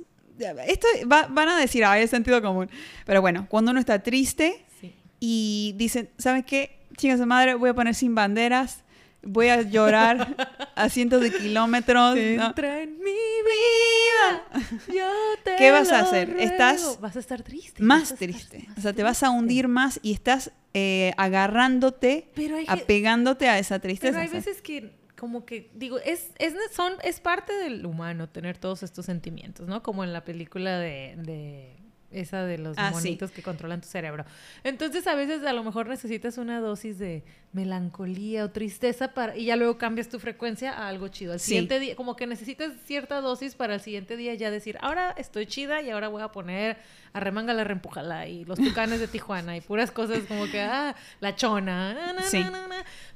[0.66, 2.70] Esto va- van a decir, ah, es sentido común.
[3.04, 4.63] Pero bueno, cuando uno está triste.
[5.26, 6.76] Y dicen, ¿sabes qué?
[6.98, 8.84] Chinga su madre, voy a poner sin banderas,
[9.22, 10.36] voy a llorar
[10.74, 12.14] a cientos de kilómetros.
[12.14, 12.46] ¿no?
[12.46, 14.44] Entra en mi vida.
[14.88, 15.08] Yo
[15.44, 16.28] te ¿Qué vas a hacer?
[16.28, 16.42] ruego.
[16.42, 17.82] Estás vas a estar triste.
[17.82, 18.66] Más estar triste.
[18.68, 23.48] más O sea, te vas a hundir más y estás eh, agarrándote, Pero hay, apegándote
[23.48, 24.12] a esa tristeza.
[24.12, 28.58] pero hay veces que como que digo, es, es, son, es parte del humano tener
[28.58, 29.82] todos estos sentimientos, ¿no?
[29.82, 31.83] Como en la película de, de
[32.14, 32.94] esa de los Ah, sí.
[32.94, 34.24] monitos que controlan tu cerebro.
[34.62, 39.46] Entonces a veces a lo mejor necesitas una dosis de melancolía o tristeza para y
[39.46, 41.32] ya luego cambias tu frecuencia a algo chido.
[41.32, 41.46] Al Sí.
[41.50, 45.46] siguiente día, como que necesitas cierta dosis para el siguiente día ya decir, ahora estoy
[45.46, 46.76] chida y ahora voy a poner
[47.12, 51.94] arremángala, reempújala y los tucanes de Tijuana y puras cosas como que, ah, la chona,
[51.94, 52.40] na, na, Sí.
[52.40, 52.66] na.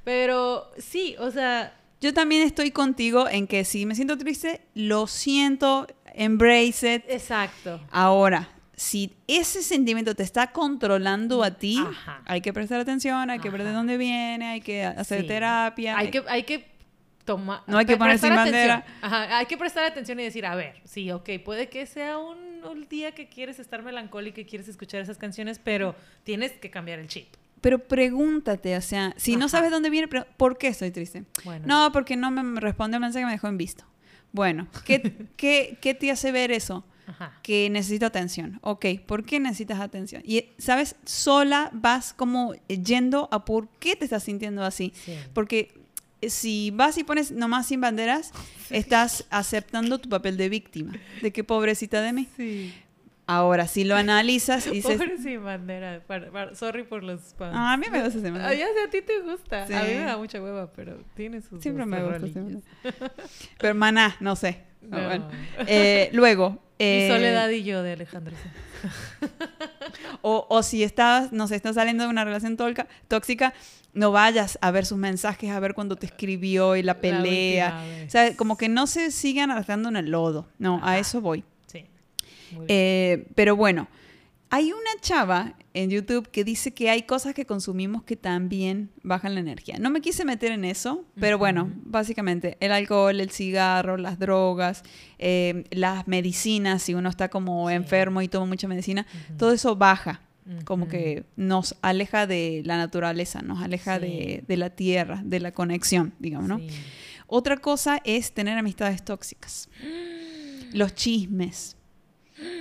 [0.03, 5.05] Pero sí, o sea, Yo también estoy contigo en que si me siento triste, lo
[5.05, 7.03] siento, embrace it.
[7.09, 7.81] exacto.
[7.91, 8.47] Ahora,
[8.79, 12.21] si ese sentimiento te está controlando a ti, Ajá.
[12.25, 13.77] hay que prestar atención, hay que ver de Ajá.
[13.77, 15.27] dónde viene, hay que hacer Sí.
[15.27, 15.97] terapia.
[15.97, 16.65] Hay que, hay que
[17.25, 17.61] tomar.
[17.67, 18.85] No hay que poner sin bandera.
[19.01, 22.63] Ajá, hay que prestar atención y decir, a ver, sí, ok, puede que sea un,
[22.63, 25.93] un día que quieres estar melancólico y quieres escuchar esas canciones, pero
[26.23, 27.27] tienes que cambiar el chip.
[27.59, 29.57] Pero pregúntate, o sea, si no Ajá.
[29.57, 31.25] sabes dónde viene, ¿por qué estoy triste?
[31.43, 31.65] Bueno.
[31.67, 33.83] No, porque no me responde el mensaje que me dejó en visto.
[34.31, 35.01] Bueno, ¿qué,
[35.35, 36.85] qué, qué te hace ver eso?
[37.09, 37.33] Ajá.
[37.43, 38.59] Que necesito atención.
[38.61, 40.21] Ok, ¿por qué necesitas atención?
[40.25, 40.95] Y, ¿sabes?
[41.05, 44.93] Sola vas como yendo a por qué te estás sintiendo así.
[44.95, 45.15] Sí.
[45.33, 45.73] Porque
[46.21, 48.31] eh, si vas y pones nomás sin banderas,
[48.69, 50.93] estás aceptando tu papel de víctima.
[51.21, 52.27] De que pobrecita de mí.
[52.37, 52.73] Sí.
[53.31, 56.01] Ahora, si lo analizas y dices, Pobre sin bandera.
[56.55, 57.55] Sorry por los spams.
[57.55, 58.57] "Ah, a mí me gusta ese Ah, mensaje".
[58.57, 59.67] ya sé, a ti te gusta.
[59.67, 59.73] Sí.
[59.73, 62.43] A mí me da mucha hueva, pero tiene sus Siempre me gusta rolillas.
[62.43, 63.11] mensaje.
[63.59, 64.63] Pero maná, no sé.
[64.97, 65.05] No.
[65.05, 65.29] Bueno.
[65.67, 66.59] Eh, luego.
[66.81, 68.35] Y eh, Soledad y yo de Alejandro.
[70.21, 73.53] O, o si estás, no sé, estás saliendo de una relación tolca- tóxica,
[73.93, 77.83] no vayas a ver sus mensajes, a ver cuando te escribió y la pelea.
[78.05, 80.47] o sea, como que no se sigan arrastrando en el lodo.
[80.57, 81.43] No, a eso voy.
[81.67, 81.85] Sí.
[82.67, 83.87] Eh, pero bueno,
[84.51, 89.35] hay una chava en YouTube que dice que hay cosas que consumimos que también bajan
[89.35, 89.77] la energía.
[89.79, 94.83] No me quise meter en eso, pero bueno, básicamente el alcohol, el cigarro, las drogas,
[95.19, 97.75] eh, las medicinas, si uno está como Sí.
[97.75, 99.05] enfermo y toma mucha medicina,
[99.37, 100.21] todo eso baja
[100.65, 104.01] como que nos aleja de la naturaleza, nos aleja Sí.
[104.07, 106.57] de, de la tierra, de la conexión, digamos, ¿no?
[106.57, 106.69] Sí.
[107.27, 109.69] Otra cosa es tener amistades tóxicas.
[110.73, 111.75] Los chismes.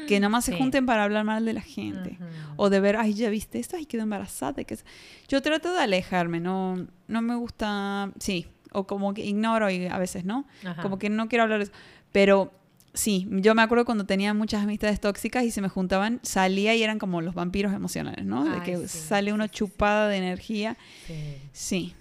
[0.07, 0.59] Que nomás se Sí.
[0.59, 2.19] junten para hablar mal de la gente.
[2.57, 4.65] O de ver, ay, ya viste esto, ay, quedó embarazada.
[4.65, 4.85] que es-".
[5.29, 9.99] Yo trato de alejarme, no, no me gusta, sí, o como que ignoro y a
[9.99, 10.47] veces, ¿no?
[10.65, 10.83] Ajá.
[10.83, 11.73] Como que no quiero hablar de eso.
[12.13, 12.53] Pero
[12.95, 16.83] sí, yo me acuerdo cuando tenía muchas amistades tóxicas y se me juntaban, salía y
[16.83, 18.45] eran como los vampiros emocionales, ¿no?
[18.45, 20.77] De que sí, sale una chupada de energía.
[21.07, 21.37] Sí.
[21.53, 21.95] Sí.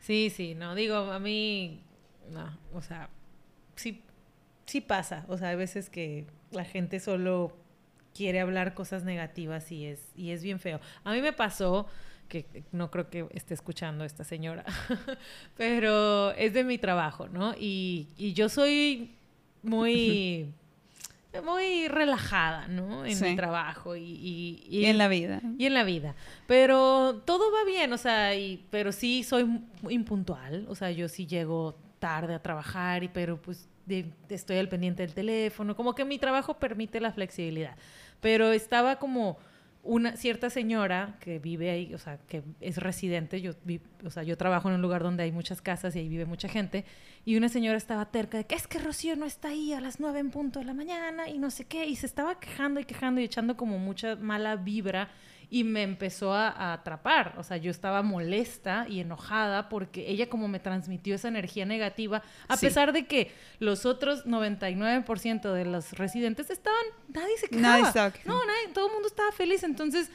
[0.00, 1.80] Sí, sí, no, digo, a mí,
[2.30, 3.08] no, o sea,
[3.74, 4.02] sí,
[4.66, 7.56] sí pasa, o sea, hay veces que la gente solo
[8.14, 10.80] quiere hablar cosas negativas y es, y es bien feo.
[11.02, 11.86] A mí me pasó,
[12.28, 14.64] que no creo que esté escuchando esta señora,
[15.56, 17.54] pero es de mi trabajo, ¿no?
[17.58, 19.14] Y, y yo soy
[19.62, 20.52] muy,
[21.44, 23.04] muy relajada, ¿no?
[23.04, 23.24] En Sí.
[23.24, 25.40] mi trabajo y, y, Y en la vida.
[25.58, 26.14] y en la vida.
[26.46, 31.26] Pero todo va bien, o sea, y, pero sí soy impuntual, o sea, yo sí
[31.26, 33.68] llego tarde a trabajar, y, pero pues
[34.28, 37.76] estoy al pendiente del teléfono, como que mi trabajo permite la flexibilidad.
[38.20, 39.38] Pero estaba como
[39.84, 43.52] una cierta señora que vive ahí, o sea, que es residente, yo,
[44.02, 46.48] o sea, yo trabajo en un lugar donde hay muchas casas y ahí vive mucha
[46.48, 46.86] gente,
[47.26, 50.00] y una señora estaba terca de que es que Rocío no está ahí a las
[50.00, 52.84] nueve en punto de la mañana y no sé qué, y se estaba quejando y
[52.84, 55.10] quejando y echando como mucha mala vibra
[55.54, 60.28] y me empezó a, a atrapar, o sea, yo estaba molesta y enojada porque ella
[60.28, 62.66] como me transmitió esa energía negativa, a Sí.
[62.66, 67.68] pesar de que los otros 99% de los residentes estaban, nadie se quejaba.
[67.68, 68.34] Nadie estaba quejando.
[68.40, 70.10] No, nadie, todo el mundo estaba feliz, entonces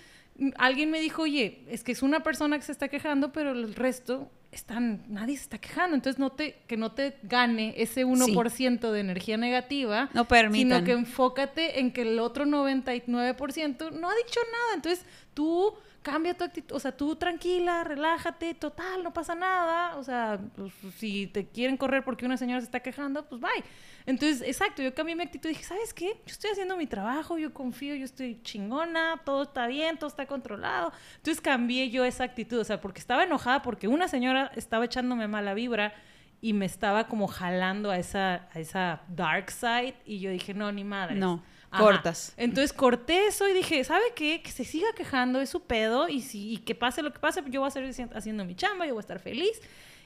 [0.57, 3.75] alguien me dijo, oye, es que es una persona que se está quejando, pero el
[3.75, 8.91] resto están, nadie se está quejando, entonces no te, que no te gane ese 1%
[8.91, 10.79] de energía negativa, No permitan.
[10.79, 16.33] sino que enfócate en que el otro 99% no ha dicho nada, entonces tú cambia
[16.33, 21.27] tu actitud, o sea, tú tranquila, relájate, total, no pasa nada, o sea, pues, si
[21.27, 23.63] te quieren correr porque una señora se está quejando, pues bye.
[24.05, 26.21] Entonces, exacto, yo cambié mi actitud y dije, ¿sabes qué?
[26.25, 30.25] Yo estoy haciendo mi trabajo, yo confío, yo estoy chingona, todo está bien, todo está
[30.25, 30.91] controlado.
[31.17, 35.27] Entonces cambié yo esa actitud, o sea, porque estaba enojada porque una señora estaba echándome
[35.27, 35.93] mala vibra
[36.41, 40.71] y me estaba como jalando a esa, a esa dark side y yo dije, no,
[40.71, 41.15] ni madre.
[41.15, 42.33] No, cortas.
[42.37, 44.41] Entonces corté eso y dije, ¿sabe qué?
[44.41, 47.43] Que se siga quejando, es su pedo y, si, y que pase lo que pase,
[47.49, 49.61] yo voy a seguir haciendo mi chamba, yo voy a estar feliz.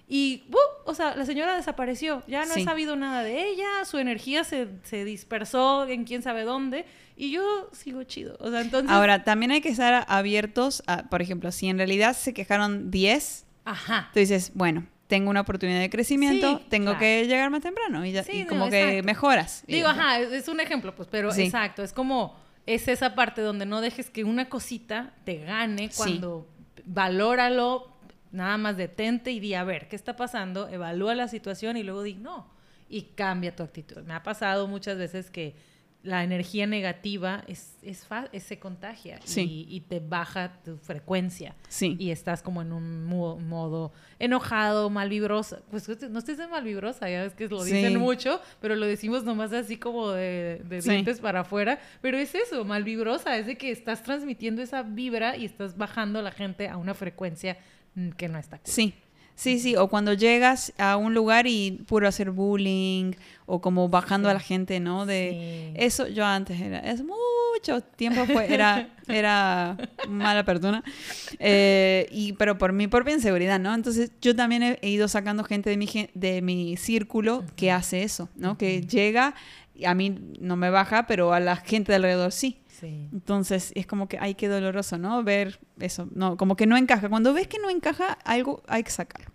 [0.08, 0.44] Y,
[0.86, 2.24] o sea, la señora desapareció.
[2.28, 3.86] Ya no he sabido nada de ella.
[3.86, 6.86] Su energía se, se, dispersó en quién sabe dónde.
[7.16, 8.36] Y yo sigo chido.
[8.40, 8.92] O sea, entonces...
[8.92, 13.46] Ahora, también hay que estar abiertos a, por ejemplo, si en realidad se quejaron 10,
[13.66, 14.10] Ajá.
[14.14, 18.04] tú dices, bueno, tengo una oportunidad de crecimiento, tengo que llegar más temprano.
[18.04, 19.64] Y, ya, y como que mejoras.
[19.68, 21.84] Digo, ajá, es un ejemplo, pues, pero exacto.
[21.84, 22.36] Es como,
[22.66, 26.48] es esa parte donde no dejes que una cosita te gane cuando
[26.84, 27.92] valóralo,
[28.32, 30.68] Nada más detente y di, a ver, ¿qué está pasando?
[30.68, 32.48] Evalúa la situación y luego di, no.
[32.90, 34.02] Y cambia tu actitud.
[34.02, 35.56] Me ha pasado muchas veces que
[36.04, 38.06] la energía negativa es, es,
[38.44, 41.56] se contagia y, te baja tu frecuencia.
[41.70, 41.96] Sí.
[41.98, 45.62] Y estás como en un modo enojado, mal vibrosa.
[45.72, 49.24] Pues no estés de mal vibrosa, ya ves que lo dicen mucho, pero lo decimos
[49.24, 51.80] nomás así como de, de dientes para afuera.
[52.02, 56.20] Pero es eso, mal vibrosa, es de que estás transmitiendo esa vibra y estás bajando
[56.20, 57.58] a la gente a una frecuencia
[57.96, 58.94] Mm, que no está Sí.
[59.36, 63.14] Sí, sí, o cuando llegas a un lugar y puro hacer bullying
[63.46, 65.06] o como bajando a la gente, ¿no?
[65.06, 69.76] De eso yo antes era, es mucho tiempo fue, era, era
[70.08, 70.84] mala persona,
[71.40, 73.74] eh, y, pero por mi propia inseguridad, ¿no?
[73.74, 78.30] Entonces yo también he, ido sacando gente de mi, de mi círculo que hace eso,
[78.36, 78.58] ¿no?
[78.58, 79.34] Que llega,
[79.86, 82.60] a mí no me baja, pero a la gente de alrededor sí.
[82.82, 85.24] Entonces es como que, ay, qué doloroso, ¿no?
[85.24, 87.10] Ver eso, no, como que no encaja.
[87.10, 89.32] Cuando ves que no encaja algo, hay que sacarlo.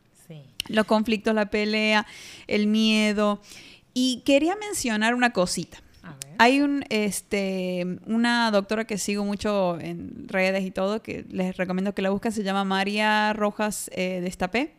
[0.68, 2.06] Los conflictos, la pelea,
[2.46, 3.40] el miedo.
[3.94, 5.78] Y quería mencionar una cosita.
[6.40, 11.94] Hay un, este, una doctora que sigo mucho en redes y todo, que les recomiendo
[11.94, 14.74] que la busquen, se llama María Rojas eh, Destapé,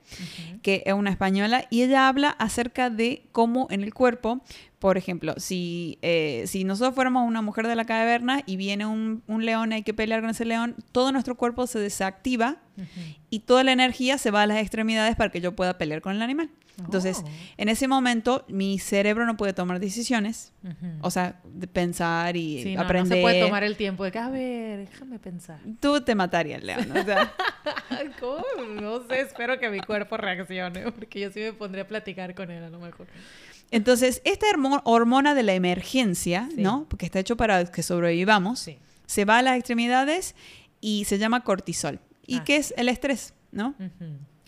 [0.61, 4.41] que es una española, y ella habla acerca de cómo en el cuerpo
[4.79, 9.23] por ejemplo, si, eh, si nosotros fuéramos una mujer de la caverna y viene un,
[9.27, 12.57] un, león, hay que pelear con ese león, todo nuestro cuerpo se desactiva
[13.29, 16.15] y toda la energía se va a las extremidades para que yo pueda pelear con
[16.15, 16.49] el animal.
[16.77, 17.29] Entonces, oh.
[17.57, 20.53] en ese momento, mi cerebro no puede tomar decisiones,
[21.01, 23.09] o sea, de pensar y aprender.
[23.09, 25.59] No se puede tomar el tiempo de que, a ver, déjame pensar.
[25.79, 26.89] Tú te matarías, león.
[26.95, 27.33] O sea.
[28.19, 28.45] ¿Cómo?
[28.79, 32.49] No sé, espero que mi cuerpo reaccione, porque yo sí me pondría a platicar con
[32.49, 33.07] él a lo mejor.
[33.71, 34.47] Entonces, esta
[34.83, 36.85] hormona de la emergencia, ¿no?
[36.89, 38.69] Porque está hecho para que sobrevivamos,
[39.05, 40.35] se va a las extremidades
[40.81, 41.99] y se llama cortisol.
[42.25, 42.43] ¿Y ah.
[42.43, 43.75] qué es el estrés, no?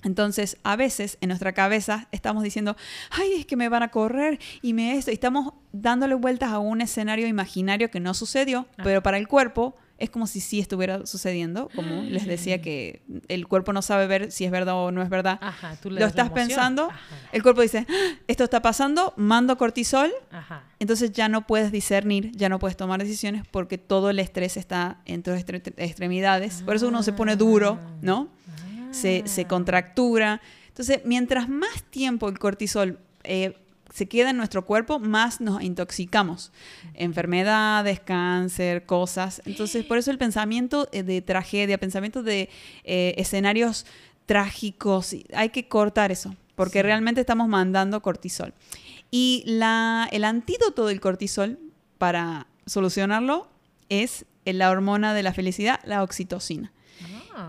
[0.03, 2.75] Entonces, a veces en nuestra cabeza estamos diciendo,
[3.11, 6.59] ay, es que me van a correr y me esto, y estamos dándole vueltas a
[6.59, 8.81] un escenario imaginario que no sucedió, ah.
[8.83, 13.47] pero para el cuerpo es como si sí estuviera sucediendo, como les decía que el
[13.47, 15.37] cuerpo no sabe ver si es verdad o no es verdad.
[15.41, 16.89] Ajá, tú Lo estás pensando,
[17.31, 17.93] el cuerpo dice, ah,
[18.27, 20.63] esto está pasando, mando cortisol, Ajá.
[20.79, 25.01] entonces ya no puedes discernir, ya no puedes tomar decisiones porque todo el estrés está
[25.05, 26.63] en tus extremidades.
[26.63, 28.29] Por eso uno se pone duro, ¿no?
[28.89, 29.47] Se, se, ah.
[29.47, 30.41] contractura.
[30.67, 33.55] Entonces, mientras más tiempo el cortisol eh,
[33.93, 36.51] se queda en nuestro cuerpo, más nos intoxicamos.
[36.93, 39.41] Enfermedades, cáncer, cosas.
[39.45, 42.49] Entonces, por eso el pensamiento eh, de tragedia, pensamiento de
[42.83, 43.85] eh, escenarios
[44.25, 48.53] trágicos, hay que cortar eso, porque realmente estamos mandando cortisol.
[49.09, 51.59] Y la, el antídoto del cortisol
[51.97, 53.49] para solucionarlo
[53.89, 56.71] es la hormona de la felicidad, la oxitocina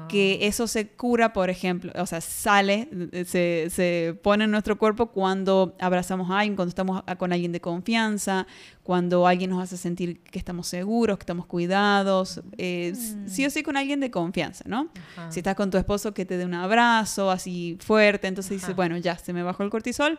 [0.08, 0.46] que ah.
[0.46, 2.88] eso se cura, por ejemplo, o sea, sale,
[3.26, 7.60] se, se, pone en nuestro cuerpo cuando abrazamos a alguien, cuando estamos con alguien de
[7.60, 8.46] confianza,
[8.82, 12.94] cuando alguien nos hace sentir que estamos seguros, que estamos cuidados, eh,
[13.26, 14.88] sí o sí con alguien de confianza, ¿no?
[15.30, 18.96] Si estás con tu esposo, que te dé un abrazo así fuerte, entonces dices, bueno,
[18.98, 20.18] ya, se me bajó el cortisol,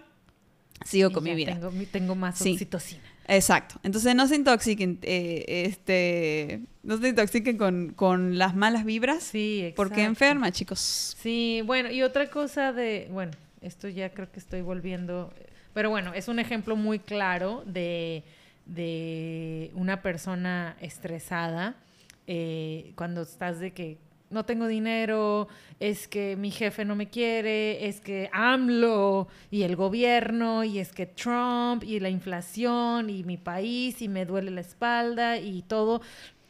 [0.85, 1.53] sigo con mi vida.
[1.53, 3.12] Tengo, tengo más oxitocina.
[3.27, 3.75] Exacto.
[3.83, 7.57] Entonces no se intoxiquen, eh, este, no se intoxiquen
[7.93, 9.23] con, las malas vibras.
[9.23, 9.75] Sí, exacto.
[9.75, 11.15] Porque enferma, chicos.
[11.19, 13.31] Sí, bueno, y otra cosa de, bueno,
[13.61, 15.33] esto ya creo que estoy volviendo,
[15.73, 18.23] pero bueno, es un ejemplo muy claro de,
[18.65, 21.75] de una persona estresada
[22.27, 23.97] eh, cuando estás de que
[24.33, 25.47] no tengo dinero,
[25.79, 30.91] es que mi jefe no me quiere, es que AMLO y el gobierno, y es
[30.91, 36.01] que Trump y la inflación y mi país y me duele la espalda y todo.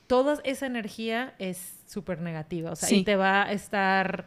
[0.07, 2.71] Toda esa energía es súper negativa.
[2.71, 2.97] O sea, Sí.
[2.97, 4.25] y te va a estar,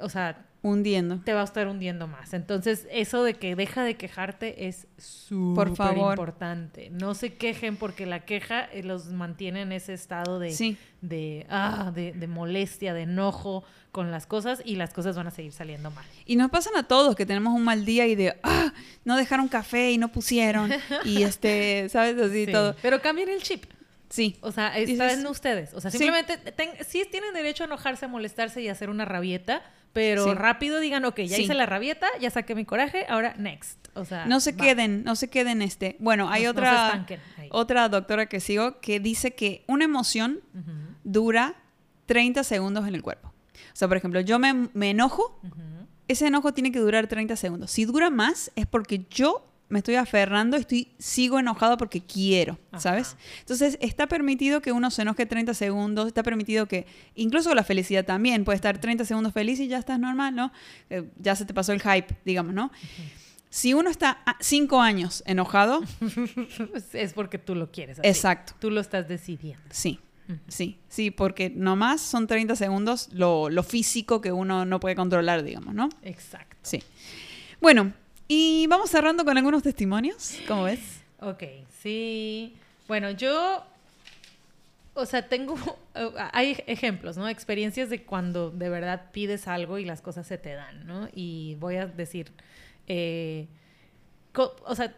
[0.00, 1.18] o sea, Hundiendo.
[1.24, 2.32] te va a estar hundiendo más.
[2.34, 6.88] Entonces, eso de que deja de quejarte es súper importante.
[6.90, 10.76] No se quejen porque la queja eh, los mantiene en ese estado de, Sí.
[11.00, 15.30] de, ah, de, de molestia, de enojo con las cosas y las cosas van a
[15.32, 16.04] seguir saliendo mal.
[16.26, 18.72] Y nos pasan a todos que tenemos un mal día y de, ah,
[19.04, 20.70] no dejaron café y no pusieron.
[21.04, 22.16] y este, ¿sabes?
[22.18, 22.52] Así Sí.
[22.52, 22.76] todo.
[22.82, 23.64] Pero cambien el chip.
[24.08, 24.36] Sí.
[24.42, 25.74] O sea, está en ustedes.
[25.74, 25.98] O sea, Sí.
[25.98, 29.62] simplemente ten- sí tienen derecho a enojarse, a molestarse y a hacer una rabieta,
[29.92, 30.34] pero Sí.
[30.34, 31.42] rápido digan, ok, ya Sí.
[31.42, 33.78] hice la rabieta, ya saqué mi coraje, ahora next.
[33.94, 34.58] O sea, No se va.
[34.64, 35.96] queden, no se queden este.
[35.98, 37.06] Bueno, hay No- otra,
[37.50, 40.40] otra doctora que sigo que dice que una emoción
[41.04, 41.54] dura
[42.06, 43.28] 30 segundos en el cuerpo.
[43.28, 45.40] O sea, por ejemplo, yo me, me enojo,
[46.08, 47.70] ese enojo tiene que durar 30 segundos.
[47.70, 53.16] Si dura más es porque yo me estoy aferrando, estoy sigo enojado porque quiero, ¿sabes?
[53.40, 58.04] Entonces, está permitido que uno se enoje 30 segundos, está permitido que incluso la felicidad
[58.04, 60.52] también, puede estar 30 segundos feliz y ya estás normal, ¿no?
[60.90, 62.70] Eh, ya se te pasó el hype, digamos, ¿no?
[63.48, 65.80] Si uno está 5 años enojado,
[66.92, 67.98] es porque tú lo quieres.
[67.98, 68.06] así.
[68.06, 69.64] exacto, Tú lo estás decidiendo.
[69.70, 69.98] sí.
[70.48, 75.42] Sí, sí, porque nomás son 30 segundos lo, lo físico que uno no puede controlar,
[75.42, 75.90] digamos, ¿no?
[76.02, 76.56] Exacto.
[76.62, 76.82] Sí.
[77.60, 77.92] Bueno,
[78.28, 81.02] y vamos cerrando con algunos testimonios, ¿cómo ves?
[81.20, 81.42] Ok,
[81.80, 82.54] sí.
[82.88, 83.64] Bueno, yo,
[84.94, 85.56] o sea, tengo,
[86.32, 87.28] hay ejemplos, ¿no?
[87.28, 91.08] Experiencias de cuando de verdad pides algo y las cosas se te dan, ¿no?
[91.14, 92.32] Y voy a decir,
[92.86, 93.46] eh,
[94.34, 94.94] o sea,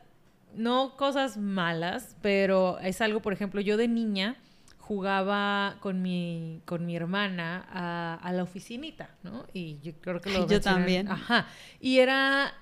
[0.55, 4.36] no cosas malas, pero es algo, por ejemplo, yo de niña
[4.78, 9.46] jugaba con mi, con mi hermana a, a la oficinita, ¿no?
[9.52, 11.09] Y yo creo que lo yo mencioné- también.
[11.10, 11.48] Ajá.
[11.80, 12.52] Y era,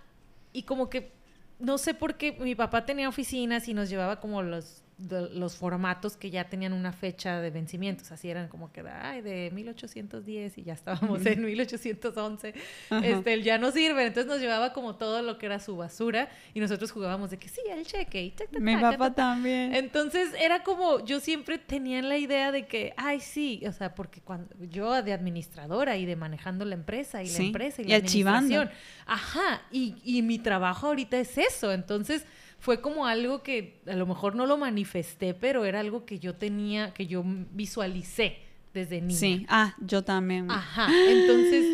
[0.52, 1.12] y como que,
[1.58, 5.56] no sé por qué, mi papá tenía oficinas y nos llevaba como los, de- los
[5.56, 10.58] formatos que ya tenían una fecha de vencimientos, así eran como que, ay, de 1810
[10.58, 12.54] y ya estábamos en 1811,
[12.90, 13.06] Ajá.
[13.06, 16.28] este, el ya no sirve, entonces nos llevaba como todo lo que era su basura
[16.54, 19.14] y nosotros jugábamos de que sí, el cheque y tac, tac, Mi tac, papá tac.
[19.16, 19.74] también.
[19.74, 24.20] Entonces era como, yo siempre tenía la idea de que, ay, sí, o sea, porque
[24.20, 27.96] cuando yo de administradora y de manejando la empresa y la empresa y, y la
[27.96, 28.38] archivando.
[28.60, 28.70] administración.
[29.06, 31.72] Ajá, y, y mi trabajo ahorita es eso.
[31.72, 32.24] Entonces
[32.62, 36.36] fue como algo que a lo mejor no lo manifesté, pero era algo que yo
[36.36, 38.38] tenía, que yo visualicé
[38.72, 39.18] desde niña.
[39.18, 40.48] Sí, ah, yo también.
[40.48, 41.66] Ajá, entonces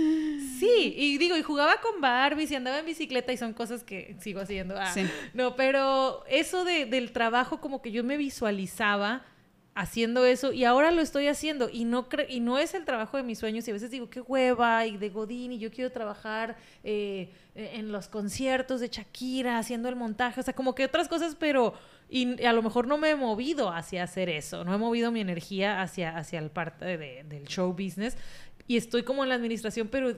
[0.59, 4.17] sí, y digo, y jugaba con Barbies y andaba en bicicleta y son cosas que
[4.21, 4.77] sigo haciendo.
[4.81, 5.07] Ah, Sí.
[5.35, 9.27] No, pero eso de, del trabajo como que yo me visualizaba
[9.75, 13.17] haciendo eso y ahora lo estoy haciendo y no cre- y no es el trabajo
[13.17, 15.93] de mis sueños y a veces digo qué hueva y de Godín y yo quiero
[15.93, 21.07] trabajar eh, en los conciertos de Shakira haciendo el montaje o sea como que otras
[21.07, 21.75] cosas pero
[22.11, 25.21] y a lo mejor no me he movido hacia hacer eso no he movido mi
[25.21, 28.17] energía hacia hacia el parte de- del show business
[28.67, 30.17] y estoy como en la administración pero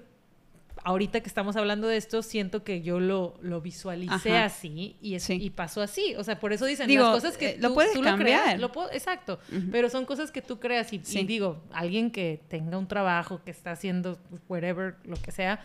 [0.85, 4.45] ahorita que estamos hablando de esto, siento que yo lo, lo visualicé Ajá.
[4.47, 5.35] así y, es- Sí.
[5.41, 6.15] y pasó así.
[6.17, 8.43] O sea, por eso dicen Digo, las cosas que eh, lo tú- puedes tú cambiar.
[8.45, 9.39] creas, lo puedo- exacto.
[9.71, 13.73] Pero son cosas que tú creas y, digo, alguien que tenga un trabajo, que está
[13.73, 15.61] haciendo whatever, lo que sea,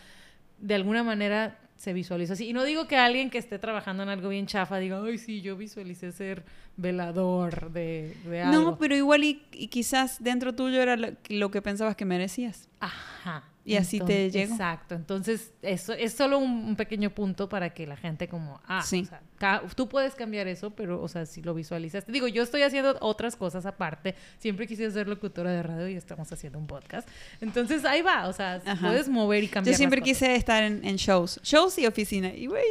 [0.60, 2.48] de alguna manera se visualiza así.
[2.50, 5.42] Y no digo que alguien que esté trabajando en algo bien chafa diga, ay, sí,
[5.42, 6.44] yo visualicé ser
[6.78, 8.62] velador de, de algo.
[8.72, 12.70] No, pero igual y, y quizás dentro tuyo era lo, lo que pensabas que merecías.
[12.80, 13.44] Ajá.
[13.68, 14.54] Y así te llegó.
[14.54, 14.94] Exacto.
[14.94, 19.02] Entonces, eso es solo un, un pequeño punto para que la gente como, ah, Sí.
[19.02, 22.06] o sea, tú puedes cambiar eso, pero, o sea, si lo visualizas.
[22.06, 24.14] Digo, yo estoy haciendo otras cosas aparte.
[24.38, 27.08] Siempre quise ser locutora de radio y estamos haciendo un podcast.
[27.42, 28.28] Entonces, ahí va.
[28.28, 28.88] O sea, Ajá.
[28.88, 30.20] puedes mover y cambiar Yo siempre las cosas.
[30.20, 31.40] quise estar en, en shows.
[31.44, 32.28] Shows y oficina.
[32.30, 32.64] Y güey,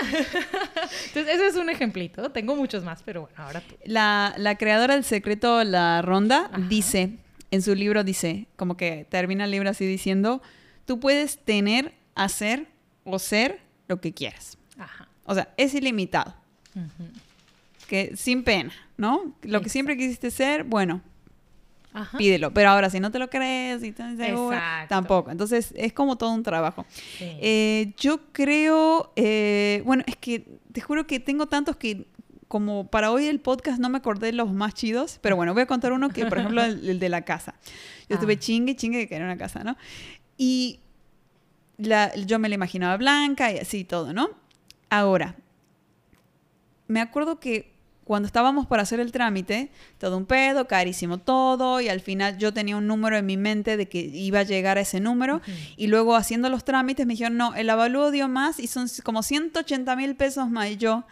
[1.06, 2.30] Entonces, eso es un ejemplito.
[2.30, 3.76] Tengo muchos más, pero bueno, ahora tú.
[3.84, 6.58] La, la creadora del secreto, La Ronda, Ajá.
[6.68, 7.18] dice,
[7.54, 10.42] en su libro dice, como que termina el libro así diciendo,
[10.86, 12.66] tú puedes tener, hacer
[13.04, 14.58] o ser lo que quieras.
[14.76, 15.08] Ajá.
[15.24, 16.34] O sea, es ilimitado,
[17.88, 19.36] que sin pena, ¿no?
[19.42, 21.00] Lo que siempre quisiste ser, bueno,
[21.92, 22.18] Ajá.
[22.18, 22.52] pídelo.
[22.52, 24.88] Pero ahora, si no te lo crees y estás segura, Exacto.
[24.88, 25.30] tampoco.
[25.30, 26.84] Entonces, es como todo un trabajo.
[26.90, 27.36] Sí.
[27.40, 32.06] Eh, yo creo, eh, bueno, es que te juro que tengo tantos que
[32.54, 35.66] como para hoy el podcast no me acordé los más chidos, pero bueno, voy a
[35.66, 37.56] contar uno que, por ejemplo, el, el de la casa.
[38.08, 38.38] Yo estuve Ah.
[38.38, 39.76] chingue y chingue de que era una casa, ¿no?
[40.38, 40.78] Y
[41.78, 44.28] la, yo me la imaginaba blanca y así todo, ¿no?
[44.88, 45.34] Ahora,
[46.86, 47.74] me acuerdo que
[48.04, 52.52] cuando estábamos para hacer el trámite, todo un pedo, carísimo todo, y al final yo
[52.54, 55.50] tenía un número en mi mente de que iba a llegar a ese número, Ujú.
[55.76, 59.24] y luego haciendo los trámites me dijeron, no, el avalúo dio más y son como
[59.24, 61.04] 180 mil pesos más, y yo,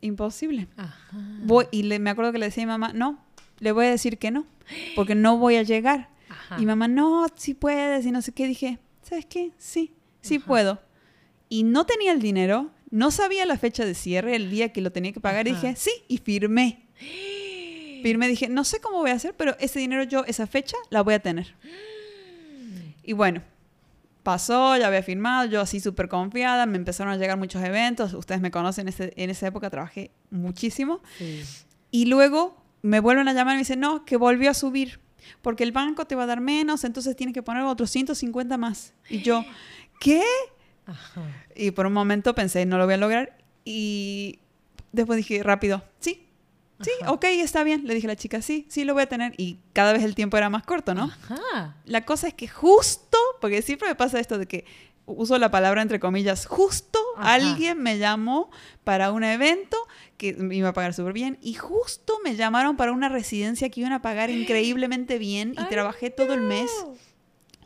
[0.00, 0.68] imposible.
[0.76, 1.16] Ajá.
[1.42, 3.22] Voy, y le, me acuerdo que le decía a mi mamá, no,
[3.58, 4.46] le voy a decir que no,
[4.94, 6.10] porque no voy a llegar.
[6.58, 8.46] Y mamá, no, sí puedes y no sé qué.
[8.46, 9.52] Dije, ¿sabes qué?
[9.58, 10.80] Sí, sí puedo.
[11.48, 14.92] Y no tenía el dinero, no sabía la fecha de cierre, el día que lo
[14.92, 15.46] tenía que pagar.
[15.48, 16.86] Y dije, sí, y firmé.
[18.02, 21.02] Firmé, dije, no sé cómo voy a hacer, pero ese dinero yo, esa fecha, la
[21.02, 21.56] voy a tener.
[23.02, 23.42] Y bueno,
[24.28, 28.42] pasó, ya había firmado, yo así súper confiada, me empezaron a llegar muchos eventos, ustedes
[28.42, 31.00] me conocen, en esa época trabajé muchísimo.
[31.90, 35.00] Y luego me vuelven a llamar y me dicen, no, que volvió a subir,
[35.40, 38.92] porque el banco te va a dar menos, entonces tienes que poner otros 150 más.
[39.08, 39.46] Y yo,
[39.98, 40.22] ¿qué?
[41.56, 43.38] Y por un momento pensé, no lo voy a lograr.
[43.64, 44.40] Y
[44.92, 46.27] después dije, rápido, sí,
[46.80, 47.86] Sí, ok, está bien.
[47.86, 49.34] Le dije a la chica, sí, sí, lo voy a tener.
[49.36, 51.04] Y cada vez el tiempo era más corto, ¿no?
[51.04, 51.76] Ajá.
[51.84, 54.64] La cosa es que justo, porque siempre me pasa esto de que
[55.08, 58.50] uso la palabra entre comillas, justo alguien me llamó
[58.84, 59.76] para un evento
[60.16, 63.80] que me iba a pagar súper bien y justo me llamaron para una residencia que
[63.80, 66.70] iban a pagar increíblemente bien y trabajé todo el mes.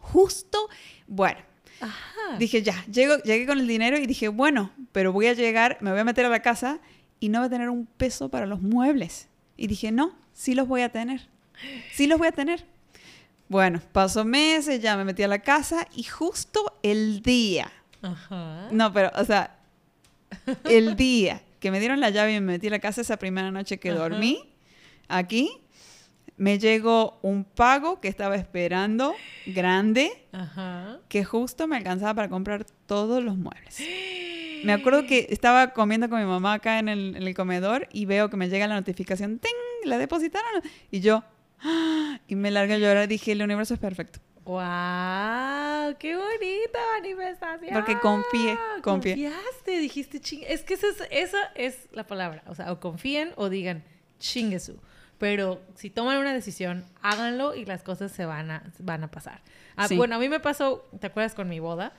[0.01, 0.69] Justo,
[1.07, 1.41] bueno.
[2.39, 5.91] Dije, ya, llego, llegué con el dinero y dije, bueno, pero voy a llegar, me
[5.91, 6.81] voy a meter a la casa
[7.23, 9.29] y no va a tener un peso para los muebles.
[9.57, 11.29] Y dije, no, sí los voy a tener.
[11.93, 12.67] Sí los voy a tener.
[13.49, 17.71] Bueno, pasó meses, ya me metí a la casa y justo el día.
[18.03, 18.67] Ajá.
[18.73, 19.57] No, pero, o sea,
[20.65, 23.53] el día que me dieron la llave y me metí a la casa esa primera
[23.53, 24.43] noche que dormí,
[25.07, 25.49] aquí,
[26.37, 29.15] me llegó un pago que estaba esperando,
[29.47, 30.27] grande,
[31.09, 33.79] que justo me alcanzaba para comprar todos los muebles.
[34.65, 38.37] Me acuerdo que estaba comiendo con mi mamá acá en el, comedor y veo que
[38.37, 39.53] me llega la notificación, ¡ting!
[39.85, 40.63] La depositaron.
[40.91, 41.25] Y yo,
[41.61, 42.19] ¡ah!
[42.29, 43.09] y me largué a llorar.
[43.09, 44.21] Dije, el universo es perfecto.
[44.45, 45.97] ¡Wow!
[45.99, 47.73] ¡Qué bonita manifestación!
[47.73, 49.13] Porque confié, confié.
[49.15, 50.43] Confiaste, dijiste ching.
[50.47, 52.43] Es que esa es, esa es la palabra.
[52.47, 53.85] O sea, o confíen o digan
[54.19, 54.79] chinguesu.
[55.19, 59.41] Pero si toman una decisión, háganlo y las cosas se van a, van a pasar.
[59.77, 61.93] Ah, bueno, a mí me pasó, ¿te acuerdas con mi boda?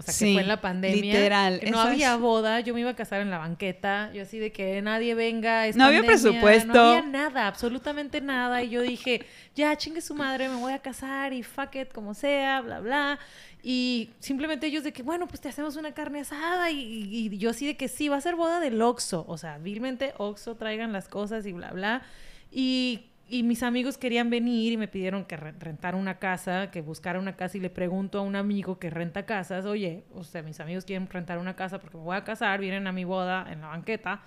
[0.00, 1.14] O sea, que fue en la pandemia.
[1.14, 1.60] Literal.
[1.70, 4.10] No había boda, yo me iba a casar en la banqueta.
[4.12, 5.70] Yo así de que nadie venga.
[5.72, 6.72] no había presupuesto.
[6.72, 8.62] No había nada, absolutamente nada.
[8.62, 9.24] Y yo dije,
[9.54, 13.18] ya chingue su madre, me voy a casar y fuck it, como sea, bla, bla.
[13.62, 16.70] Y simplemente ellos de que, bueno, pues te hacemos una carne asada.
[16.70, 19.24] Y, y yo así de que sí, va a ser boda del Oxo.
[19.28, 22.02] O sea, vilmente Oxo, traigan las cosas y bla, bla.
[22.50, 27.20] Y y mis amigos querían venir y me pidieron que rentara una casa, que buscara
[27.20, 30.58] una casa y le pregunto a un amigo que renta casas, oye, o sea, mis
[30.58, 33.60] amigos quieren rentar una casa porque me voy a casar, vienen a mi boda en
[33.60, 34.22] la banqueta.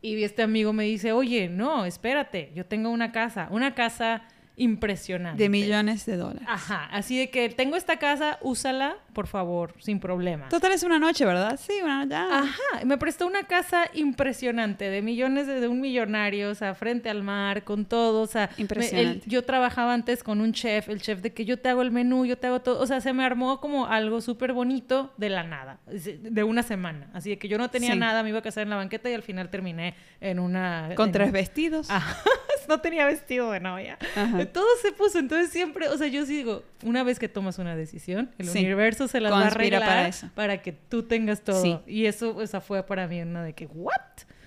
[0.00, 4.22] Y este amigo me dice, oye, no, espérate, yo tengo una casa, una casa
[4.56, 5.42] impresionante.
[5.42, 6.46] De millones de dólares.
[6.48, 10.48] Ajá, así de que tengo esta casa, úsala, por favor, sin problema.
[10.48, 11.58] Total es una noche, ¿verdad?
[11.60, 12.38] Sí, una ya.
[12.38, 17.22] Ajá, me prestó una casa impresionante, de millones de, un millonario, o sea, frente al
[17.22, 19.28] mar, con todo, o sea, impresionante.
[19.28, 22.24] yo trabajaba antes con un chef, el chef de que yo te hago el menú,
[22.24, 25.42] yo te hago todo, o sea, se me armó como algo súper bonito de la
[25.42, 28.62] nada, de una semana, así de que yo no tenía nada, me iba a casar
[28.62, 30.90] en la banqueta y al final terminé en una...
[30.94, 31.90] Con tres vestidos.
[31.90, 32.22] Ajá,
[32.68, 33.98] no tenía vestido de novia.
[34.14, 34.43] Ajá.
[34.46, 35.18] Todo se puso.
[35.18, 39.08] Entonces siempre, o sea, yo sí digo, una vez que tomas una decisión, el universo
[39.08, 40.30] se la va a arreglar para, eso.
[40.34, 41.82] para que tú tengas todo.
[41.86, 44.00] Y eso, esa fue para mí una de que, ¿what?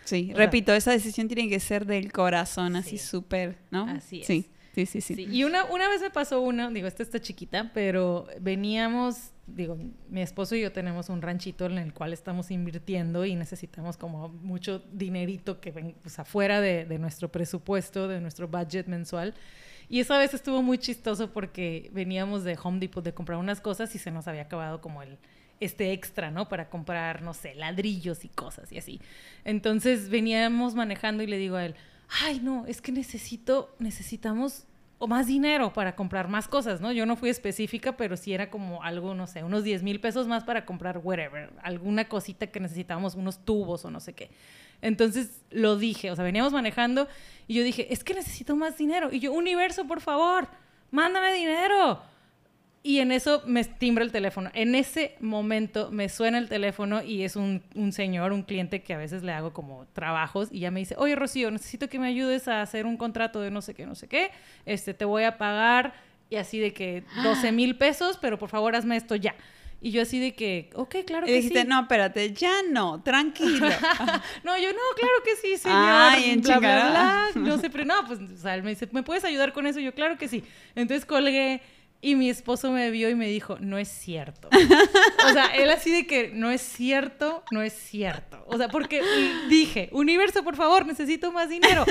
[0.04, 3.88] Sí, repito, esa decisión tiene que ser del corazón, así súper, ¿no?
[3.88, 4.28] Así es.
[4.28, 4.50] Sí.
[4.78, 5.28] Sí, sí, sí.
[5.32, 9.76] Y una, una vez me pasó una, digo, esta está chiquita, pero veníamos, digo,
[10.08, 14.30] mi esposo y yo tenemos un ranchito en el cual estamos invirtiendo y necesitamos como
[14.30, 19.34] mucho dinerito que ven, pues, afuera de, de nuestro presupuesto, de nuestro budget mensual.
[19.90, 23.94] Y esa vez estuvo muy chistoso porque veníamos de Home Depot de comprar unas cosas
[23.96, 25.18] y se nos había acabado como el
[25.60, 26.50] este extra, ¿no?
[26.50, 29.02] Para comprar, no sé, ladrillos y cosas y así.
[29.44, 31.76] Entonces veníamos manejando y le digo a él,
[32.22, 34.66] ay, no, es que necesito, necesitamos
[35.00, 36.92] o más dinero para comprar más cosas, ¿no?
[36.92, 40.28] Yo no fui específica, pero sí era como algo, no sé, unos 10 mil pesos
[40.28, 44.32] más para comprar whatever, alguna cosita que necesitábamos, unos tubos o no sé qué.
[44.82, 47.08] Entonces lo dije, o sea, veníamos manejando
[47.48, 49.10] y yo dije, es que necesito más dinero.
[49.12, 50.48] Y yo, universo, por favor,
[50.92, 52.02] mándame dinero.
[52.84, 54.50] Y en eso me timbra el teléfono.
[54.54, 58.94] En ese momento me suena el teléfono y es un, un, señor, un cliente que
[58.94, 62.08] a veces le hago como trabajos y ya me dice, oye Rocío, necesito que me
[62.08, 64.32] ayudes a hacer un contrato de no sé qué, no sé qué.
[64.66, 65.96] Este, te voy a pagar
[66.30, 69.36] y así de que 12 mil pesos, pero por favor hazme esto ya.
[69.80, 73.68] Y yo así de que, ok, claro y que dijiste, no, espérate, ya no, tranquilo.
[74.44, 75.78] no, yo no, claro que sí, señor.
[75.80, 77.30] Ay, en bla, bla, bla.
[77.36, 79.80] No sé, pero no, pues, o sea, él me dice, ¿me puedes ayudar con eso?
[79.80, 80.44] Yo, claro que sí.
[80.74, 81.62] Entonces colgué
[82.02, 84.50] y mi esposo me vio y me dijo, no es cierto.
[85.28, 88.44] o sea, él así de que, no es cierto, no es cierto.
[88.48, 89.02] O sea, porque
[89.50, 91.86] dije, universo, por favor, necesito más dinero.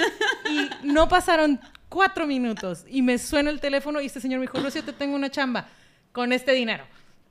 [0.48, 4.58] Y no pasaron cuatro minutos y me suena el teléfono y este señor me dijo,
[4.58, 5.68] Lucio, te tengo una chamba
[6.12, 6.84] con este dinero.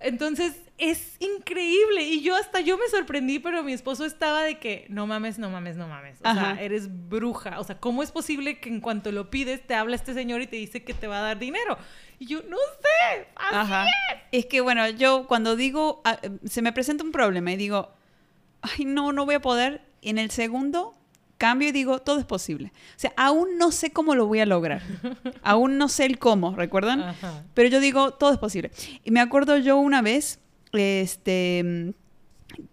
[0.05, 2.03] Entonces, es increíble.
[2.03, 5.49] Y yo hasta yo me sorprendí, pero mi esposo estaba de que, no mames, no
[5.49, 6.19] mames, no mames.
[6.19, 7.59] O sea, eres bruja.
[7.59, 10.47] O sea, ¿cómo es posible que en cuanto lo pides te habla este señor y
[10.47, 11.79] te dice que te va a dar dinero?
[12.19, 14.19] Y yo, no sé, así es.
[14.31, 17.91] Es que, bueno, yo cuando digo, ah, se me presenta un problema y digo,
[18.61, 20.94] ay, no, no voy a poder, en el segundo
[21.37, 22.71] cambio y digo, todo es posible.
[22.95, 24.81] O sea, aún no sé cómo lo voy a lograr.
[25.43, 27.15] aún no sé el cómo, ¿recuerdan?
[27.53, 28.71] Pero yo digo, todo es posible.
[29.03, 30.39] Y me acuerdo yo una vez,
[30.71, 31.93] este,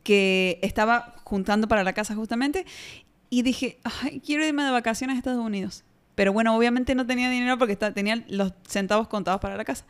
[0.02, 2.66] que estaba juntando para la casa justamente
[3.30, 5.84] y dije, ay, quiero irme de vacaciones a Estados Unidos.
[6.14, 9.86] Pero bueno, obviamente no tenía dinero porque tenía los centavos contados para la casa.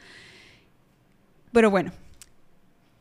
[1.51, 1.93] Pero bueno,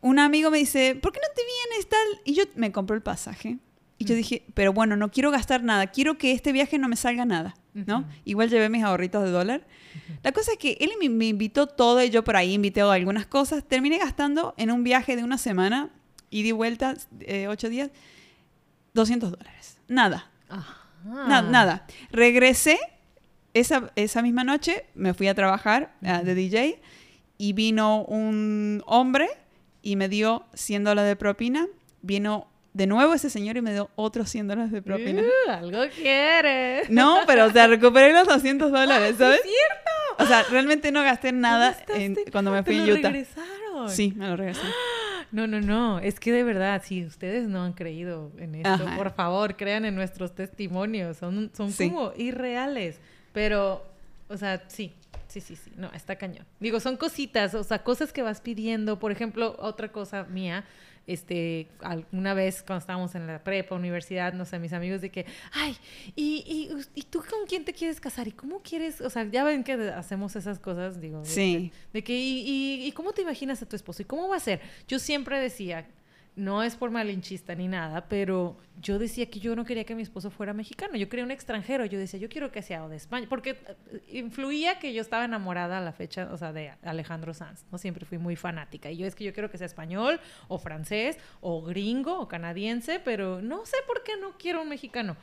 [0.02, 2.22] un amigo me dice, ¿por qué no te vienes tal?
[2.26, 3.60] Y yo me compró el pasaje.
[4.02, 6.96] Y yo dije, pero bueno, no quiero gastar nada, quiero que este viaje no me
[6.96, 8.04] salga nada, ¿no?
[8.26, 9.68] Igual llevé mis ahorritos de dólar.
[10.24, 13.64] La cosa es que él me, invitó todo y yo por ahí invité algunas cosas.
[13.64, 15.92] Terminé gastando en un viaje de una semana
[16.32, 17.92] y di vuelta, eh, ocho días,
[18.96, 19.78] 200 dólares.
[19.88, 20.32] Nada.
[21.06, 21.86] nada.
[22.12, 22.80] Regresé
[23.54, 26.82] esa, esa misma noche, me fui a trabajar ah, de DJ
[27.38, 29.30] y vino un hombre
[29.84, 31.68] y me dio 100 dólares de propina.
[32.02, 35.22] Vino de nuevo ese señor y me dio otros 100 dólares de propina.
[35.22, 36.84] Uh, algo quiere.
[36.90, 39.40] No, pero o sea, recuperé los 200 dólares, ¿sabes?
[39.40, 40.24] ¡Es cierto!
[40.24, 41.78] O sea, realmente no gasté nada
[42.32, 43.10] cuando me fui ¿Te en lo Utah.
[43.10, 43.90] regresaron?
[43.90, 44.72] Sí, me lo regresaron.
[45.32, 46.00] No, no, no.
[46.00, 49.96] Es que de verdad, si ustedes no han creído en esto, por favor, crean en
[49.96, 51.16] nuestros testimonios.
[51.16, 53.00] Son, son como irreales.
[53.32, 53.82] Pero,
[54.28, 54.94] o sea, sí,
[55.32, 55.72] Sí, sí, sí.
[55.78, 56.46] No, está cañón.
[56.60, 59.00] Digo, son cositas, o sea, cosas que vas pidiendo.
[59.00, 60.66] Por ejemplo, otra cosa mía,
[61.08, 65.26] este, alguna vez cuando estábamos en la prepa, universidad, no sé, mis amigos de que,
[65.52, 65.78] ay,
[66.16, 68.28] ¿y, y, tú con quién te quieres casar?
[68.28, 69.02] ¿Y cómo quieres?
[69.02, 71.24] O sea, ya ven que hacemos esas cosas, digo.
[71.26, 71.72] Sí.
[71.94, 74.02] De, que, y, y, cómo te imaginas a tu esposo?
[74.02, 74.62] ¿Y cómo va a ser?
[74.88, 75.88] Yo siempre decía,
[76.36, 80.02] no es por malinchista ni nada, pero yo decía que yo no quería que mi
[80.02, 83.28] esposo fuera mexicano, yo quería un extranjero, yo decía, yo quiero que sea de España,
[83.30, 87.66] porque eh, influía que yo estaba enamorada a la fecha, o sea, de Alejandro Sanz,
[87.72, 87.78] ¿no?
[87.78, 91.18] Siempre fui muy fanática, y yo es que yo quiero que sea español, o francés,
[91.42, 95.18] o gringo, o canadiense, pero no sé por qué no quiero un mexicano.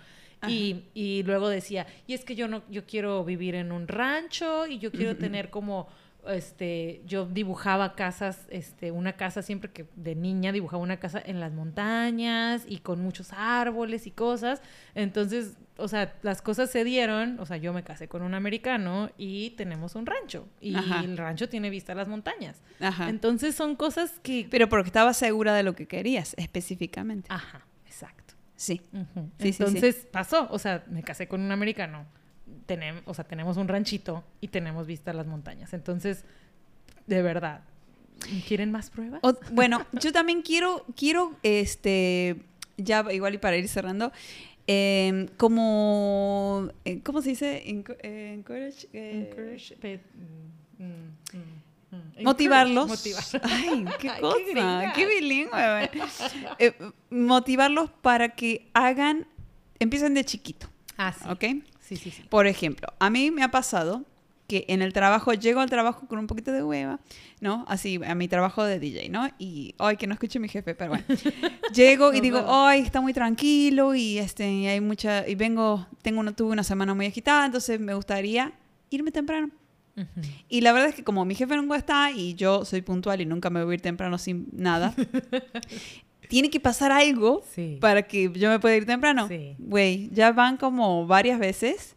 [0.46, 4.68] Y, y, luego decía, y es que yo no, yo quiero vivir en un rancho,
[4.68, 5.88] y yo quiero tener como
[6.28, 11.40] este, yo dibujaba casas, este, una casa siempre que de niña dibujaba una casa en
[11.40, 14.62] las montañas y con muchos árboles y cosas.
[14.94, 19.10] Entonces, o sea, las cosas se dieron, o sea, yo me casé con un americano
[19.16, 22.60] y tenemos un rancho y el rancho tiene vista a las montañas.
[23.06, 24.46] Entonces son cosas que...
[24.50, 27.28] Pero porque estaba segura de lo que querías específicamente.
[27.32, 28.34] Ajá, exacto.
[28.56, 28.82] Sí.
[29.38, 32.06] Entonces pasó, o sea, me casé con un americano
[32.68, 35.72] tenemos, o sea, tenemos un ranchito y tenemos vista a las montañas.
[35.72, 36.24] Entonces,
[37.06, 37.62] de verdad,
[38.46, 39.20] ¿quieren más pruebas?
[39.52, 42.36] bueno, yo también quiero, quiero, este,
[42.76, 44.12] ya igual y para ir cerrando,
[44.66, 47.62] em, como, eh, ¿cómo se dice?
[47.66, 48.86] Eh, encourage.
[48.92, 50.00] Eh,
[50.78, 53.06] mm, mm, motivarlos.
[53.42, 55.90] Ay, qué cosa, qué, bilingüe.
[57.08, 59.26] motivarlos para que hagan,
[59.78, 60.68] empiecen de chiquito.
[60.98, 61.24] Ah, sí.
[61.30, 61.64] ¿Ok?
[61.88, 62.22] Sí, sí, sí.
[62.28, 64.04] Por ejemplo, a mí me ha pasado
[64.46, 67.00] que en el trabajo, llego al trabajo con un poquito de hueva,
[67.40, 67.64] ¿no?
[67.66, 69.26] Así, a mi trabajo de DJ, ¿no?
[69.38, 71.04] Y, ay, que no escuche mi jefe, pero bueno.
[71.74, 76.32] llego y digo, ay, está muy tranquilo y, este, hay mucha, y vengo, tengo una,
[76.32, 78.52] tuve una semana muy agitada, entonces me gustaría
[78.90, 79.50] irme temprano.
[80.48, 83.26] Y la verdad es que como mi jefe nunca está y yo soy puntual y
[83.26, 84.94] nunca me voy a ir temprano sin nada,
[86.28, 87.42] tiene que pasar algo
[87.80, 89.28] para que yo me pueda ir temprano.
[89.58, 91.94] Güey, ya van como varias veces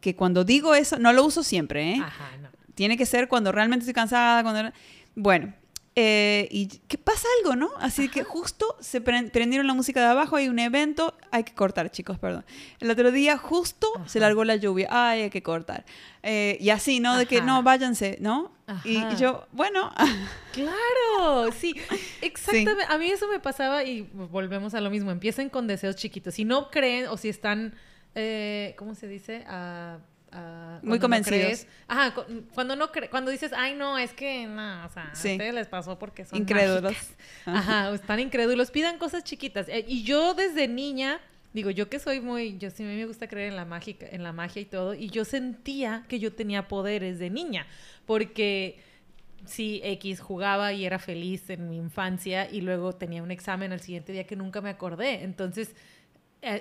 [0.00, 2.00] que cuando digo eso, no lo uso siempre, ¿eh?
[2.02, 2.48] Ajá, no.
[2.74, 4.70] Tiene que ser cuando realmente estoy cansada, cuando...
[5.14, 5.54] Bueno,
[5.98, 7.70] eh, y que pasa algo, ¿no?
[7.78, 11.90] Así que justo se prendieron la música de abajo, hay un evento, hay que cortar,
[11.90, 12.44] chicos, perdón.
[12.80, 15.86] El otro día justo se largó la lluvia, ay, hay que cortar.
[16.22, 17.16] Eh, y así, ¿no?
[17.16, 18.52] De que no, váyanse, ¿no?
[18.84, 19.92] Y, yo, bueno.
[20.52, 21.74] Claro, sí,
[22.22, 22.84] exactamente.
[22.88, 25.10] A mí eso me pasaba y volvemos a lo mismo.
[25.10, 26.34] Empiecen con deseos chiquitos.
[26.34, 27.74] Si no creen o si están,
[28.14, 29.44] eh, ¿cómo se dice?
[29.46, 29.98] Ah,
[30.32, 31.66] Ah, Muy convencidos.
[31.88, 32.14] ajá,
[32.52, 35.98] cuando no cuando dices, ay, no, es que no, o sea, a ustedes les pasó
[35.98, 36.94] porque son incrédulos.
[37.46, 37.94] Ajá.
[37.94, 39.68] están incrédulos, pidan cosas chiquitas.
[39.68, 41.20] Eh, y yo desde niña,
[41.54, 44.32] digo, yo que soy muy, yo sí me gusta creer en la magia, en la
[44.32, 47.66] magia y todo, y yo sentía que yo tenía poderes de niña,
[48.06, 48.78] porque
[49.44, 53.80] sí, X jugaba y era feliz en mi infancia y luego tenía un examen al
[53.80, 55.24] siguiente día que nunca me acordé.
[55.24, 55.74] Entonces,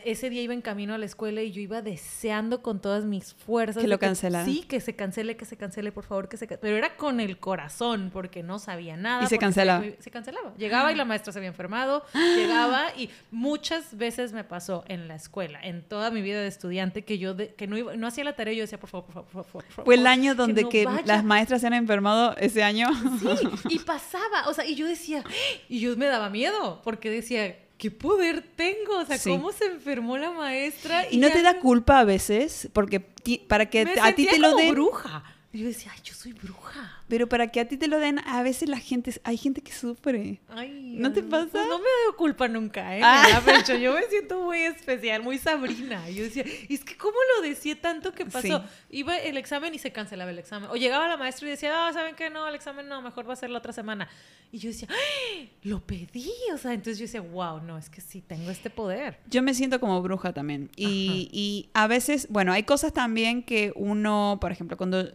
[0.05, 3.33] ese día iba en camino a la escuela y yo iba deseando con todas mis
[3.33, 3.81] fuerzas.
[3.81, 4.45] Que lo cancelaran.
[4.45, 6.61] Sí, que se cancele, que se cancele, por favor, que se cancele.
[6.61, 9.23] Pero era con el corazón, porque no sabía nada.
[9.23, 9.83] Y se cancelaba.
[9.83, 10.53] que Se cancelaba.
[10.57, 15.15] Llegaba y la maestra se había enfermado, llegaba y muchas veces me pasó en la
[15.15, 18.23] escuela, en toda mi vida de estudiante, que yo de- que no, iba, no hacía
[18.23, 19.63] la tarea y yo decía, por favor, por favor, por favor.
[19.65, 21.03] por favor, Fue el año donde no que, vaya".
[21.05, 22.89] las maestras se han enfermado ese año.
[23.19, 23.27] Sí,
[23.69, 25.23] y pasaba, o sea, y yo decía,
[25.69, 27.55] y yo me daba miedo, porque decía,
[27.85, 28.97] ¿qué poder tengo?
[28.99, 29.29] O sea, Sí.
[29.29, 31.05] ¿cómo se enfermó la maestra?
[31.11, 34.39] Y no te da culpa a veces, porque ti- para que me a ti te
[34.39, 35.23] lo den, bruja.
[35.53, 36.94] Yo decía, ay, yo soy bruja.
[37.07, 39.72] Pero para que a ti te lo den, a veces la gente, hay gente que
[39.72, 40.41] sufre.
[40.49, 41.49] Ay, ¿No te ah, pasa?
[41.52, 43.02] Pues no me da culpa nunca, ¿eh?
[43.03, 43.41] Ah.
[43.45, 43.76] Pecho.
[43.76, 46.10] Yo me siento muy especial, muy Sabrina.
[46.10, 48.60] Yo decía, es que ¿cómo lo decía tanto que pasó?
[48.60, 48.65] Sí.
[48.90, 50.69] Iba el examen y se cancelaba el examen.
[50.72, 52.30] O llegaba la maestra y decía, ah, ¿saben qué?
[52.32, 54.10] No, el examen no, mejor va a ser la otra semana.
[54.52, 55.52] Y yo decía, ¡ay!
[55.64, 56.32] Lo pedí.
[56.53, 59.19] O sea, entonces yo decía, wow, no, es que sí, tengo este poder.
[59.30, 60.72] Yo me siento como bruja también.
[60.76, 65.11] Y, y a veces, bueno, hay cosas también que uno, por ejemplo, cuando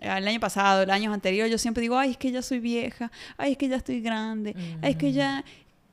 [0.00, 3.10] el año pasado, el año anterior, yo siempre digo, ay, es que ya soy vieja,
[3.36, 5.44] ay, es que ya estoy grande, ay, es que ya...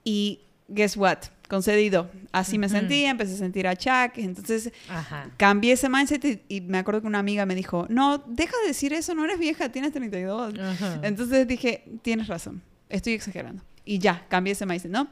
[0.03, 0.39] Y
[0.69, 1.17] guess what?
[1.49, 2.09] Concedido.
[2.31, 5.29] Así me sentía, empecé a sentir achaques, entonces Ajá.
[5.37, 8.67] cambié ese mindset y, y me acuerdo que una amiga me dijo, no, deja de
[8.67, 10.53] decir eso, no eres vieja, tienes 32.
[10.59, 10.99] Ajá.
[11.03, 13.63] Entonces dije, tienes razón, estoy exagerando.
[13.85, 15.07] Y ya, cambié ese mindset, ¿no?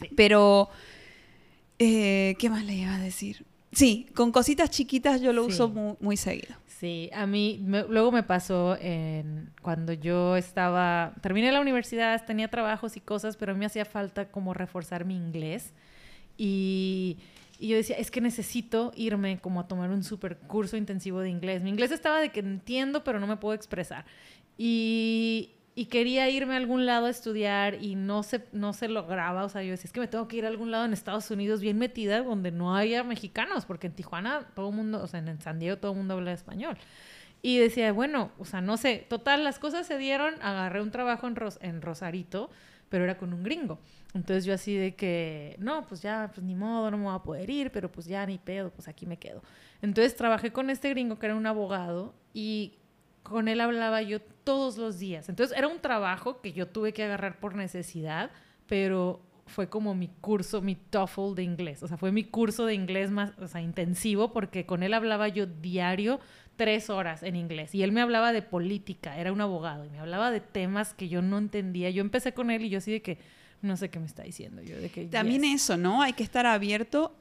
[0.00, 0.08] Sí.
[0.16, 0.68] Pero,
[1.78, 3.44] eh, ¿qué más le iba a decir?
[3.72, 5.52] Sí, con cositas chiquitas yo lo Sí.
[5.52, 6.54] uso muy, muy seguido.
[6.82, 12.48] Sí, a mí me- luego me pasó en, cuando yo estaba, terminé la universidad, tenía
[12.48, 15.72] trabajos y cosas, pero a mí me hacía falta como reforzar mi inglés.
[16.36, 17.18] Y,
[17.60, 21.30] y yo decía, es que necesito irme como a tomar un super curso intensivo de
[21.30, 21.62] inglés.
[21.62, 24.04] Mi inglés estaba de que entiendo, pero no me puedo expresar.
[24.58, 29.44] Y, y quería irme a algún lado a estudiar y no se, no se lograba.
[29.44, 31.30] O sea, yo decía, es que me tengo que ir a algún lado en Estados
[31.30, 35.20] Unidos bien metida donde no haya mexicanos, porque en Tijuana todo el mundo, o sea,
[35.20, 36.76] en San Diego todo el mundo habla español.
[37.40, 41.26] Y decía, bueno, o sea, no sé, total, las cosas se dieron, agarré un trabajo
[41.26, 42.50] en, en Rosarito,
[42.88, 43.80] pero era con un gringo.
[44.14, 47.20] Entonces yo así de que, no, pues ya, pues ni modo, no me voy a
[47.20, 49.42] poder ir, pero pues ya ni pedo, pues aquí me quedo.
[49.80, 52.74] Entonces trabajé con este gringo que era un abogado y
[53.22, 55.28] con él hablaba yo todos los días.
[55.28, 58.30] Entonces era un trabajo que yo tuve que agarrar por necesidad,
[58.66, 61.82] pero fue como mi curso, mi TOEFL de inglés.
[61.82, 65.28] O sea, fue mi curso de inglés más, o sea, intensivo porque con él hablaba
[65.28, 66.20] yo diario
[66.56, 67.74] tres horas en inglés.
[67.74, 71.08] Y él me hablaba de política, era un abogado, y me hablaba de temas que
[71.08, 71.90] yo no entendía.
[71.90, 73.18] Yo empecé con él y yo así de que
[73.62, 74.62] no sé qué me está diciendo.
[74.62, 75.62] Yo de que También yes.
[75.62, 76.02] eso, ¿no?
[76.02, 77.14] Hay que estar abierto.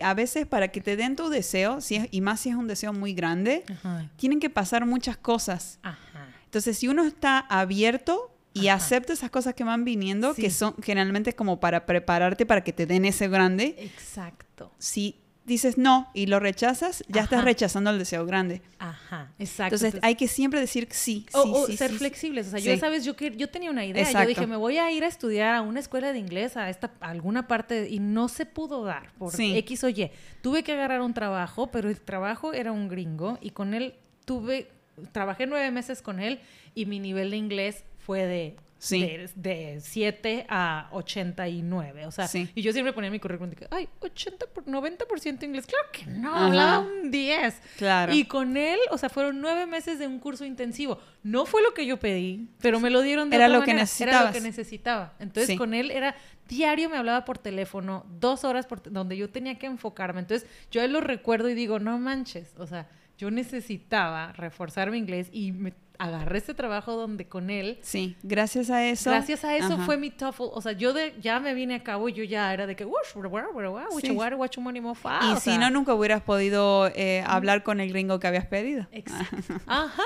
[0.00, 2.66] A veces para que te den tu deseo, si es- y más si es un
[2.68, 4.10] deseo muy grande, Ajá.
[4.16, 5.78] tienen que pasar muchas cosas.
[5.82, 6.28] Ajá.
[6.44, 8.76] Entonces, si uno está abierto y Ajá.
[8.76, 10.42] acepta esas cosas que van viniendo, Sí.
[10.42, 14.72] que son generalmente como para prepararte para que te den ese grande, Exacto.
[14.78, 18.62] si dices no y lo rechazas, ya estás rechazando el deseo grande.
[18.78, 19.32] Ajá.
[19.38, 19.76] Exacto.
[19.76, 22.48] Entonces, hay que siempre decir sí, sí, O, o sí, ser sí, flexibles.
[22.48, 23.04] O sea, yo, ¿sabes?
[23.04, 24.02] Yo, que, yo tenía una idea.
[24.02, 24.22] Exacto.
[24.22, 26.92] Yo dije, me voy a ir a estudiar a una escuela de inglés, a, esta,
[27.00, 29.56] a alguna parte, y no se pudo dar por Sí.
[29.58, 30.10] X o Y.
[30.42, 33.94] Tuve que agarrar un trabajo, pero el trabajo era un gringo, y con él
[34.24, 34.68] tuve,
[35.12, 36.40] trabajé nueve meses con él,
[36.74, 38.56] y mi nivel de inglés fue de...
[38.84, 39.00] Sí.
[39.00, 42.06] De, de 7 a 89.
[42.06, 42.50] O sea, Sí.
[42.54, 45.66] y yo siempre ponía en mi currículum de que, ay, 80 por, 90% inglés.
[45.66, 46.46] Claro que no, Ajá.
[46.46, 47.60] hablaba un 10.
[47.78, 48.12] Claro.
[48.14, 50.98] Y con él, o sea, fueron nueve meses de un curso intensivo.
[51.22, 53.72] No fue lo que yo pedí, pero me lo dieron de Era otra lo que
[53.74, 53.88] manera.
[54.00, 55.14] Era lo que necesitaba.
[55.18, 55.56] Entonces, Sí.
[55.56, 56.14] con él era
[56.48, 60.20] diario, me hablaba por teléfono, dos horas por donde yo tenía que enfocarme.
[60.20, 62.86] Entonces, yo a él lo recuerdo y digo, no manches, o sea,
[63.16, 68.68] yo necesitaba reforzar mi inglés y me agarré este trabajo donde con él Sí, gracias
[68.70, 69.10] a eso.
[69.10, 69.84] Gracias a eso Ajá.
[69.84, 70.42] fue mi TOEFL.
[70.52, 72.84] O sea, yo de, ya me vine a cabo y yo ya era de que,
[72.84, 73.94] "Wush, bra, bra, bra, bra, Sí.
[73.94, 77.80] wucha, wara, wachu, money, mo, fa", Y si no, nunca hubieras podido eh, hablar con
[77.80, 78.86] el gringo que habías pedido.
[78.92, 79.36] Exacto.
[79.66, 80.02] Ajá.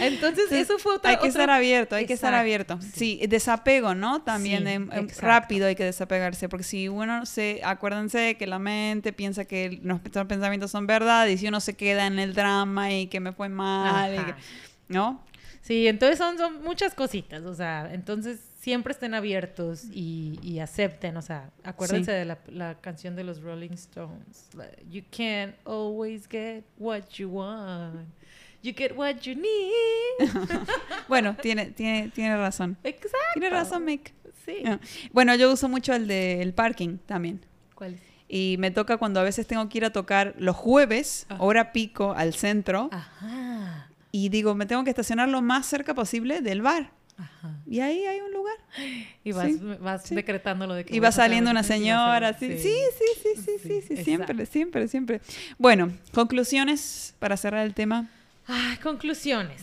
[0.00, 2.78] Entonces, eso fue otra hay que otra- estar abierto, hay que estar Exacto, abierto.
[2.94, 4.22] Sí, desapego, ¿no?
[4.22, 5.26] También Sí, exacto.
[5.26, 10.26] rápido hay que desapegarse, porque si uno se, acuérdense que la mente piensa que nuestros
[10.26, 13.48] pensamientos son verdad y si uno se queda en el drama y que me fue
[13.48, 14.26] mal, y Ajá.
[14.36, 15.22] que- ¿no?
[15.60, 21.16] Sí, entonces son, son muchas cositas, o sea, entonces siempre estén abiertos y, y acepten,
[21.16, 22.18] o sea, acuérdense Sí.
[22.18, 24.48] de la, la canción de los Rolling Stones,
[24.90, 28.08] You can't always get what you want,
[28.62, 30.30] you get what you need.
[31.08, 32.76] Bueno, tiene, tiene, tiene razón.
[32.84, 33.16] Exacto.
[33.34, 34.12] Tiene razón, Mick.
[34.44, 34.62] Sí.
[34.66, 34.78] Ah.
[35.12, 37.40] Bueno, yo uso mucho el del parking también.
[37.74, 38.00] ¿Cuál es?
[38.28, 41.42] Y me toca cuando a veces tengo que ir a tocar los jueves, Ajá.
[41.42, 42.88] hora pico, al centro.
[42.92, 43.88] Ajá.
[44.16, 46.92] Y digo, me tengo que estacionar lo más cerca posible del bar.
[47.16, 47.58] Ajá.
[47.66, 48.54] Y ahí hay un lugar.
[49.24, 50.14] Y vas, Sí, vas sí.
[50.14, 52.56] decretando lo de que Y va saliendo una señora, así.
[52.56, 52.58] Sí,
[52.96, 55.20] sí, sí, sí, sí, sí, siempre, siempre, siempre.
[55.58, 58.08] Bueno, conclusiones para cerrar el tema.
[58.46, 59.62] Ah, conclusiones.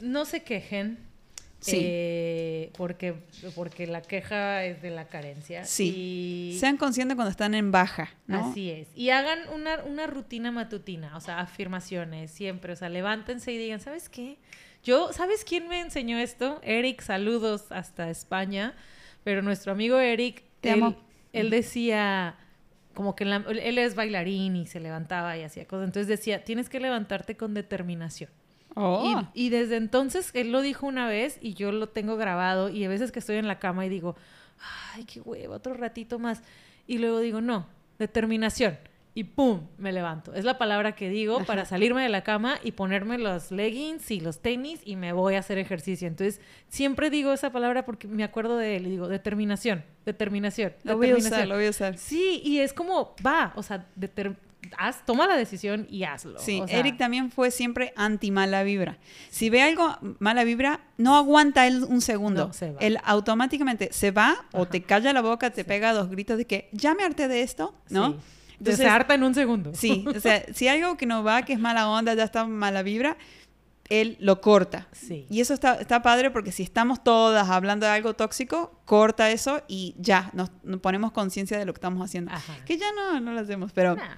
[0.00, 0.98] No se quejen.
[1.62, 1.78] Sí.
[1.80, 3.14] eh, porque,
[3.54, 5.64] porque la queja es de la carencia.
[5.64, 6.50] Sí.
[6.54, 8.50] Y Sean conscientes cuando están en baja, ¿no?
[8.50, 8.88] Así es.
[8.96, 12.72] Y hagan una, una rutina matutina, o sea, afirmaciones siempre.
[12.72, 14.38] O sea, levántense y digan, ¿sabes qué?
[14.82, 16.60] Yo, ¿sabes quién me enseñó esto?
[16.64, 18.74] Eric, saludos hasta España.
[19.22, 20.96] Pero nuestro amigo Eric, Te él, amo.
[21.32, 22.34] él decía,
[22.92, 25.84] como que en la- él es bailarín y se levantaba y hacía cosas.
[25.86, 28.30] Entonces decía, tienes que levantarte con determinación.
[28.74, 29.22] Oh.
[29.34, 32.84] Y, y desde entonces, él lo dijo una vez y yo lo tengo grabado y
[32.84, 34.16] a veces que estoy en la cama y digo,
[34.94, 36.42] ay, qué huevo, otro ratito más.
[36.86, 37.66] Y luego digo, no,
[37.98, 38.78] determinación.
[39.14, 39.66] Y ¡pum!
[39.76, 40.32] Me levanto.
[40.32, 44.20] Es la palabra que digo para salirme de la cama y ponerme los leggings y
[44.20, 46.08] los tenis y me voy a hacer ejercicio.
[46.08, 50.72] Entonces, siempre digo esa palabra porque me acuerdo de él y digo, determinación, determinación.
[50.84, 51.40] Lo voy a determinación".
[51.40, 51.98] usar, lo voy a usar.
[51.98, 54.34] Sí, y es como, va, o sea, deter-
[54.78, 56.38] haz, toma la decisión y hazlo.
[56.38, 58.98] Sí, O sea, Eric también fue siempre anti mala vibra.
[59.30, 62.48] Si ve algo mala vibra, no aguanta él un segundo.
[62.48, 62.80] No, se va.
[62.80, 66.68] Él automáticamente se va o te calla la boca, te pega dos gritos de que
[66.72, 68.12] ya me harté de esto, ¿no?
[68.12, 68.18] Sí.
[68.58, 69.72] Entonces- se harta en un segundo.
[69.74, 72.82] Sí, o sea, si algo que no va, que es mala onda, ya está mala
[72.82, 73.16] vibra,
[73.88, 74.88] él lo corta.
[74.92, 75.26] Sí.
[75.28, 79.62] Y eso está, está padre porque si estamos todas hablando de algo tóxico, corta eso
[79.68, 82.30] y ya, nos, nos ponemos conciencia de lo que estamos haciendo.
[82.32, 82.54] Ajá.
[82.64, 84.16] Que ya no, no lo hacemos, pero, Nah.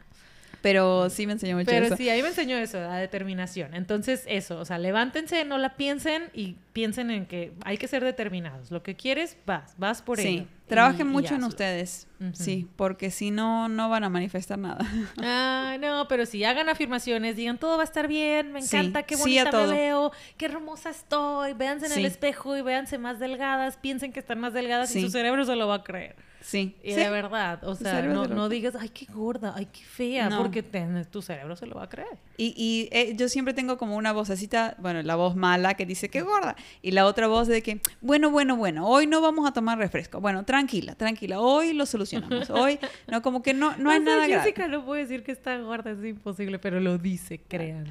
[0.65, 1.97] Pero sí me enseñó mucho Pero eso.
[1.99, 3.75] sí, ahí me enseñó eso, la determinación.
[3.75, 8.03] Entonces, eso, o sea, levántense, no la piensen y piensen en que hay que ser
[8.03, 8.71] determinados.
[8.71, 10.47] Lo que quieres, vas, vas por Sí, ello.
[10.67, 14.79] trabajen Y- y mucho en ustedes, sí, porque si no, no van a manifestar nada.
[15.19, 19.03] Ay, no, pero sí, hagan afirmaciones, digan todo va a estar bien, me Sí, encanta,
[19.03, 19.69] qué sí bonita me todo.
[19.71, 22.01] veo, qué hermosa estoy, véanse en Sí.
[22.01, 25.01] el espejo y véanse más delgadas, piensen que están más delgadas Sí.
[25.01, 26.17] y su cerebro se lo va a creer.
[26.47, 26.97] Sí, Y sí.
[27.01, 30.43] de verdad, o sea, no, no digas, ay, qué gorda, ay, qué fea, No.
[30.43, 32.19] porque te- tu cerebro se lo va a creer.
[32.37, 36.11] Y, y, eh, yo siempre tengo como una vocecita, bueno, la voz mala que dice
[36.11, 39.53] que gorda, y la otra voz de que, bueno, bueno, bueno, hoy no vamos a
[39.55, 40.21] tomar refresco.
[40.21, 42.51] Bueno, tranquila, tranquila, hoy lo solucionamos.
[42.51, 44.43] Hoy, no, como que no, no hay O sea, nada grave.
[44.43, 47.91] Jessica no puede decir que está gorda, es imposible, pero lo dice, créanlo.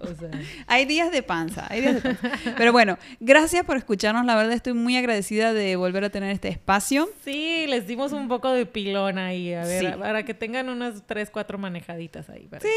[0.00, 0.30] O sea,
[0.66, 2.30] Hay días de panza, hay días de panza.
[2.56, 4.24] Pero bueno, gracias por escucharnos.
[4.26, 7.08] La verdad estoy muy agradecida de volver a tener este espacio.
[7.24, 9.98] sí, les dimos un poco de pilón ahí, a ver, Sí.
[9.98, 12.46] para que tengan unas tres, cuatro manejaditas ahí.
[12.48, 12.68] para Sí,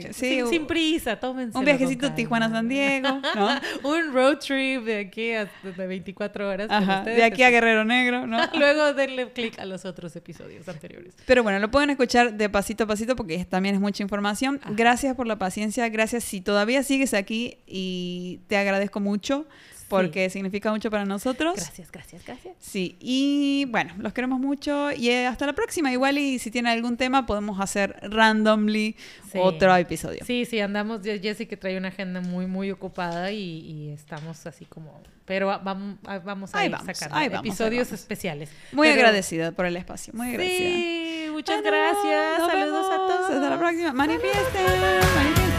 [0.00, 1.56] que sí, sin, sin prisa, tómense.
[1.58, 3.48] Un viajecito Tijuana-San Diego, ¿no?
[3.84, 6.68] un road trip de aquí a de 24 horas.
[6.70, 8.38] Ajá, de aquí a Guerrero Negro, ¿no?
[8.58, 11.14] Luego denle clic a los otros episodios anteriores.
[11.26, 14.60] Pero bueno, lo pueden escuchar de pasito a pasito porque también es mucha información.
[14.70, 19.46] Gracias por la paciencia, gracias si todavía sigues aquí y te agradezco mucho
[19.88, 21.54] porque significa mucho para nosotros.
[21.56, 22.54] Gracias, gracias, gracias.
[22.58, 25.92] Sí, y bueno, los queremos mucho y eh, hasta la próxima.
[25.92, 28.96] Igual y si tienen algún tema podemos hacer randomly
[29.30, 29.38] Sí.
[29.40, 30.24] otro episodio.
[30.24, 34.64] Sí, sí, andamos, Jessy que trae una agenda muy, muy ocupada y, y estamos así
[34.64, 38.00] como, pero va- vam- ah, vamos a Ahí ir vamos, sacando ahí vamos, episodios vamos.
[38.00, 38.50] especiales.
[38.72, 40.68] Muy Pero- agradecida por el espacio, muy agradecida.
[40.68, 42.50] Sí, muchas Bueno, gracias.
[42.50, 43.30] Saludos a todos.
[43.30, 43.92] Hasta la próxima.
[43.92, 45.55] Manifiesten.